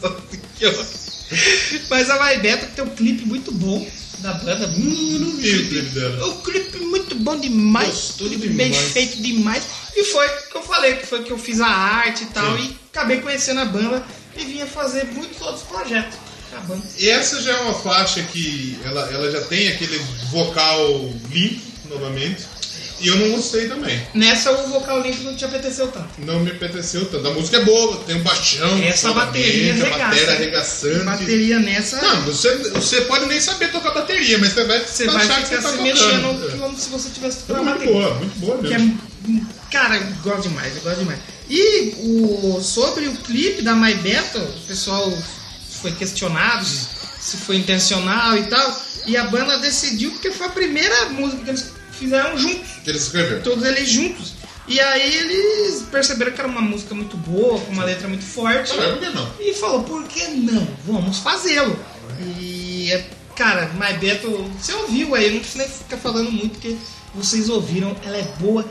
Mas 1.90 2.10
a 2.10 2.16
My 2.16 2.36
Battle 2.38 2.70
tem 2.76 2.84
um 2.84 2.90
clipe 2.90 3.26
muito 3.26 3.52
bom 3.52 3.86
da 4.20 4.34
banda. 4.34 4.68
Hum, 4.68 5.10
eu 5.14 5.20
não 5.20 5.32
vi 5.38 5.56
o 5.56 5.68
clipe 5.70 5.90
dela. 5.90 6.28
O 6.28 6.42
clipe 6.42 6.78
muito 6.80 7.16
bom 7.16 7.38
demais, 7.40 7.88
Gostoso 7.90 8.30
bem 8.38 8.70
demais. 8.72 8.92
feito 8.92 9.22
demais. 9.22 9.64
E 9.96 10.04
foi 10.06 10.28
que 10.52 10.56
eu 10.58 10.62
falei, 10.64 10.96
que 10.98 11.06
foi 11.08 11.24
que 11.24 11.32
eu 11.32 11.38
fiz 11.40 11.60
a 11.60 11.68
arte 11.68 12.24
e 12.24 12.28
tal, 12.28 12.58
Sim. 12.58 12.64
e 12.66 12.78
acabei 12.96 13.20
conhecendo 13.22 13.62
a 13.62 13.66
banda 13.66 14.04
e 14.38 14.44
vinha 14.46 14.66
fazer 14.68 15.06
muitos 15.06 15.42
outros 15.42 15.64
projetos. 15.64 16.18
A. 16.58 17.06
Essa 17.06 17.42
já 17.42 17.52
é 17.54 17.62
uma 17.62 17.74
faixa 17.74 18.22
que 18.24 18.78
ela, 18.86 19.02
ela 19.12 19.32
já 19.32 19.42
tem 19.42 19.68
aquele 19.70 19.98
vocal 20.32 21.14
limpo 21.32 21.62
novamente. 21.90 22.54
E 23.02 23.08
eu 23.08 23.18
não 23.18 23.32
gostei 23.32 23.68
também. 23.68 24.02
Nessa 24.14 24.50
o 24.52 24.68
vocal 24.70 25.02
limpo 25.02 25.24
não 25.24 25.36
te 25.36 25.44
apeteceu 25.44 25.88
tanto. 25.88 26.08
Não 26.20 26.40
me 26.40 26.52
apeteceu 26.52 27.06
tanto. 27.06 27.28
A 27.28 27.32
música 27.34 27.58
é 27.58 27.66
boa, 27.66 27.98
tem 28.08 28.16
um 28.16 28.22
baixão, 28.24 28.82
Essa 28.82 29.10
novamente, 29.10 29.42
bateria 29.44 29.74
a 29.74 29.76
arregaça. 29.76 30.00
bateria 30.08 30.34
arregaçante. 30.36 31.04
Bateria 31.06 31.60
nessa, 31.60 32.02
Não, 32.02 32.22
você, 32.22 32.56
você 32.70 33.02
pode 33.02 33.26
nem 33.26 33.42
saber 33.42 33.72
tocar 33.72 33.92
bateria, 33.92 34.38
mas 34.38 34.54
você 34.54 34.64
vai, 34.64 34.80
você 34.80 35.06
vai 35.08 35.22
ficar 35.22 35.46
você 35.46 35.58
tá 35.58 35.70
se 35.72 35.82
mexendo 35.82 36.60
como 36.60 36.80
se 36.80 36.90
você 36.90 37.10
tivesse 37.10 37.40
É 37.40 37.42
tocando 37.48 37.60
a 37.70 37.76
muito 37.76 37.80
bateria. 37.80 37.94
boa, 38.02 38.16
muito 38.16 38.40
boa 38.40 38.58
Que 38.60 38.74
é, 38.74 38.78
mesmo. 38.78 39.00
cara, 39.70 39.98
eu 39.98 40.08
gosto 40.24 40.44
demais, 40.48 40.76
eu 40.78 40.82
gosto 40.84 41.00
demais. 41.00 41.20
E 41.50 41.94
o, 41.98 42.62
sobre 42.62 43.08
o 43.08 43.16
clipe 43.18 43.62
da 43.64 43.74
My 43.76 43.96
Battle, 43.96 44.44
o 44.46 44.68
pessoal 44.68 45.12
foi 45.84 45.92
questionado 45.92 46.66
se 46.66 47.38
foi 47.38 47.58
intencional 47.58 48.38
e 48.38 48.44
tal. 48.44 48.82
E 49.06 49.18
a 49.18 49.26
banda 49.26 49.60
decidiu 49.60 50.12
porque 50.12 50.32
foi 50.32 50.48
a 50.48 50.50
primeira 50.50 51.10
música 51.10 51.44
que 51.44 51.50
eles 51.50 51.72
fizeram 51.92 52.38
juntos, 52.38 52.70
Que 52.84 52.90
eles 52.90 53.04
escreveram. 53.04 53.42
todos 53.42 53.66
eles 53.66 53.90
juntos. 53.90 54.34
E 54.66 54.80
aí 54.80 55.18
eles 55.18 55.84
perceberam 55.92 56.32
que 56.32 56.40
era 56.40 56.48
uma 56.48 56.62
música 56.62 56.96
muito 56.96 57.18
boa, 57.18 57.60
com 57.60 57.74
uma 57.74 57.84
letra 57.84 58.08
muito 58.08 58.24
forte. 58.24 58.72
Não? 58.78 59.30
E 59.42 59.54
falou, 59.56 59.84
por 59.84 60.08
que 60.08 60.26
não? 60.30 60.66
Vamos 60.88 61.18
fazê-lo. 61.18 61.78
E, 62.40 62.90
é, 62.94 63.06
cara, 63.36 63.70
My 63.74 63.94
Battle, 63.94 64.50
você 64.58 64.72
ouviu 64.74 65.14
aí, 65.16 65.32
não 65.32 65.40
preciso 65.40 65.58
nem 65.58 65.68
ficar 65.68 65.98
falando 65.98 66.32
muito, 66.32 66.52
porque 66.52 66.78
vocês 67.14 67.50
ouviram, 67.50 67.94
ela 68.06 68.16
é 68.16 68.24
boa 68.40 68.66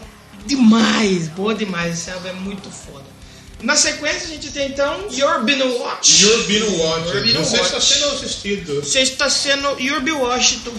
demais, 0.47 1.29
boa 1.29 1.55
demais, 1.55 1.99
esse 1.99 2.11
álbum 2.11 2.29
é 2.29 2.33
muito 2.33 2.71
foda. 2.71 3.05
Na 3.63 3.77
sequência 3.77 4.25
a 4.25 4.29
gente 4.31 4.51
tem 4.51 4.69
então 4.69 5.07
Your 5.13 5.43
Been 5.45 5.63
Watch. 5.63 6.23
You're 6.25 6.43
being 6.45 6.79
watched. 6.79 7.09
You're 7.09 7.23
being 7.23 7.35
Você 7.39 7.57
está 7.61 7.75
watched. 7.77 7.95
sendo 7.99 8.15
assistido. 8.15 8.75
Você 8.83 9.01
está 9.01 9.31
sendo 9.31 9.81
Your 9.81 10.01
Been 10.01 10.15
Washington. 10.15 10.73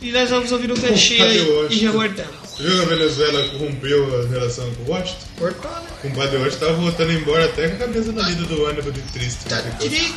E 0.00 0.10
nós 0.12 0.28
vamos 0.30 0.50
ouvir 0.52 0.70
o 0.70 0.74
Cadê 0.74 0.88
trechinho 0.88 1.24
aí 1.24 1.38
e 1.38 1.40
Washington? 1.50 1.84
já 1.84 1.90
voltamos. 1.92 2.42
Você 2.56 2.62
viu 2.64 2.76
que 2.76 2.82
a 2.82 2.84
Venezuela 2.96 3.48
corrompeu 3.50 4.20
a 4.20 4.28
relação 4.28 4.74
com 4.74 4.82
o 4.82 4.94
Washington? 4.94 5.26
Cortou, 5.38 5.70
né? 5.70 5.82
O 6.04 6.08
compadre 6.08 6.36
Washington 6.38 6.66
tava 6.66 6.72
voltando 6.78 7.12
embora 7.12 7.44
até 7.46 7.68
com 7.68 7.74
a 7.76 7.78
cabeça 7.86 8.12
na 8.12 8.22
vida 8.28 8.42
do 8.44 8.62
ônibus 8.64 8.92
de 8.92 9.00
triste. 9.02 9.38
Tá 9.48 9.60
direito. 9.60 10.14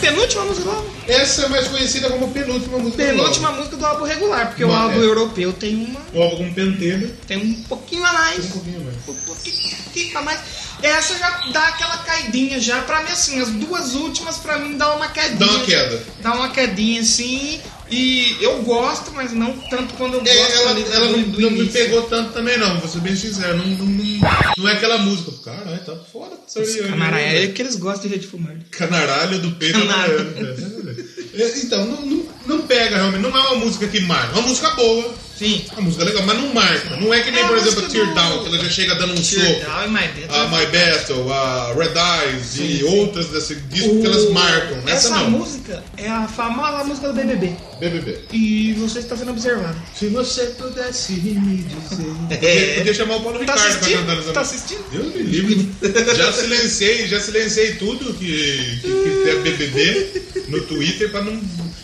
Penúltima 0.00 0.44
música 0.44 0.64
do 0.64 0.70
álbum. 0.70 0.90
Essa 1.06 1.42
é 1.42 1.48
mais 1.48 1.68
conhecida 1.68 2.10
como 2.10 2.30
penúltima 2.32 2.78
música. 2.78 3.02
do 3.02 3.08
Penúltima 3.08 3.52
música 3.52 3.76
do 3.76 3.86
álbum 3.86 4.04
regular, 4.04 4.48
porque 4.48 4.64
o 4.64 4.72
álbum 4.72 5.00
é. 5.00 5.04
europeu 5.04 5.52
tem 5.52 5.76
uma. 5.76 6.00
álbum. 6.00 6.18
O 6.18 6.22
álbum 6.22 6.54
com 6.54 7.16
tem 7.26 7.36
um 7.38 7.62
pouquinho 7.64 8.04
a 8.04 8.12
mais. 8.12 8.44
Um 8.44 8.48
pouquinho 8.48 8.84
mais. 8.84 8.96
Um 8.96 9.14
pouquinho 9.14 10.18
a 10.18 10.22
mais. 10.22 10.40
Essa 10.82 11.18
já 11.18 11.30
dá 11.52 11.68
aquela 11.68 11.98
caidinha 11.98 12.58
já, 12.58 12.80
pra 12.82 13.02
mim 13.02 13.12
assim, 13.12 13.40
as 13.40 13.50
duas 13.50 13.94
últimas 13.94 14.38
pra 14.38 14.58
mim 14.58 14.76
dá 14.76 14.94
uma 14.94 15.08
quedinha. 15.08 15.36
Dá 15.36 15.46
uma 15.46 15.64
queda. 15.64 16.02
Dá 16.20 16.34
uma 16.34 16.48
quedinha 16.48 17.00
assim. 17.02 17.60
E 17.90 18.36
eu 18.40 18.62
gosto, 18.62 19.12
mas 19.12 19.32
não 19.32 19.56
tanto 19.68 19.94
quando 19.94 20.14
eu 20.14 20.20
gosto 20.20 20.36
É, 20.36 20.62
ela 20.62 20.80
ela 20.80 21.06
do, 21.08 21.16
não, 21.16 21.22
do 21.24 21.40
não 21.40 21.50
me 21.50 21.66
pegou 21.66 22.02
tanto 22.02 22.32
também 22.32 22.56
não, 22.56 22.78
vou 22.78 22.88
ser 22.88 23.00
bem 23.00 23.16
sincero. 23.16 23.56
Não, 23.56 23.66
não, 23.66 23.86
não, 23.86 24.20
não 24.58 24.68
é 24.68 24.72
aquela 24.74 24.98
música. 24.98 25.32
Caralho, 25.44 25.84
tá 25.84 25.96
foda. 26.12 26.36
aí, 26.56 26.88
Camarada, 26.88 27.22
é 27.22 27.46
que 27.48 27.62
eles 27.62 27.76
gostam 27.76 28.08
de 28.08 28.14
gente 28.14 28.26
fumar. 28.26 28.56
Canaralho 28.70 29.38
do 29.40 29.52
peito 29.52 29.78
Canaralho. 29.78 30.20
amarelo. 30.20 30.90
É, 31.34 31.58
Então, 31.58 31.84
não, 31.84 32.06
não, 32.06 32.28
não 32.46 32.66
pega 32.66 32.96
realmente. 32.96 33.22
Não 33.22 33.36
é 33.36 33.40
uma 33.40 33.56
música 33.56 33.86
que 33.88 34.00
marca. 34.00 34.36
É 34.36 34.38
uma 34.38 34.48
música 34.48 34.70
boa. 34.70 35.14
Sim. 35.40 35.64
Uma 35.72 35.80
música 35.80 36.04
legal, 36.04 36.22
mas 36.26 36.36
não 36.36 36.52
marca. 36.52 36.96
Não 36.96 37.14
é 37.14 37.22
que 37.22 37.30
nem, 37.30 37.40
É 37.40 37.44
a 37.44 37.48
por 37.48 37.56
exemplo, 37.56 37.82
música 37.82 37.92
Tear 37.98 38.08
do- 38.08 38.14
Down, 38.14 38.42
que 38.42 38.48
ela 38.48 38.58
já 38.58 38.68
chega 38.70 38.94
dando 38.96 39.12
um 39.12 39.22
Tear 39.22 39.46
soco. 39.46 39.64
Down 39.64 39.84
e 39.86 39.88
My 39.88 40.08
Battle. 40.08 40.34
A 40.36 40.48
My 40.48 40.66
Battle, 40.66 41.32
a 41.32 41.74
Red 41.74 42.26
Eyes 42.28 42.46
Sim, 42.46 42.64
e 42.66 42.78
sim. 42.78 42.84
outras 42.84 43.26
desse 43.28 43.54
disco 43.54 44.00
que 44.00 44.06
elas 44.06 44.30
marcam. 44.32 44.78
Essa, 44.80 44.92
Essa 44.92 45.08
não. 45.16 45.30
música 45.30 45.82
é 45.96 46.08
a 46.10 46.28
famosa 46.28 46.84
música 46.84 47.08
do 47.08 47.14
BBB. 47.14 47.56
BBB. 47.80 48.18
E 48.32 48.74
você 48.74 48.98
está 48.98 49.16
sendo 49.16 49.30
observado. 49.30 49.76
Se 49.94 50.08
você 50.08 50.44
pudesse 50.58 51.12
me 51.14 51.56
dizer. 51.62 52.10
É. 52.42 52.74
Podia, 52.76 52.92
chamar 52.94 53.16
o 53.16 53.20
Paulo 53.22 53.38
Tá 53.38 53.54
Ricardo 53.54 53.60
pra 53.62 53.68
assistindo? 53.70 53.98
cantar 54.06 54.18
essa 54.18 54.32
Tá 54.32 54.40
assistindo? 54.42 54.90
Deus 54.92 55.14
me 55.14 55.22
livre. 55.22 55.70
Já 56.16 56.32
silenciei, 56.32 57.06
já 57.08 57.18
silenciei 57.20 57.74
tudo 57.76 58.12
que, 58.14 58.80
que, 58.82 58.88
que 58.88 59.22
tem 59.24 59.40
BBB 59.42 60.22
no 60.48 60.60
Twitter 60.62 61.10
pra 61.10 61.22
não. 61.22 61.40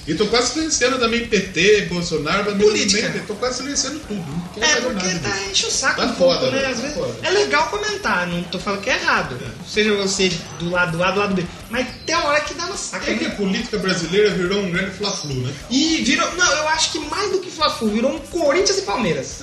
E 0.06 0.14
tô 0.14 0.26
quase 0.26 0.52
silenciando 0.52 0.98
também 0.98 1.26
PT, 1.26 1.86
Bolsonaro, 1.88 2.44
pra 2.44 2.54
mim 2.54 2.60
Política. 2.64 3.08
nem- 3.08 3.22
Tô 3.22 3.34
quase 3.34 3.45
silenciando 3.52 3.98
tudo. 4.00 4.20
Não 4.30 4.40
quero 4.54 4.66
É, 4.66 4.80
porque 4.80 5.06
nada 5.06 5.28
tá 5.28 5.40
enche 5.50 5.66
o 5.66 5.70
saco 5.70 6.00
Tá 6.00 6.06
um 6.06 6.14
foda, 6.14 6.40
pouco, 6.40 6.54
né? 6.56 6.62
né? 6.62 6.68
Às 6.68 6.76
Tá 6.76 6.82
vezes 6.82 6.96
foda. 6.96 7.14
é 7.22 7.30
legal 7.30 7.66
comentar, 7.68 8.26
não 8.26 8.42
tô 8.44 8.58
falando 8.58 8.80
que 8.82 8.90
é 8.90 8.94
errado. 8.94 9.38
Seja 9.68 9.94
você 9.94 10.30
do 10.58 10.70
lado 10.70 11.02
A, 11.02 11.10
do 11.10 11.18
lado 11.18 11.34
B. 11.34 11.44
Mas 11.70 11.86
tem 12.06 12.14
uma 12.16 12.26
hora 12.28 12.40
que 12.40 12.54
dá 12.54 12.66
no 12.66 12.76
saco. 12.76 13.08
É 13.10 13.14
que 13.14 13.24
a 13.24 13.28
né? 13.28 13.34
política 13.34 13.78
brasileira 13.78 14.30
virou 14.30 14.60
um 14.62 14.70
grande 14.70 14.90
fla-flu, 14.92 15.34
né? 15.34 15.52
E 15.70 15.98
virou. 16.04 16.30
Não, 16.34 16.52
eu 16.56 16.68
acho 16.68 16.92
que 16.92 16.98
mais 17.00 17.30
do 17.32 17.38
que 17.40 17.50
Fla-Flu, 17.50 17.88
virou 17.90 18.12
um 18.14 18.18
Corinthians 18.18 18.78
e 18.78 18.82
Palmeiras. 18.82 19.42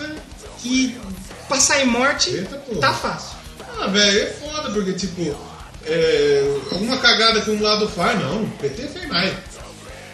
Que 0.59 0.97
passar 1.49 1.81
em 1.81 1.85
morte 1.85 2.29
Eita, 2.31 2.55
tá 2.79 2.93
fácil. 2.93 3.37
Ah, 3.79 3.87
velho, 3.87 4.19
é 4.21 4.25
foda, 4.27 4.69
porque, 4.71 4.93
tipo, 4.93 5.35
é, 5.85 6.57
alguma 6.71 6.97
cagada 6.97 7.41
que 7.41 7.49
um 7.51 7.61
lado 7.61 7.87
faz, 7.89 8.19
não, 8.19 8.43
o 8.43 8.49
PT 8.59 8.87
fez 8.87 9.07
mais. 9.07 9.33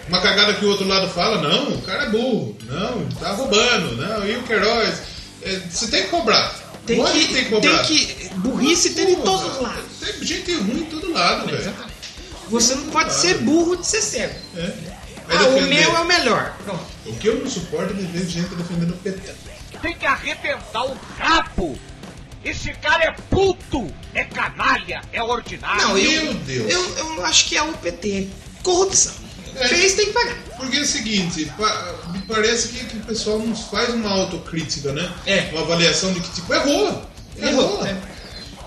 Uma 0.09 0.21
cagada 0.21 0.55
que 0.55 0.65
o 0.65 0.69
outro 0.69 0.87
lado 0.87 1.07
fala, 1.09 1.39
não, 1.39 1.69
o 1.69 1.81
cara 1.83 2.05
é 2.05 2.09
burro, 2.09 2.57
não, 2.63 3.07
tá 3.19 3.31
roubando, 3.31 3.95
não, 3.95 4.25
e 4.25 4.35
o 4.37 4.43
Queiroz. 4.43 5.01
É, 5.43 5.61
você 5.69 5.87
tem 5.87 6.03
que 6.03 6.09
cobrar. 6.09 6.53
Tem 6.85 6.97
Lógico 6.97 7.19
que, 7.19 7.33
tem 7.33 7.43
que 7.43 7.49
cobrar. 7.51 7.85
tem 7.85 8.05
que. 8.07 8.29
Burrice 8.39 8.89
tem 8.95 9.05
de 9.05 9.15
todos 9.17 9.55
os 9.55 9.61
lados. 9.61 9.83
Tem 9.99 10.23
gente 10.25 10.53
ruim 10.55 10.81
em 10.81 10.85
todo 10.85 11.13
lado, 11.13 11.47
velho. 11.47 11.73
Você 12.49 12.73
não 12.73 12.87
pode 12.87 13.13
ser 13.13 13.37
burro 13.37 13.77
de 13.77 13.85
ser 13.85 14.01
cego. 14.01 14.35
É. 14.57 14.73
Ah, 15.29 15.43
o 15.49 15.61
meu 15.61 15.95
é 15.95 15.99
o 15.99 16.05
melhor. 16.05 16.55
Pronto. 16.65 16.83
O 17.05 17.15
que 17.15 17.27
eu 17.27 17.35
não 17.35 17.49
suporto 17.49 17.93
é 17.93 17.95
ver 17.95 18.27
gente 18.27 18.49
defendendo 18.55 18.91
o 18.91 18.97
PT. 18.97 19.33
tem 19.81 19.93
que 19.93 20.05
arrebentar 20.05 20.85
o 20.85 20.97
rabo. 21.19 21.77
Esse 22.43 22.73
cara 22.73 23.03
é 23.03 23.11
puto, 23.29 23.93
é 24.15 24.23
canalha, 24.23 25.01
é 25.13 25.21
ordinário. 25.21 25.89
Não, 25.89 25.97
eu, 25.97 26.23
Meu 26.23 26.33
Deus. 26.33 26.71
Eu, 26.71 26.97
eu 26.97 27.25
acho 27.25 27.45
que 27.45 27.57
é 27.57 27.61
o 27.61 27.73
PT. 27.73 28.27
Corrupção. 28.63 29.13
É. 29.59 29.67
Fez, 29.67 29.93
tem 29.93 30.05
que 30.07 30.13
pagar. 30.13 30.35
Porque 30.57 30.77
é 30.77 30.81
o 30.81 30.85
seguinte, 30.85 31.51
pa- 31.57 31.95
me 32.11 32.19
parece 32.23 32.69
que, 32.69 32.85
que 32.85 32.97
o 32.97 33.01
pessoal 33.01 33.39
não 33.39 33.55
faz 33.55 33.89
uma 33.93 34.09
autocrítica, 34.09 34.91
né? 34.93 35.11
É. 35.25 35.49
Uma 35.51 35.61
avaliação 35.61 36.11
de 36.13 36.19
que, 36.21 36.29
tipo, 36.35 36.53
errou. 36.53 37.03
Errou. 37.37 37.83
né? 37.83 37.97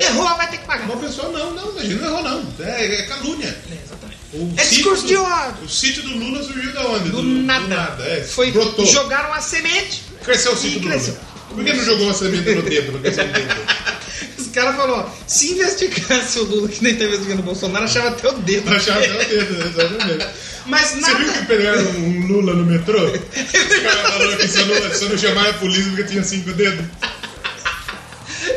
Errou, 0.00 0.24
vai 0.36 0.50
ter 0.50 0.58
que 0.58 0.66
pagar. 0.66 0.84
Uma 0.84 0.96
pessoa, 0.96 1.28
não, 1.30 1.52
não, 1.54 1.78
a 1.78 1.82
gente 1.82 1.94
não 1.96 2.08
errou, 2.08 2.22
não. 2.22 2.46
É, 2.66 2.94
é 3.00 3.02
calúnia. 3.02 3.46
É, 3.70 3.74
exatamente. 3.84 4.18
O 4.34 4.52
É 4.56 4.64
discurso 4.64 5.02
do- 5.02 5.08
de 5.08 5.16
ódio. 5.16 5.64
O 5.64 5.68
sítio 5.68 6.02
do 6.02 6.16
Lula 6.16 6.42
surgiu 6.42 6.72
da 6.72 6.86
onde? 6.86 7.10
Do, 7.10 7.22
nada. 7.22 8.02
é. 8.04 8.22
Foi, 8.22 8.50
Brotou. 8.50 8.84
jogaram 8.86 9.32
a 9.32 9.40
semente. 9.40 10.02
Cresceu 10.24 10.52
o 10.52 10.56
sítio 10.56 10.80
do 10.80 10.88
cresceu. 10.88 11.14
Lula. 11.14 11.26
Por 11.54 11.64
que 11.64 11.72
não 11.74 11.84
jogou 11.84 12.06
uma 12.06 12.14
semente 12.14 12.50
no 12.54 12.62
dedo? 12.62 12.92
No 12.92 12.98
dedo? 12.98 13.16
Falaram, 14.52 14.92
ó, 14.94 15.06
se 15.26 15.52
investigasse 15.52 16.38
o 16.38 16.44
Lula, 16.44 16.68
que 16.68 16.82
nem 16.82 16.94
tá 16.96 17.04
investigando 17.04 17.40
o 17.40 17.44
Bolsonaro, 17.44 17.84
achava 17.84 18.08
até 18.08 18.28
o 18.28 18.32
dedo. 18.38 18.68
Achava 18.72 19.00
até 19.00 19.12
o 19.24 19.28
dedo, 19.28 19.66
exatamente. 19.66 20.26
Mas 20.66 20.90
Você 20.90 21.00
nada. 21.00 21.14
viu 21.16 21.32
que 21.32 21.46
pegaram 21.46 21.82
um 21.82 22.26
Lula 22.26 22.54
no 22.54 22.64
metrô? 22.64 22.98
Os 23.06 23.12
caras 23.82 24.12
falaram 24.12 24.36
que 24.36 24.48
só 24.48 24.64
não, 24.64 24.94
só 24.94 25.04
não 25.06 25.18
chamaram 25.18 25.50
a 25.50 25.54
polícia 25.54 25.84
porque 25.90 26.04
tinha 26.04 26.22
cinco 26.22 26.52
dedos. 26.52 26.86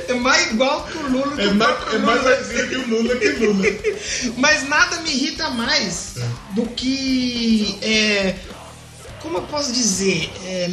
É 0.07 0.13
mais 0.13 0.51
igual 0.51 0.83
que 0.85 0.97
o 0.97 1.09
Lula 1.09 1.35
que 1.35 1.41
É 1.41 1.47
o 1.47 1.55
mais, 1.55 1.75
próprio 1.77 1.95
é 1.95 2.01
mais 2.01 2.21
Lula. 2.23 2.35
parecido 2.35 2.67
que 2.69 2.75
o 2.75 2.87
Lula 2.87 3.15
que 3.15 3.27
o 3.27 3.53
Lula. 3.53 3.65
Mas 4.37 4.67
nada 4.69 5.01
me 5.01 5.09
irrita 5.11 5.49
mais 5.49 6.15
do 6.51 6.65
que. 6.67 7.77
é, 7.81 8.35
como 9.21 9.37
eu 9.39 9.43
posso 9.43 9.71
dizer? 9.71 10.29
É, 10.45 10.69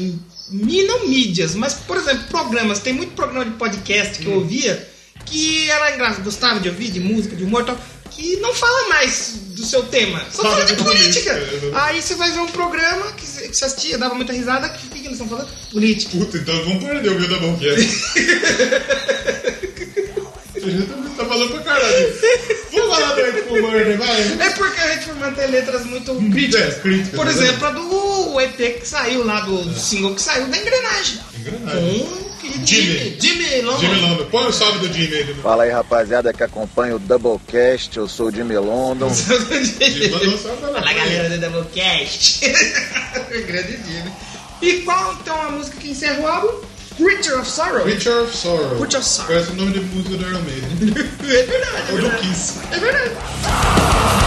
não 0.50 1.08
mídias, 1.08 1.54
mas, 1.54 1.72
por 1.74 1.96
exemplo, 1.96 2.24
programas. 2.28 2.78
Tem 2.80 2.92
muito 2.92 3.14
programa 3.14 3.44
de 3.46 3.52
podcast 3.52 4.18
que 4.18 4.26
eu 4.26 4.34
ouvia 4.34 4.86
que 5.26 5.70
era 5.70 5.94
engraçado, 5.94 6.24
gostava 6.24 6.60
de 6.60 6.68
ouvir, 6.68 6.90
de 6.90 7.00
música, 7.00 7.34
de 7.36 7.44
humor 7.44 7.62
e 7.62 7.66
tal, 7.66 7.78
que 8.10 8.36
não 8.36 8.52
fala 8.54 8.88
mais 8.90 9.32
do 9.56 9.64
seu 9.64 9.82
tema. 9.84 10.20
Só 10.30 10.42
Fala 10.42 10.64
de 10.64 10.74
política. 10.74 11.34
política. 11.34 11.80
Aí 11.82 12.02
você 12.02 12.14
vai 12.14 12.30
ver 12.30 12.40
um 12.40 12.46
programa 12.48 13.12
que 13.12 13.26
você 13.26 13.48
que 13.48 13.64
assistia, 13.64 13.96
dava 13.98 14.14
muita 14.14 14.32
risada. 14.32 14.66
O 14.68 14.70
que, 14.72 14.88
que 14.88 14.98
eles 15.06 15.12
estão 15.12 15.28
falando? 15.28 15.48
Política. 15.70 16.18
Puta, 16.18 16.36
então 16.38 16.54
vamos 16.64 16.84
perder 16.84 17.10
o 17.10 17.20
meu 17.20 17.28
da 17.28 17.36
Doublecast. 17.38 18.12
A 20.54 20.60
gente 20.60 20.86
também 20.86 21.12
tá 21.14 21.24
falando 21.24 21.50
pra 21.52 21.60
caralho. 21.62 22.14
Vamos 22.72 22.94
falar 22.96 23.14
do 23.14 23.62
Murder, 23.62 23.98
vai. 23.98 24.20
É 24.46 24.50
porque 24.50 24.80
a 24.80 24.94
gente 24.94 25.04
foi 25.06 25.14
manter 25.14 25.46
letras 25.48 25.84
muito 25.86 26.14
críticas. 26.30 26.76
É, 26.76 26.80
críticas, 26.80 27.14
Por 27.16 27.24
né? 27.26 27.32
exemplo, 27.32 27.66
a 27.66 27.70
do 27.70 28.40
EP 28.40 28.80
que 28.80 28.86
saiu 28.88 29.24
lá, 29.24 29.40
do 29.40 29.74
single 29.78 30.14
que 30.14 30.22
saiu 30.22 30.46
da 30.46 30.56
engrenagem. 30.58 31.18
Engrenagem. 31.38 31.98
Com 32.00 32.21
Jimmy. 32.64 33.16
Jimmy. 33.18 33.20
Jimmy 33.20 33.62
London. 33.62 33.80
Jimmy 33.80 34.00
London. 34.00 34.26
Põe 34.30 34.46
o 34.46 34.52
salve 34.52 34.86
do 34.86 34.92
Jimmy 34.92 35.16
aí. 35.16 35.34
Fala 35.42 35.64
aí, 35.64 35.70
rapaziada 35.70 36.32
que 36.32 36.42
acompanha 36.42 36.96
o 36.96 36.98
Doublecast. 36.98 37.96
Eu 37.96 38.08
sou 38.08 38.28
o 38.28 38.32
Jimmy 38.32 38.56
London. 38.56 39.10
Fala 39.14 40.92
galera 40.92 41.30
do 41.30 41.38
Doublecast. 41.38 42.40
Grande 43.46 43.78
Jimmy. 43.86 44.12
E 44.60 44.82
qual 44.82 45.14
então 45.20 45.40
a 45.40 45.50
música 45.50 45.76
que 45.78 45.90
encerra 45.90 46.20
o 46.20 46.26
álbum? 46.26 46.60
Creature 46.96 47.36
of 47.40 47.50
Sorrow. 47.50 47.82
Creature 47.82 48.22
of 48.22 48.36
Sorrow. 48.36 48.76
Creature 48.76 48.98
of 48.98 49.08
Sorrow. 49.08 49.26
Parece 49.26 49.50
o 49.50 49.54
nome 49.54 49.72
de 49.72 49.80
música 49.80 50.16
do 50.16 50.28
Iron 50.28 50.42
Maiden. 50.42 51.12
É 51.22 51.42
verdade, 51.44 51.76
é 51.76 51.92
Ou 51.92 51.96
do 51.96 52.02
verdade. 52.02 52.28
Kiss. 52.28 52.58
É 52.70 52.78
verdade. 52.78 54.21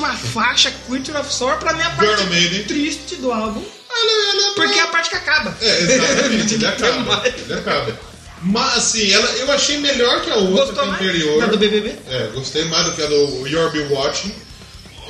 Última 0.00 0.16
faixa, 0.16 0.72
Creature 0.86 1.18
of 1.18 1.32
Sorrow, 1.32 1.58
pra 1.58 1.72
mim 1.74 1.82
a 1.82 1.90
parte 1.90 2.24
Maiden. 2.24 2.64
triste 2.64 3.16
do 3.16 3.30
álbum. 3.32 3.62
Ela, 3.90 4.44
ela, 4.46 4.54
Porque 4.54 4.78
é 4.78 4.82
a 4.82 4.86
parte 4.86 5.10
que 5.10 5.16
acaba. 5.16 5.54
É, 5.60 5.80
exatamente, 5.82 6.54
ele 6.54 6.66
acaba. 6.66 7.22
Ele 7.28 7.54
acaba. 7.54 8.00
Mas 8.42 8.76
assim, 8.78 9.10
ela, 9.12 9.26
eu 9.32 9.52
achei 9.52 9.76
melhor 9.78 10.22
que 10.22 10.30
a 10.30 10.36
outra 10.36 10.64
Gostou 10.66 10.86
mais? 10.86 11.00
anterior. 11.00 11.40
Da 11.40 11.46
do 11.46 11.58
BBB? 11.58 11.94
É, 12.08 12.30
gostei 12.32 12.64
mais 12.66 12.86
do 12.86 12.92
que 12.92 13.02
a 13.02 13.06
do 13.06 13.46
You're 13.46 13.70
Be 13.70 13.92
Watching. 13.92 14.34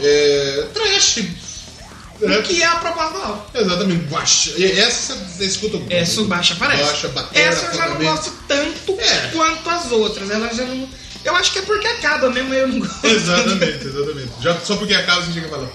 É, 0.02 0.66
trash. 0.74 1.18
O 2.20 2.42
que 2.42 2.60
é 2.60 2.66
a 2.66 2.74
proposta 2.76 3.12
do 3.18 3.22
álbum. 3.24 3.42
Exatamente. 3.54 4.04
Baixa. 4.06 4.50
Essa 4.62 5.14
você 5.14 5.44
escuta 5.44 5.76
muito. 5.76 5.92
Essa 5.92 6.22
baixa 6.24 6.54
aparece. 6.54 6.82
Baixa, 6.82 7.08
batera, 7.08 7.48
Essa 7.48 7.66
eu 7.66 7.74
já 7.74 7.88
não 7.88 7.96
gosto 7.98 8.32
tanto 8.48 8.98
É. 9.00 9.30
quanto 9.32 9.70
as 9.70 9.92
outras. 9.92 10.28
Ela 10.30 10.52
já 10.52 10.64
não. 10.64 10.88
Eu 11.24 11.36
acho 11.36 11.52
que 11.52 11.58
é 11.58 11.62
porque 11.62 11.86
acaba 11.86 12.30
mesmo, 12.30 12.54
eu 12.54 12.68
não 12.68 12.78
gosto. 12.80 13.04
Exatamente, 13.06 13.86
exatamente. 13.86 14.30
Já, 14.40 14.58
só 14.60 14.76
porque 14.76 14.94
acaba 14.94 15.22
você 15.22 15.32
chega 15.32 15.46
e 15.46 15.50
fala. 15.50 15.70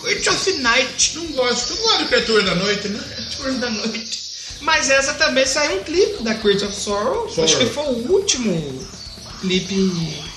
Creature 0.00 0.30
of 0.36 0.52
Night. 0.60 1.16
Não 1.18 1.26
gosto, 1.32 1.74
não 1.74 1.82
gosto 1.82 1.98
de 1.98 2.04
criatura 2.06 2.42
da 2.42 2.54
noite, 2.54 2.88
né? 2.88 3.00
Tours 3.36 3.56
da 3.56 3.68
noite. 3.70 4.20
Mas 4.60 4.90
essa 4.90 5.14
também 5.14 5.46
saiu 5.46 5.80
um 5.80 5.84
clipe 5.84 6.22
da 6.22 6.34
Creature 6.34 6.66
of 6.66 6.76
Sorrow. 6.76 7.28
Sorrow. 7.28 7.44
Acho 7.44 7.58
que 7.58 7.66
foi 7.66 7.84
o 7.84 8.12
último 8.12 8.86
clipe 9.40 9.74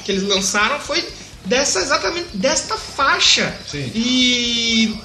que 0.03 0.11
eles 0.11 0.23
lançaram. 0.23 0.79
Foi 0.79 1.05
dessa, 1.45 1.79
exatamente 1.79 2.29
desta 2.35 2.75
faixa. 2.77 3.55
Sim. 3.69 3.91
E 3.93 4.99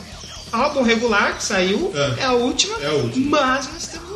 álbum 0.52 0.82
regular 0.82 1.36
que 1.36 1.44
saiu 1.44 1.92
É. 1.94 2.22
é, 2.22 2.24
a 2.24 2.32
última. 2.32 2.78
É 2.80 2.86
a 2.86 2.92
última. 2.94 3.38
Mas 3.40 3.68
nós 3.72 3.86
temos 3.88 4.07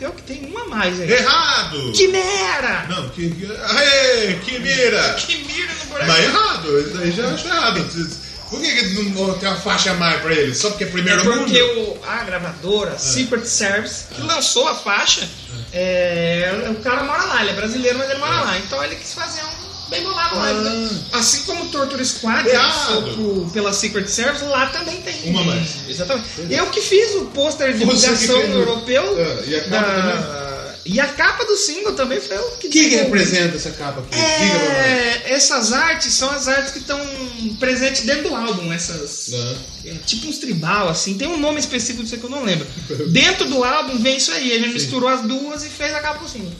europeu 0.00 0.12
que 0.12 0.22
tem 0.22 0.44
uma 0.46 0.62
a 0.62 0.68
mais 0.68 1.00
aí. 1.00 1.10
Errado! 1.10 1.92
Quimera! 1.92 2.86
Não, 2.88 3.08
que. 3.10 3.30
que- 3.30 3.46
Aê, 3.46 4.34
que 4.44 4.58
mira! 4.58 5.14
Que 5.14 5.36
mira 5.44 5.72
no 5.74 5.84
buraco. 5.86 6.06
Mas 6.12 6.24
errado, 6.24 6.80
isso 6.80 6.98
aí 6.98 7.10
já 7.12 7.28
acho 7.28 7.46
errado. 7.48 8.16
Por 8.50 8.60
que, 8.60 8.72
que 8.72 9.10
não 9.10 9.34
tem 9.38 9.48
uma 9.48 9.56
faixa 9.58 9.90
a 9.90 9.94
mais 9.94 10.20
pra 10.20 10.32
ele? 10.32 10.54
Só 10.54 10.68
porque 10.70 10.84
é 10.84 10.86
primeiro 10.86 11.20
É 11.20 11.24
porque 11.24 11.62
mundo? 11.62 11.80
o, 12.00 12.04
a 12.08 12.22
gravadora, 12.22 12.96
Secret 12.96 13.44
Service, 13.44 14.04
que 14.14 14.22
lançou 14.22 14.68
a 14.68 14.74
faixa, 14.76 15.28
é, 15.72 16.68
o 16.70 16.76
cara 16.76 17.02
mora 17.02 17.24
lá, 17.24 17.40
ele 17.40 17.50
é 17.50 17.54
brasileiro, 17.54 17.98
mas 17.98 18.08
ele 18.08 18.20
mora 18.20 18.40
lá. 18.42 18.56
Então 18.58 18.82
ele 18.84 18.94
quis 18.94 19.12
fazer 19.14 19.40
um 19.42 19.65
bem 19.88 20.02
bolado 20.02 20.36
lá. 20.36 20.52
né? 20.52 21.00
Assim 21.12 21.42
como 21.42 21.66
Torture 21.68 22.04
Squad 22.04 22.48
pro- 23.14 23.50
pela 23.52 23.72
Secret 23.72 24.06
Service, 24.08 24.44
lá 24.44 24.66
também 24.66 25.00
tem. 25.02 25.30
Uma 25.30 25.44
mais. 25.44 25.88
Exatamente. 25.88 26.28
Eu 26.50 26.66
que 26.66 26.80
fiz 26.80 27.14
o 27.16 27.26
pôster 27.26 27.72
de 27.72 27.78
divulgação 27.78 28.40
europeu. 28.40 29.18
É, 29.18 29.44
e 29.46 29.54
a 29.56 29.60
capa 29.64 29.92
da- 30.02 30.46
E 30.88 31.00
a 31.00 31.06
capa 31.08 31.44
do 31.44 31.56
single 31.56 31.94
também 31.94 32.20
foi 32.20 32.36
o 32.38 32.50
que 32.58 32.68
O 32.68 32.70
que, 32.70 32.88
que 32.90 32.94
representa 32.96 33.56
essa 33.56 33.70
capa 33.72 34.00
aqui? 34.00 34.16
É, 34.20 35.32
essas 35.34 35.72
artes 35.72 36.14
são 36.14 36.30
as 36.30 36.46
artes 36.46 36.70
que 36.72 36.78
estão 36.78 37.00
presentes 37.58 38.02
dentro 38.02 38.28
do 38.28 38.34
álbum, 38.36 38.72
essas. 38.72 39.32
É 39.84 39.94
tipo 40.06 40.28
uns 40.28 40.38
tribal, 40.38 40.88
assim, 40.88 41.14
tem 41.18 41.26
um 41.26 41.38
nome 41.38 41.58
específico 41.58 42.04
disso 42.04 42.16
que 42.18 42.24
eu 42.24 42.30
não 42.30 42.44
lembro. 42.44 42.66
Dentro 43.10 43.48
do 43.48 43.64
álbum 43.64 43.98
vem 43.98 44.16
isso 44.16 44.30
aí, 44.32 44.48
ele 44.50 44.68
misturou 44.68 45.08
as 45.08 45.22
duas 45.22 45.64
e 45.64 45.68
fez 45.68 45.92
a 45.94 46.00
capa 46.00 46.20
por 46.20 46.28
cima. 46.28 46.50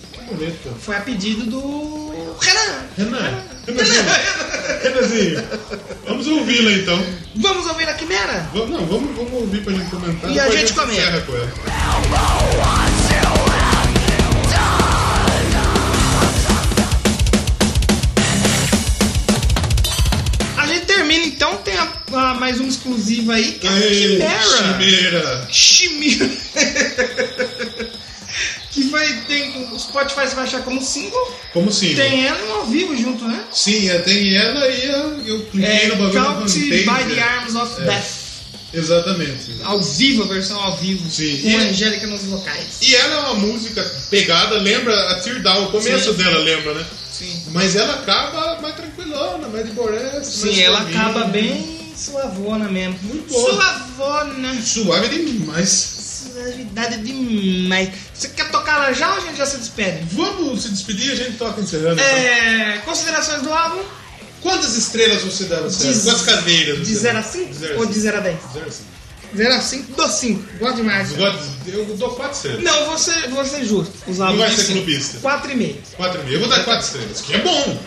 Foi 0.80 0.96
a 0.96 1.00
pedido 1.00 1.44
do 1.44 2.36
Renan. 2.40 2.86
Renan, 2.96 3.44
Renanzinho, 3.66 4.04
Renanzinho, 4.82 5.44
vamos 6.06 6.26
ouvi-la 6.26 6.72
então. 6.72 7.00
Vamos 7.36 7.66
ouvir 7.66 7.88
a 7.88 7.94
Quimera? 7.94 8.48
Vamos, 8.52 8.70
não, 8.70 8.86
vamos, 8.86 9.16
vamos 9.16 9.32
ouvir 9.32 9.62
pra 9.62 9.72
gente 9.72 9.88
comentar. 9.90 10.30
E 10.30 10.40
a 10.40 10.50
gente 10.50 10.72
comenta. 10.72 10.92
encerra 10.92 11.20
com 11.20 11.36
ela. 11.36 11.52
A 20.56 20.66
gente 20.66 20.86
termina 20.86 21.24
então, 21.26 21.56
tem 21.58 21.76
a, 21.76 21.88
a 22.12 22.34
mais 22.34 22.58
uma 22.58 22.68
exclusiva 22.68 23.34
aí, 23.34 23.52
que 23.52 23.66
é 23.66 23.70
a 23.70 23.74
Aê, 23.74 24.16
Quimera. 24.16 24.42
Chimera. 24.42 25.48
Chimera. 25.50 26.30
Vai 28.98 29.12
ter. 29.28 29.52
O 29.72 29.78
Spotify 29.78 30.26
você 30.26 30.34
vai 30.34 30.44
achar 30.44 30.62
como 30.62 30.82
single. 30.82 31.34
Como 31.52 31.70
sim? 31.72 31.94
Tem 31.94 32.26
ela 32.26 32.54
ao 32.58 32.66
vivo 32.66 32.96
junto, 32.96 33.24
né? 33.26 33.44
Sim, 33.52 33.88
é, 33.90 33.98
tem 34.00 34.34
ela 34.34 34.66
e 34.68 34.90
a, 34.90 34.96
eu 35.26 35.40
cliquei 35.50 35.70
É 35.70 35.86
no 35.88 35.96
bagulho 35.96 36.24
Count 36.24 36.58
by 36.58 37.14
the 37.14 37.20
Arms 37.22 37.54
of 37.54 37.80
É. 37.82 37.84
Death. 37.84 38.26
Exatamente. 38.74 39.52
Ao 39.64 39.80
vivo, 39.80 40.24
a 40.24 40.26
versão 40.26 40.60
ao 40.60 40.76
vivo. 40.76 41.08
Sim. 41.10 41.38
Com 41.42 41.48
E- 41.48 41.54
a 41.56 41.60
Angélica 41.60 42.06
nos 42.06 42.22
vocais. 42.24 42.66
E 42.82 42.94
ela 42.94 43.14
é 43.14 43.18
uma 43.30 43.34
música 43.34 43.82
pegada, 44.10 44.56
lembra 44.58 44.94
a 45.12 45.20
Tear 45.20 45.40
Down, 45.40 45.64
o 45.66 45.70
começo 45.70 46.10
Sim. 46.12 46.16
dela 46.22 46.38
lembra, 46.38 46.74
né? 46.74 46.84
Sim. 47.12 47.42
Mas 47.52 47.74
ela 47.76 47.94
acaba 47.94 48.60
mais 48.60 48.74
tranquilona, 48.74 49.48
mais 49.48 49.64
de 49.66 49.72
boreste. 49.72 50.26
Sim, 50.36 50.60
ela 50.60 50.80
suavinha. 50.80 51.00
acaba 51.00 51.24
bem 51.26 51.92
suavona 51.96 52.68
mesmo. 52.68 52.98
Muito 53.04 53.32
boa. 53.32 53.50
Suavona. 53.54 54.60
Suave 54.62 55.08
demais. 55.24 55.95
Suavidade 56.36 56.98
demais. 56.98 57.88
Você 58.12 58.28
quer 58.28 58.50
tocar 58.50 58.76
lá 58.76 58.92
já 58.92 59.10
ou 59.12 59.16
a 59.16 59.20
gente 59.20 59.38
já 59.38 59.46
se 59.46 59.56
despede? 59.56 60.00
Vamos 60.12 60.62
se 60.64 60.68
despedir 60.68 61.08
e 61.08 61.12
a 61.12 61.14
gente 61.16 61.38
toca 61.38 61.60
encerrando. 61.62 61.94
então. 61.94 62.04
É, 62.04 62.78
considerações 62.84 63.40
do 63.40 63.50
álbum? 63.50 63.82
Quantas 64.42 64.76
estrelas 64.76 65.22
você 65.22 65.44
dá 65.44 65.68
céu? 65.70 65.92
De- 65.92 66.00
Quantas 66.00 66.22
cadeiras? 66.22 66.78
De 66.86 66.94
você 66.94 67.00
0 67.00 67.14
dá? 67.14 67.20
a 67.20 67.22
5 67.22 67.46
De 67.52 67.54
zero 67.58 67.74
a 67.74 67.78
ou 67.80 67.86
de 67.86 67.98
0 68.00 68.16
a 68.16 68.20
10? 68.20 68.36
Zero 68.52 68.66
a 68.66 68.70
cinco. 68.70 68.86
0 69.34 69.54
a 69.54 69.60
5, 69.60 69.92
dou 69.96 70.08
5. 70.08 70.58
Gosto 70.58 70.76
demais. 70.76 71.10
Eu 71.10 71.16
gosto- 71.16 71.42
Eu 71.68 71.84
dou 71.96 72.10
4 72.10 72.36
estrelas. 72.36 72.62
Não, 72.62 72.84
vou 72.86 72.98
ser, 72.98 73.28
vou 73.30 73.44
ser 73.46 73.64
justo. 73.64 73.92
Os 74.06 74.20
álbuns 74.20 74.38
vai 74.38 74.50
ser 74.50 74.62
cinco. 74.62 74.72
clubista. 74.84 75.18
4,5. 75.20 75.76
4,5. 75.96 76.32
Eu 76.32 76.40
vou 76.40 76.48
dar 76.50 76.64
4 76.64 76.84
estrelas, 76.86 77.20
que 77.22 77.32
é 77.34 77.38
bom. 77.38 77.78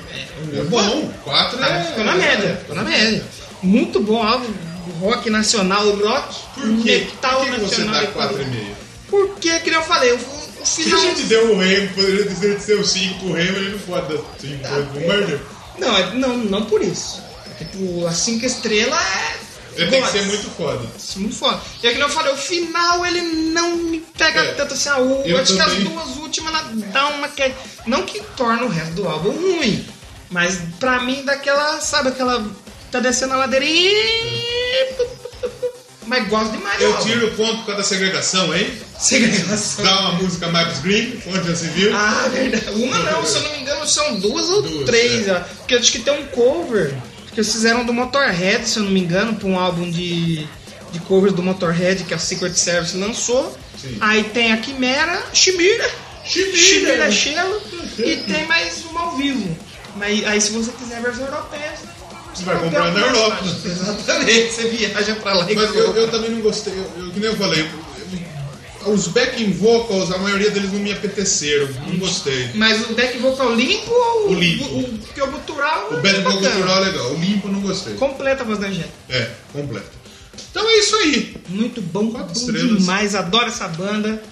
É, 0.58 0.64
bom. 0.64 1.14
4 1.24 1.58
Tá, 1.60 1.68
é. 1.70 1.84
ficou 1.86 2.04
na 2.04 2.16
média. 2.16 2.58
Ficou 2.62 2.76
na 2.76 2.84
média. 2.84 3.24
Muito 3.62 4.00
bom 4.02 4.22
álbum. 4.24 4.52
Rock 5.00 5.30
nacional, 5.30 5.90
rock 5.92 6.36
Por 6.56 6.84
quê? 6.84 6.98
metal 7.12 7.40
Por 7.40 7.46
que, 7.46 7.52
que 7.56 7.60
você 7.62 7.82
nacional. 7.84 8.02
dá 8.02 8.30
4,5? 8.30 8.66
Porque, 9.10 9.60
que 9.62 9.70
eu 9.70 9.82
falei, 9.84 10.12
o, 10.14 10.16
o 10.18 10.66
Se 10.66 10.84
final. 10.84 11.00
a 11.00 11.02
gente 11.04 11.24
deu 11.24 11.52
o 11.54 11.58
Remo, 11.60 11.90
poderia 11.96 12.26
dizer 12.26 12.60
que 12.60 12.66
deu 12.68 12.84
5 12.86 13.20
pro 13.20 13.34
Remo, 13.34 13.58
ele 13.58 13.70
não 13.72 13.80
pode 13.80 14.14
dar 14.14 14.24
5 14.40 14.62
Tá. 14.62 14.70
pro 14.92 15.02
Murder. 15.02 15.40
Não, 15.80 15.98
é- 15.98 16.14
não, 16.14 16.38
não 16.38 16.66
por 16.66 16.82
isso. 16.84 17.22
Tipo, 17.58 18.06
a 18.06 18.12
5 18.14 18.46
estrelas 18.46 19.00
é. 19.02 19.50
Ele 19.76 19.92
tem 19.92 20.02
que 20.04 20.10
ser 20.12 20.24
muito 20.24 20.50
foda. 20.58 20.86
Muito 21.16 21.36
foda. 21.36 21.62
E 21.82 21.88
é 21.88 21.94
que 21.94 22.00
eu 22.02 22.10
falei, 22.10 22.34
o 22.34 22.38
final 22.38 23.06
ele 23.06 23.22
não 23.22 23.78
me 23.78 24.00
pega 24.18 24.42
É. 24.42 24.54
tanto 24.54 24.74
assim. 24.74 24.90
A 24.90 24.98
Eu 25.00 25.38
acho 25.38 25.54
que 25.54 25.62
as 25.62 25.68
também. 25.74 25.84
duas 25.86 26.18
últimas 26.18 26.54
ela 26.54 26.64
dá 26.92 27.08
uma 27.08 27.30
que. 27.30 27.52
Não 27.88 28.04
que 28.04 28.20
torna 28.36 28.64
o 28.64 28.68
resto 28.70 28.92
do 28.96 29.08
álbum 29.08 29.32
ruim. 29.32 29.86
Mas 30.30 30.60
pra 30.80 31.00
mim 31.02 31.24
daquela, 31.24 31.80
sabe, 31.80 32.10
aquela. 32.10 32.46
Tá 32.92 33.00
descendo 33.00 33.36
a 33.36 33.38
ladeira 33.38 33.64
e. 33.66 34.39
Mas 36.06 36.28
gosto 36.28 36.52
demais 36.54 36.82
Eu 36.82 36.98
tiro 37.02 37.28
o 37.28 37.32
ponto 37.36 37.58
por 37.58 37.66
causa 37.68 37.78
da 37.78 37.84
segregação, 37.84 38.56
hein? 38.56 38.72
Segregação. 39.00 39.86
Dá 39.86 40.00
uma 40.02 40.14
música 40.14 40.48
Maps 40.48 40.80
Green, 40.80 41.22
onde 41.28 41.48
já 41.48 41.56
se 41.56 41.68
viu. 41.68 41.96
Ah, 41.96 42.28
verdade. 42.34 42.66
Uma 42.82 42.98
não, 43.00 43.24
se 43.26 43.36
eu 43.38 43.44
não 43.44 43.52
me 43.52 43.60
engano, 43.60 43.88
são 43.88 44.20
duas 44.20 44.50
ou 44.50 44.62
Duas, 44.64 44.86
três. 44.86 45.28
é. 45.28 45.40
Porque 45.58 45.76
eu 45.76 45.80
acho 45.80 45.92
que 45.92 46.00
tem 46.00 46.14
um 46.14 46.26
cover 46.28 46.96
que 47.32 47.40
eles 47.40 47.52
fizeram 47.52 47.86
do 47.86 47.94
Motorhead, 47.94 48.68
se 48.68 48.78
eu 48.80 48.84
não 48.84 48.92
me 48.92 49.00
engano, 49.00 49.36
pra 49.36 49.48
um 49.48 49.60
álbum 49.60 49.90
de, 49.90 50.48
de 50.92 51.00
covers 51.08 51.34
do 51.34 51.44
Motorhead 51.44 52.04
que 52.04 52.14
a 52.14 52.18
Secret 52.18 52.54
Service 52.56 52.98
lançou. 52.98 53.56
Sim. 53.80 53.96
Aí 54.02 54.24
tem 54.24 54.52
a 54.52 54.58
Quimera, 54.58 55.22
Chimira, 55.32 55.90
Chimira. 56.26 57.12
Shelo 57.12 57.62
e 58.00 58.18
tem 58.18 58.46
mais 58.48 58.84
uma 58.86 59.02
ao 59.02 59.16
vivo. 59.16 59.56
Mas 59.96 60.26
aí 60.26 60.42
se 60.42 60.52
você 60.52 60.72
quiser 60.72 60.98
a 60.98 61.02
versão 61.02 61.26
europeia, 61.26 61.72
você 61.76 61.88
Você 62.40 62.46
vai 62.46 62.60
comprar 62.60 62.92
na 62.94 63.00
Europa. 63.00 63.44
Exatamente, 63.66 64.54
você 64.54 64.68
viaja 64.70 65.16
pra 65.16 65.34
lá 65.34 65.52
e 65.52 65.56
Mas 65.56 65.76
eu, 65.76 65.94
eu 65.96 66.08
também 66.10 66.32
não 66.32 66.42
gostei, 66.42 66.74
eu, 66.74 67.04
eu- 67.06 67.12
que 67.12 67.20
nem 67.20 67.30
eu 67.30 67.36
falei, 67.38 67.70
os 68.88 69.08
backing 69.10 69.52
vocals, 69.52 70.10
a 70.12 70.18
maioria 70.18 70.50
deles 70.52 70.72
não 70.72 70.80
me 70.80 70.92
apeteceram, 70.92 71.68
não 71.86 71.98
gostei. 71.98 72.50
Mas 72.56 72.90
o 72.90 72.94
back 72.94 73.18
vocal 73.18 73.54
limpo 73.54 73.92
ou 73.92 74.30
O 74.30 74.34
limpo. 74.34 74.64
O, 74.66 74.80
o, 74.80 74.98
porque 75.00 75.22
o 75.22 75.28
gutural. 75.28 75.90
O 75.92 75.98
back 75.98 76.16
é 76.16 76.22
vocal 76.22 76.34
bacana. 76.42 76.56
cultural 76.56 76.84
é 76.84 76.88
legal, 76.88 77.12
o 77.12 77.20
limpo 77.20 77.48
não 77.50 77.60
gostei. 77.62 77.94
Completa 77.96 78.44
a 78.44 78.46
voz 78.46 78.58
da 78.60 78.68
Angélica. 78.68 78.90
É, 79.10 79.30
completo. 79.52 80.00
Então 80.50 80.68
é 80.68 80.78
isso 80.80 80.96
aí. 80.96 81.36
Muito 81.50 81.82
bom, 81.82 82.10
Quatro 82.12 82.34
bom 82.34 82.40
estrelas. 82.40 82.78
demais. 82.80 83.16
Adoro 83.16 83.48
essa 83.48 83.68
banda. 83.68 84.24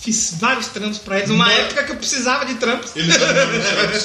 Hum, 0.00 0.02
Fiz 0.02 0.34
vários 0.40 0.68
trampos 0.68 0.98
pra 0.98 1.18
eles. 1.18 1.30
Uma 1.30 1.44
Mas- 1.44 1.58
época 1.58 1.84
que 1.84 1.92
eu 1.92 1.96
precisava 1.96 2.44
de 2.46 2.54
trampos. 2.54 2.90
Eles 2.96 3.14
você. 3.16 3.24
Os 3.94 4.02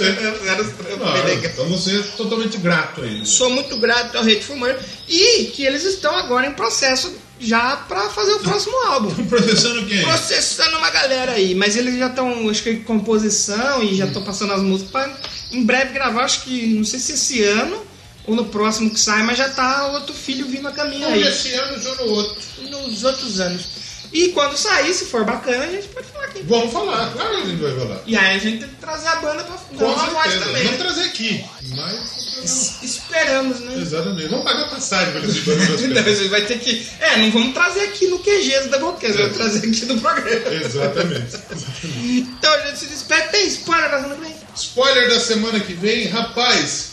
trampos 0.73 0.97
Claro, 0.97 1.27
legais. 1.27 1.53
então 1.53 1.69
você 1.69 1.97
é 1.97 2.01
totalmente 2.17 2.57
grato 2.57 3.01
a 3.01 3.05
eles. 3.05 3.29
Sou 3.29 3.49
muito 3.49 3.77
grato 3.77 4.17
ao 4.17 4.23
Hateful 4.23 4.57
Murder 4.57 4.79
e 5.07 5.45
que 5.45 5.63
eles 5.63 5.83
estão 5.83 6.13
agora 6.15 6.47
em 6.47 6.51
processo 6.51 7.13
já 7.39 7.77
pra 7.77 8.09
fazer 8.09 8.33
o 8.33 8.39
próximo 8.39 8.75
álbum. 8.87 9.13
Processando 9.25 9.85
quem? 9.85 10.01
Processando 10.01 10.77
uma 10.77 10.89
galera 10.89 11.31
aí, 11.33 11.55
mas 11.55 11.75
eles 11.77 11.97
já 11.97 12.07
estão, 12.07 12.49
acho 12.49 12.63
que 12.63 12.69
em 12.71 12.81
composição 12.83 13.81
e 13.83 13.95
já 13.95 14.05
estão 14.05 14.23
passando 14.23 14.53
as 14.53 14.61
músicas 14.61 14.91
pra 14.91 15.17
em 15.51 15.63
breve 15.63 15.93
gravar, 15.93 16.23
acho 16.25 16.41
que 16.41 16.67
não 16.73 16.83
sei 16.83 16.99
se 16.99 17.13
esse 17.13 17.41
ano 17.43 17.81
ou 18.27 18.35
no 18.35 18.45
próximo 18.45 18.89
que 18.89 18.99
sai, 18.99 19.21
mas 19.23 19.37
já 19.37 19.47
tá 19.49 19.87
outro 19.91 20.13
filho 20.13 20.45
vindo 20.47 20.67
a 20.67 20.71
caminho 20.71 21.07
Um 21.07 21.13
aí. 21.13 21.23
esse 21.23 21.53
ano, 21.53 21.81
já 21.81 21.93
no 21.95 22.05
outro. 22.09 22.35
Nos 22.69 23.03
outros 23.03 23.39
anos. 23.39 23.61
E 24.15 24.29
quando 24.29 24.55
sair, 24.57 24.93
se 24.93 25.05
for 25.07 25.25
bacana, 25.25 25.65
a 25.65 25.71
gente 25.71 25.87
pode 25.89 26.07
falar 26.07 26.23
aqui. 26.25 26.41
Vamos 26.43 26.71
falar, 26.71 27.11
claro 27.11 27.35
que 27.35 27.41
a 27.41 27.45
gente 27.47 27.61
vai 27.61 27.75
falar. 27.77 28.01
E 28.05 28.15
aí 28.15 28.35
a 28.37 28.39
gente 28.39 28.59
tem 28.59 28.69
que 28.69 28.75
trazer 28.75 29.07
a 29.09 29.15
banda 29.17 29.43
pra 29.43 29.55
dar 29.55 29.77
Com 29.77 29.85
uma 29.85 30.05
voz 30.05 30.23
certeza. 30.31 30.45
também. 30.45 30.63
Vamos 30.63 30.79
né? 30.79 30.85
trazer 30.85 31.03
aqui. 31.03 31.45
Mas. 31.75 32.25
Es- 32.45 32.75
Esperamos, 32.83 33.59
né? 33.59 33.77
Exatamente. 33.81 34.27
Vamos 34.29 34.45
pagar 34.45 34.69
passagem 34.69 35.11
para 35.11 35.21
esse 35.29 35.41
bando 35.41 35.65
das 35.67 35.81
Não, 36.21 36.29
vai 36.29 36.41
ter 36.45 36.59
que. 36.59 36.87
É, 37.01 37.17
não 37.17 37.31
vamos 37.31 37.53
trazer 37.53 37.81
aqui 37.81 38.07
no 38.07 38.19
QG 38.19 38.67
da 38.69 38.77
Boquete, 38.79 39.17
vamos 39.17 39.35
trazer 39.37 39.57
aqui 39.67 39.85
no 39.85 39.99
programa. 39.99 40.53
Exatamente. 40.63 41.37
Então 42.01 42.53
a 42.53 42.59
gente 42.67 42.79
se 42.79 42.85
despede. 42.85 43.29
Tem 43.31 43.47
spoiler 43.47 43.91
da 43.91 43.97
semana 44.01 44.15
que 44.15 44.21
vem? 44.21 44.35
Spoiler 44.55 45.09
da 45.09 45.19
semana 45.19 45.59
que 45.59 45.73
vem, 45.73 46.07
rapaz. 46.07 46.91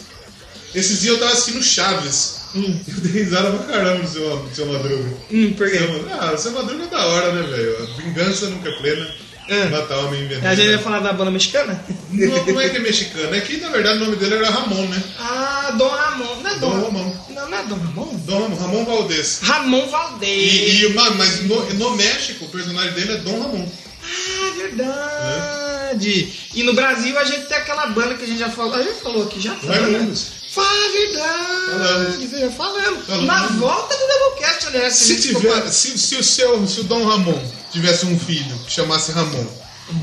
Esses 0.74 1.00
dias 1.02 1.14
eu 1.14 1.20
tava 1.20 1.32
assistindo 1.32 1.62
Chaves. 1.62 2.41
Eu 2.55 3.00
dei 3.00 3.12
risada 3.22 3.50
pra 3.50 3.72
caramba 3.72 4.03
do 4.03 4.09
seu, 4.09 4.48
seu 4.53 4.66
Madruga. 4.66 5.09
Hum, 5.32 5.53
por 5.57 5.70
quê? 5.70 5.78
Seu- 5.78 6.07
ah, 6.20 6.32
o 6.34 6.38
seu 6.38 6.53
Madruga 6.53 6.84
é 6.84 6.86
da 6.88 7.07
hora, 7.07 7.32
né, 7.32 7.42
velho? 7.48 7.76
A 7.82 8.03
vingança 8.03 8.46
nunca 8.48 8.68
é 8.68 8.72
plena. 8.72 9.09
É. 9.48 9.64
Matar 9.68 9.98
homem 9.98 10.22
envenenado. 10.22 10.46
A 10.48 10.55
gente 10.55 10.68
vai 10.74 10.78
falar 10.78 11.00
da 11.00 11.12
banda 11.12 11.30
mexicana? 11.30 11.84
Não, 12.11 12.46
não 12.46 12.61
é 12.61 12.68
que 12.68 12.76
é 12.76 12.80
mexicano, 12.80 13.34
é 13.34 13.40
que 13.40 13.57
na 13.57 13.70
verdade 13.70 13.96
o 13.98 14.05
nome 14.05 14.16
dele 14.16 14.36
era 14.36 14.48
Ramon, 14.48 14.86
né? 14.86 15.03
Ah, 15.18 15.74
Dom 15.76 15.88
Ramon. 15.88 16.36
Não 16.42 16.50
é 16.50 16.55
Dom, 16.59 16.70
Dom 16.70 16.84
Ramon. 16.84 17.16
Não, 17.30 17.50
não 17.50 17.59
é 17.59 17.62
Dom 17.64 17.74
Ramon? 17.76 18.16
Dom 18.24 18.40
Ramon, 18.42 18.57
Ramon 18.57 18.84
Valdez. 18.84 19.40
Ramon 19.42 19.86
Valdez. 19.88 20.53
E, 20.53 20.84
e, 20.86 20.88
mas 20.94 21.42
no, 21.42 21.74
no 21.74 21.96
México 21.96 22.44
o 22.44 22.48
personagem 22.48 22.92
dele 22.92 23.12
é 23.14 23.16
Dom 23.16 23.40
Ramon. 23.42 23.68
Ah, 24.05 24.50
verdade. 24.57 26.32
E 26.55 26.62
no 26.62 26.74
Brasil 26.74 27.18
a 27.18 27.24
gente 27.24 27.46
tem 27.46 27.57
aquela 27.57 27.86
banda 27.86 28.14
que 28.14 28.24
a 28.24 28.26
gente 28.26 28.38
já 28.38 28.48
falou. 28.48 28.74
A 28.74 28.82
gente 28.82 29.00
falou 29.00 29.24
aqui 29.24 29.40
já. 29.40 29.55
Raimundos. 29.55 30.41
Fala 30.55 30.92
verdade. 30.92 32.26
Você 32.28 32.40
já 32.40 32.50
falando. 32.50 33.24
Na 33.26 33.46
volta 33.48 33.96
do 33.96 34.07
Doublecast, 34.07 34.66
aliás. 34.66 34.94
Se, 34.94 35.12
a 35.14 35.20
tiver, 35.20 35.68
se, 35.70 35.98
se 35.98 36.16
o 36.16 36.22
seu, 36.22 36.66
se 36.66 36.80
o 36.80 36.84
Dom 36.84 37.05
Ramon 37.07 37.40
tivesse 37.72 38.05
um 38.07 38.18
filho 38.18 38.59
que 38.66 38.70
chamasse 38.72 39.12
Ramon, 39.12 39.46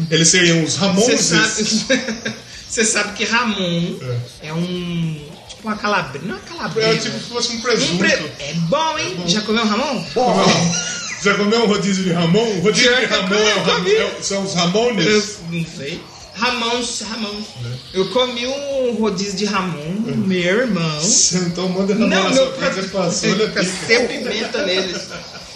eles 0.09 0.27
seriam 0.27 0.63
os 0.63 0.73
Você 0.73 0.79
Ramonses. 0.79 1.25
sabe, 1.87 2.33
você 2.67 2.83
sabe 2.85 3.13
que 3.13 3.25
Ramon 3.25 3.99
é, 4.41 4.51
um. 4.53 5.29
Tipo 5.49 5.67
uma 5.67 5.77
calabresa. 5.77 6.25
Não 6.25 6.35
é 6.35 6.39
calabresa. 6.39 6.87
É 6.89 6.95
tipo 6.97 7.19
se 7.19 7.25
fosse 7.29 7.51
um 7.51 7.55
Um 7.57 7.61
presunto. 7.61 7.97
pre- 7.99 8.31
É 8.39 8.53
bom, 8.69 8.97
hein? 8.97 9.23
Já 9.27 9.41
comeu 9.41 9.65
Ramon? 9.65 10.03
Já 11.21 11.33
comeu 11.35 11.63
um 11.63 11.67
rodízio 11.67 12.03
de 12.05 12.11
Ramon? 12.13 12.39
O 12.57 12.59
rodízio 12.61 12.91
Já 12.91 12.99
de 13.01 13.05
Ramon 13.05 13.35
é 13.35 13.55
o 13.55 13.63
Ram- 13.63 13.87
é 13.87 14.21
são 14.23 14.43
os 14.43 14.53
Ramones? 14.55 15.05
Eu 15.05 15.51
não 15.51 15.65
sei. 15.77 16.01
Ramons, 16.39 17.01
Ramons. 17.01 17.45
Eu 17.93 18.09
comi 18.09 18.47
um 18.47 18.93
rodízio 18.93 19.37
de 19.37 19.45
Ramon, 19.45 19.93
meu 20.25 20.59
irmão. 20.59 21.01
Então 21.47 21.67
manda 21.69 21.93
Ramon 21.93 22.07
na 22.07 22.23
Não, 22.23 22.33
sua 22.33 22.45
meu 22.45 22.53
casa 22.53 22.81
e 22.81 22.87
passou 22.87 23.29
pimenta 24.07 24.65
neles. 24.65 25.07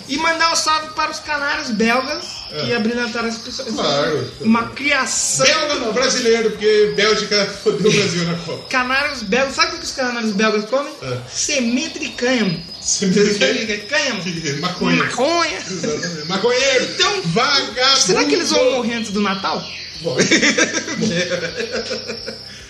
E 0.10 0.18
mandar 0.18 0.52
um 0.52 0.56
salve 0.56 0.90
para 0.90 1.12
os 1.12 1.20
canários 1.20 1.70
belgas 1.72 2.26
que 2.50 2.74
abrilhantaram 2.74 3.30
esse 3.30 3.40
pessoal. 3.40 3.68
Claro. 3.70 4.32
Uma 4.42 4.68
criação. 4.70 5.46
Belga 5.46 5.76
não, 5.76 5.94
brasileiro, 5.94 6.52
porque 6.52 6.94
Bélgica 6.96 7.46
fodeu 7.64 7.90
o 7.90 7.94
Brasil 7.94 8.26
na 8.26 8.36
Copa. 8.36 8.68
Canários 8.70 9.24
belgas. 9.24 9.56
Sabe 9.56 9.76
o 9.76 9.80
que 9.80 9.86
os 9.86 9.92
canários 9.92 10.32
belgas 10.34 10.66
comem? 10.66 10.94
É. 11.02 11.18
Semente 11.32 12.00
de 12.00 12.10
cânhamo. 12.10 12.62
Semente 12.82 13.24
de 13.24 13.34
Semente 13.34 13.78
Cânhamo. 13.88 14.22
Maconha. 14.60 15.04
Maconha. 15.04 15.58
Exatamente. 15.58 16.28
Maconheiro. 16.28 16.86
Então, 16.94 17.22
Vagabundo. 17.24 17.98
Será 17.98 18.26
que 18.26 18.36
eles 18.36 18.50
vão 18.52 18.72
morrer 18.72 18.96
antes 18.96 19.12
do 19.12 19.22
Natal? 19.22 19.64
Bom. 20.04 20.18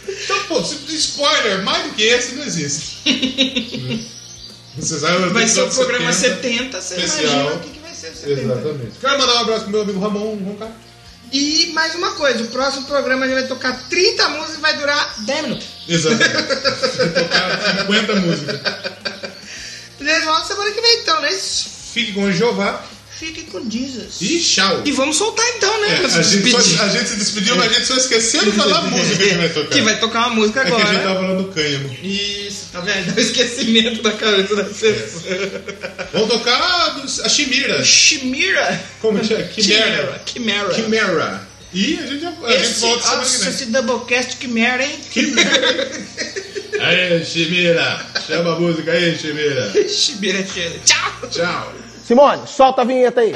Então, 0.06 0.38
pô, 0.48 0.64
se- 0.64 0.96
spoiler, 0.96 1.64
mais 1.64 1.84
do 1.84 1.90
que 1.92 2.04
esse 2.04 2.36
não 2.36 2.44
existe. 2.44 2.98
Você 4.78 5.00
sabe, 5.00 5.30
Vai 5.30 5.48
ser 5.48 5.62
o 5.62 5.70
programa 5.70 6.12
70. 6.12 6.82
70, 6.82 6.82
você 6.82 6.96
imagina 6.96 7.54
o 7.54 7.60
que, 7.60 7.70
que 7.70 7.80
vai 7.80 7.94
ser 7.94 8.08
o 8.12 8.16
70. 8.16 8.42
Exatamente. 8.42 8.92
Quero 9.00 9.18
mandar 9.20 9.34
um 9.36 9.38
abraço 9.40 9.62
pro 9.64 9.72
meu 9.72 9.82
amigo 9.84 10.00
Ramon 10.00 10.36
Roncar. 10.44 10.72
E 11.32 11.68
mais 11.74 11.94
uma 11.96 12.12
coisa, 12.14 12.44
o 12.44 12.48
próximo 12.48 12.86
programa 12.86 13.26
a 13.26 13.28
gente 13.28 13.38
vai 13.40 13.48
tocar 13.48 13.88
30 13.88 14.30
músicas 14.30 14.56
e 14.56 14.62
vai 14.62 14.78
durar 14.78 15.16
10 15.26 15.42
minutos. 15.44 15.68
Exatamente. 15.88 16.34
Vou 16.98 17.10
tocar 17.24 17.78
50 17.82 18.16
músicas. 18.16 18.60
Beleza, 20.00 20.26
volta 20.26 20.48
semana 20.48 20.72
que 20.72 20.82
vem 20.82 21.00
então, 21.02 21.22
né? 21.22 21.32
Fique 21.94 22.14
com 22.14 22.24
o 22.24 22.32
Jeová 22.34 22.84
Fique 23.20 23.44
com 23.44 23.70
Jesus. 23.70 24.18
e 24.22 24.40
tchau. 24.40 24.82
E 24.86 24.92
vamos 24.92 25.16
soltar 25.18 25.46
então, 25.56 25.82
né? 25.82 26.02
É, 26.02 26.06
a, 26.06 26.22
gente 26.22 26.50
só- 26.52 26.84
a 26.84 26.90
gente 26.90 27.08
se 27.10 27.16
despediu, 27.16 27.56
mas 27.56 27.72
a 27.72 27.74
gente 27.76 27.86
só 27.86 27.96
esqueceu 27.96 28.44
de 28.44 28.52
falar 28.52 28.80
a 28.80 28.82
música 28.82 29.18
que 29.24 29.34
vai 29.36 29.50
tocar. 29.50 29.70
Que 29.70 29.82
vai 29.82 30.00
tocar 30.00 30.20
uma 30.28 30.36
música 30.36 30.62
É 30.62 30.64
que 30.66 30.68
agora. 30.72 30.84
a 30.90 30.94
gente 30.94 31.04
tava 31.04 31.16
falando 31.22 31.44
do 31.44 31.52
cânhamo. 31.54 31.98
Isso, 32.04 32.66
tá 32.72 32.80
vendo? 32.82 33.06
Dá 33.14 33.14
o 33.16 33.20
esquecimento 33.24 34.02
da 34.02 34.12
cabeça 34.12 34.56
da 34.56 34.64
pessoa. 34.66 35.64
Vamos 36.12 36.28
tocar 36.30 36.54
a, 37.24 37.30
Chimira. 37.30 37.84
Chimera. 37.84 38.84
Como 39.00 39.20
que 39.20 39.34
é? 39.34 39.44
Quimera. 39.44 40.22
Chimera. 40.26 40.74
Chimera. 40.74 41.48
E 41.74 41.98
a 41.98 42.06
gente, 42.06 42.26
a 42.26 42.52
gente 42.52 42.62
Esse, 42.62 42.82
volta 42.82 43.02
semana 43.04 43.18
nossa, 43.22 43.38
que 43.38 43.44
vem. 43.46 43.54
esse 43.54 43.66
Doublecast 43.68 44.38
Chimera, 44.40 44.86
hein? 44.86 45.00
Aê, 46.80 47.24
Chimira. 47.26 48.06
Chama 48.28 48.56
a 48.56 48.60
música 48.60 48.92
aí, 48.92 49.18
Chimira. 49.18 49.72
Chimera, 49.90 50.46
cheira. 50.46 50.76
Tchau. 50.86 51.30
Tchau. 51.32 51.74
Simone, 52.04 52.46
solta 52.46 52.82
a 52.82 52.86
vinheta 52.86 53.22
aí. 53.22 53.34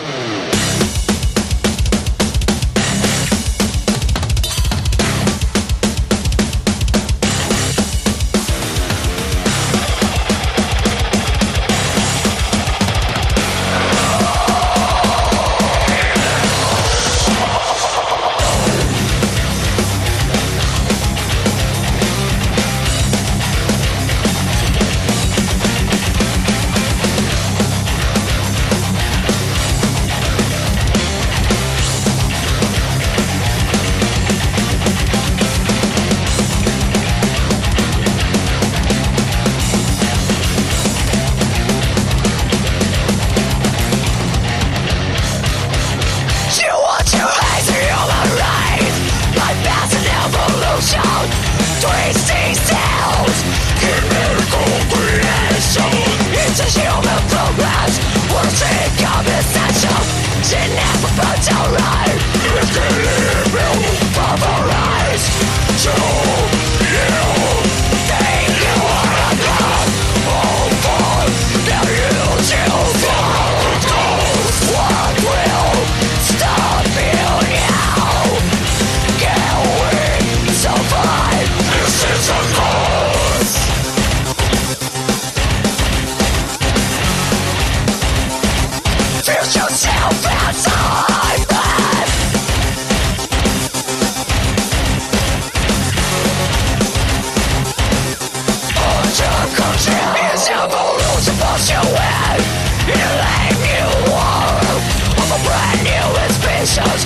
creations 106.68 107.06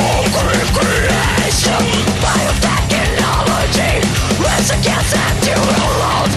All 0.00 0.24
great 0.32 0.68
creation 0.72 1.84
Biotechnology 2.22 4.00
Race 4.40 4.70
against 4.70 5.12
the 5.44 5.54
world 5.60 6.30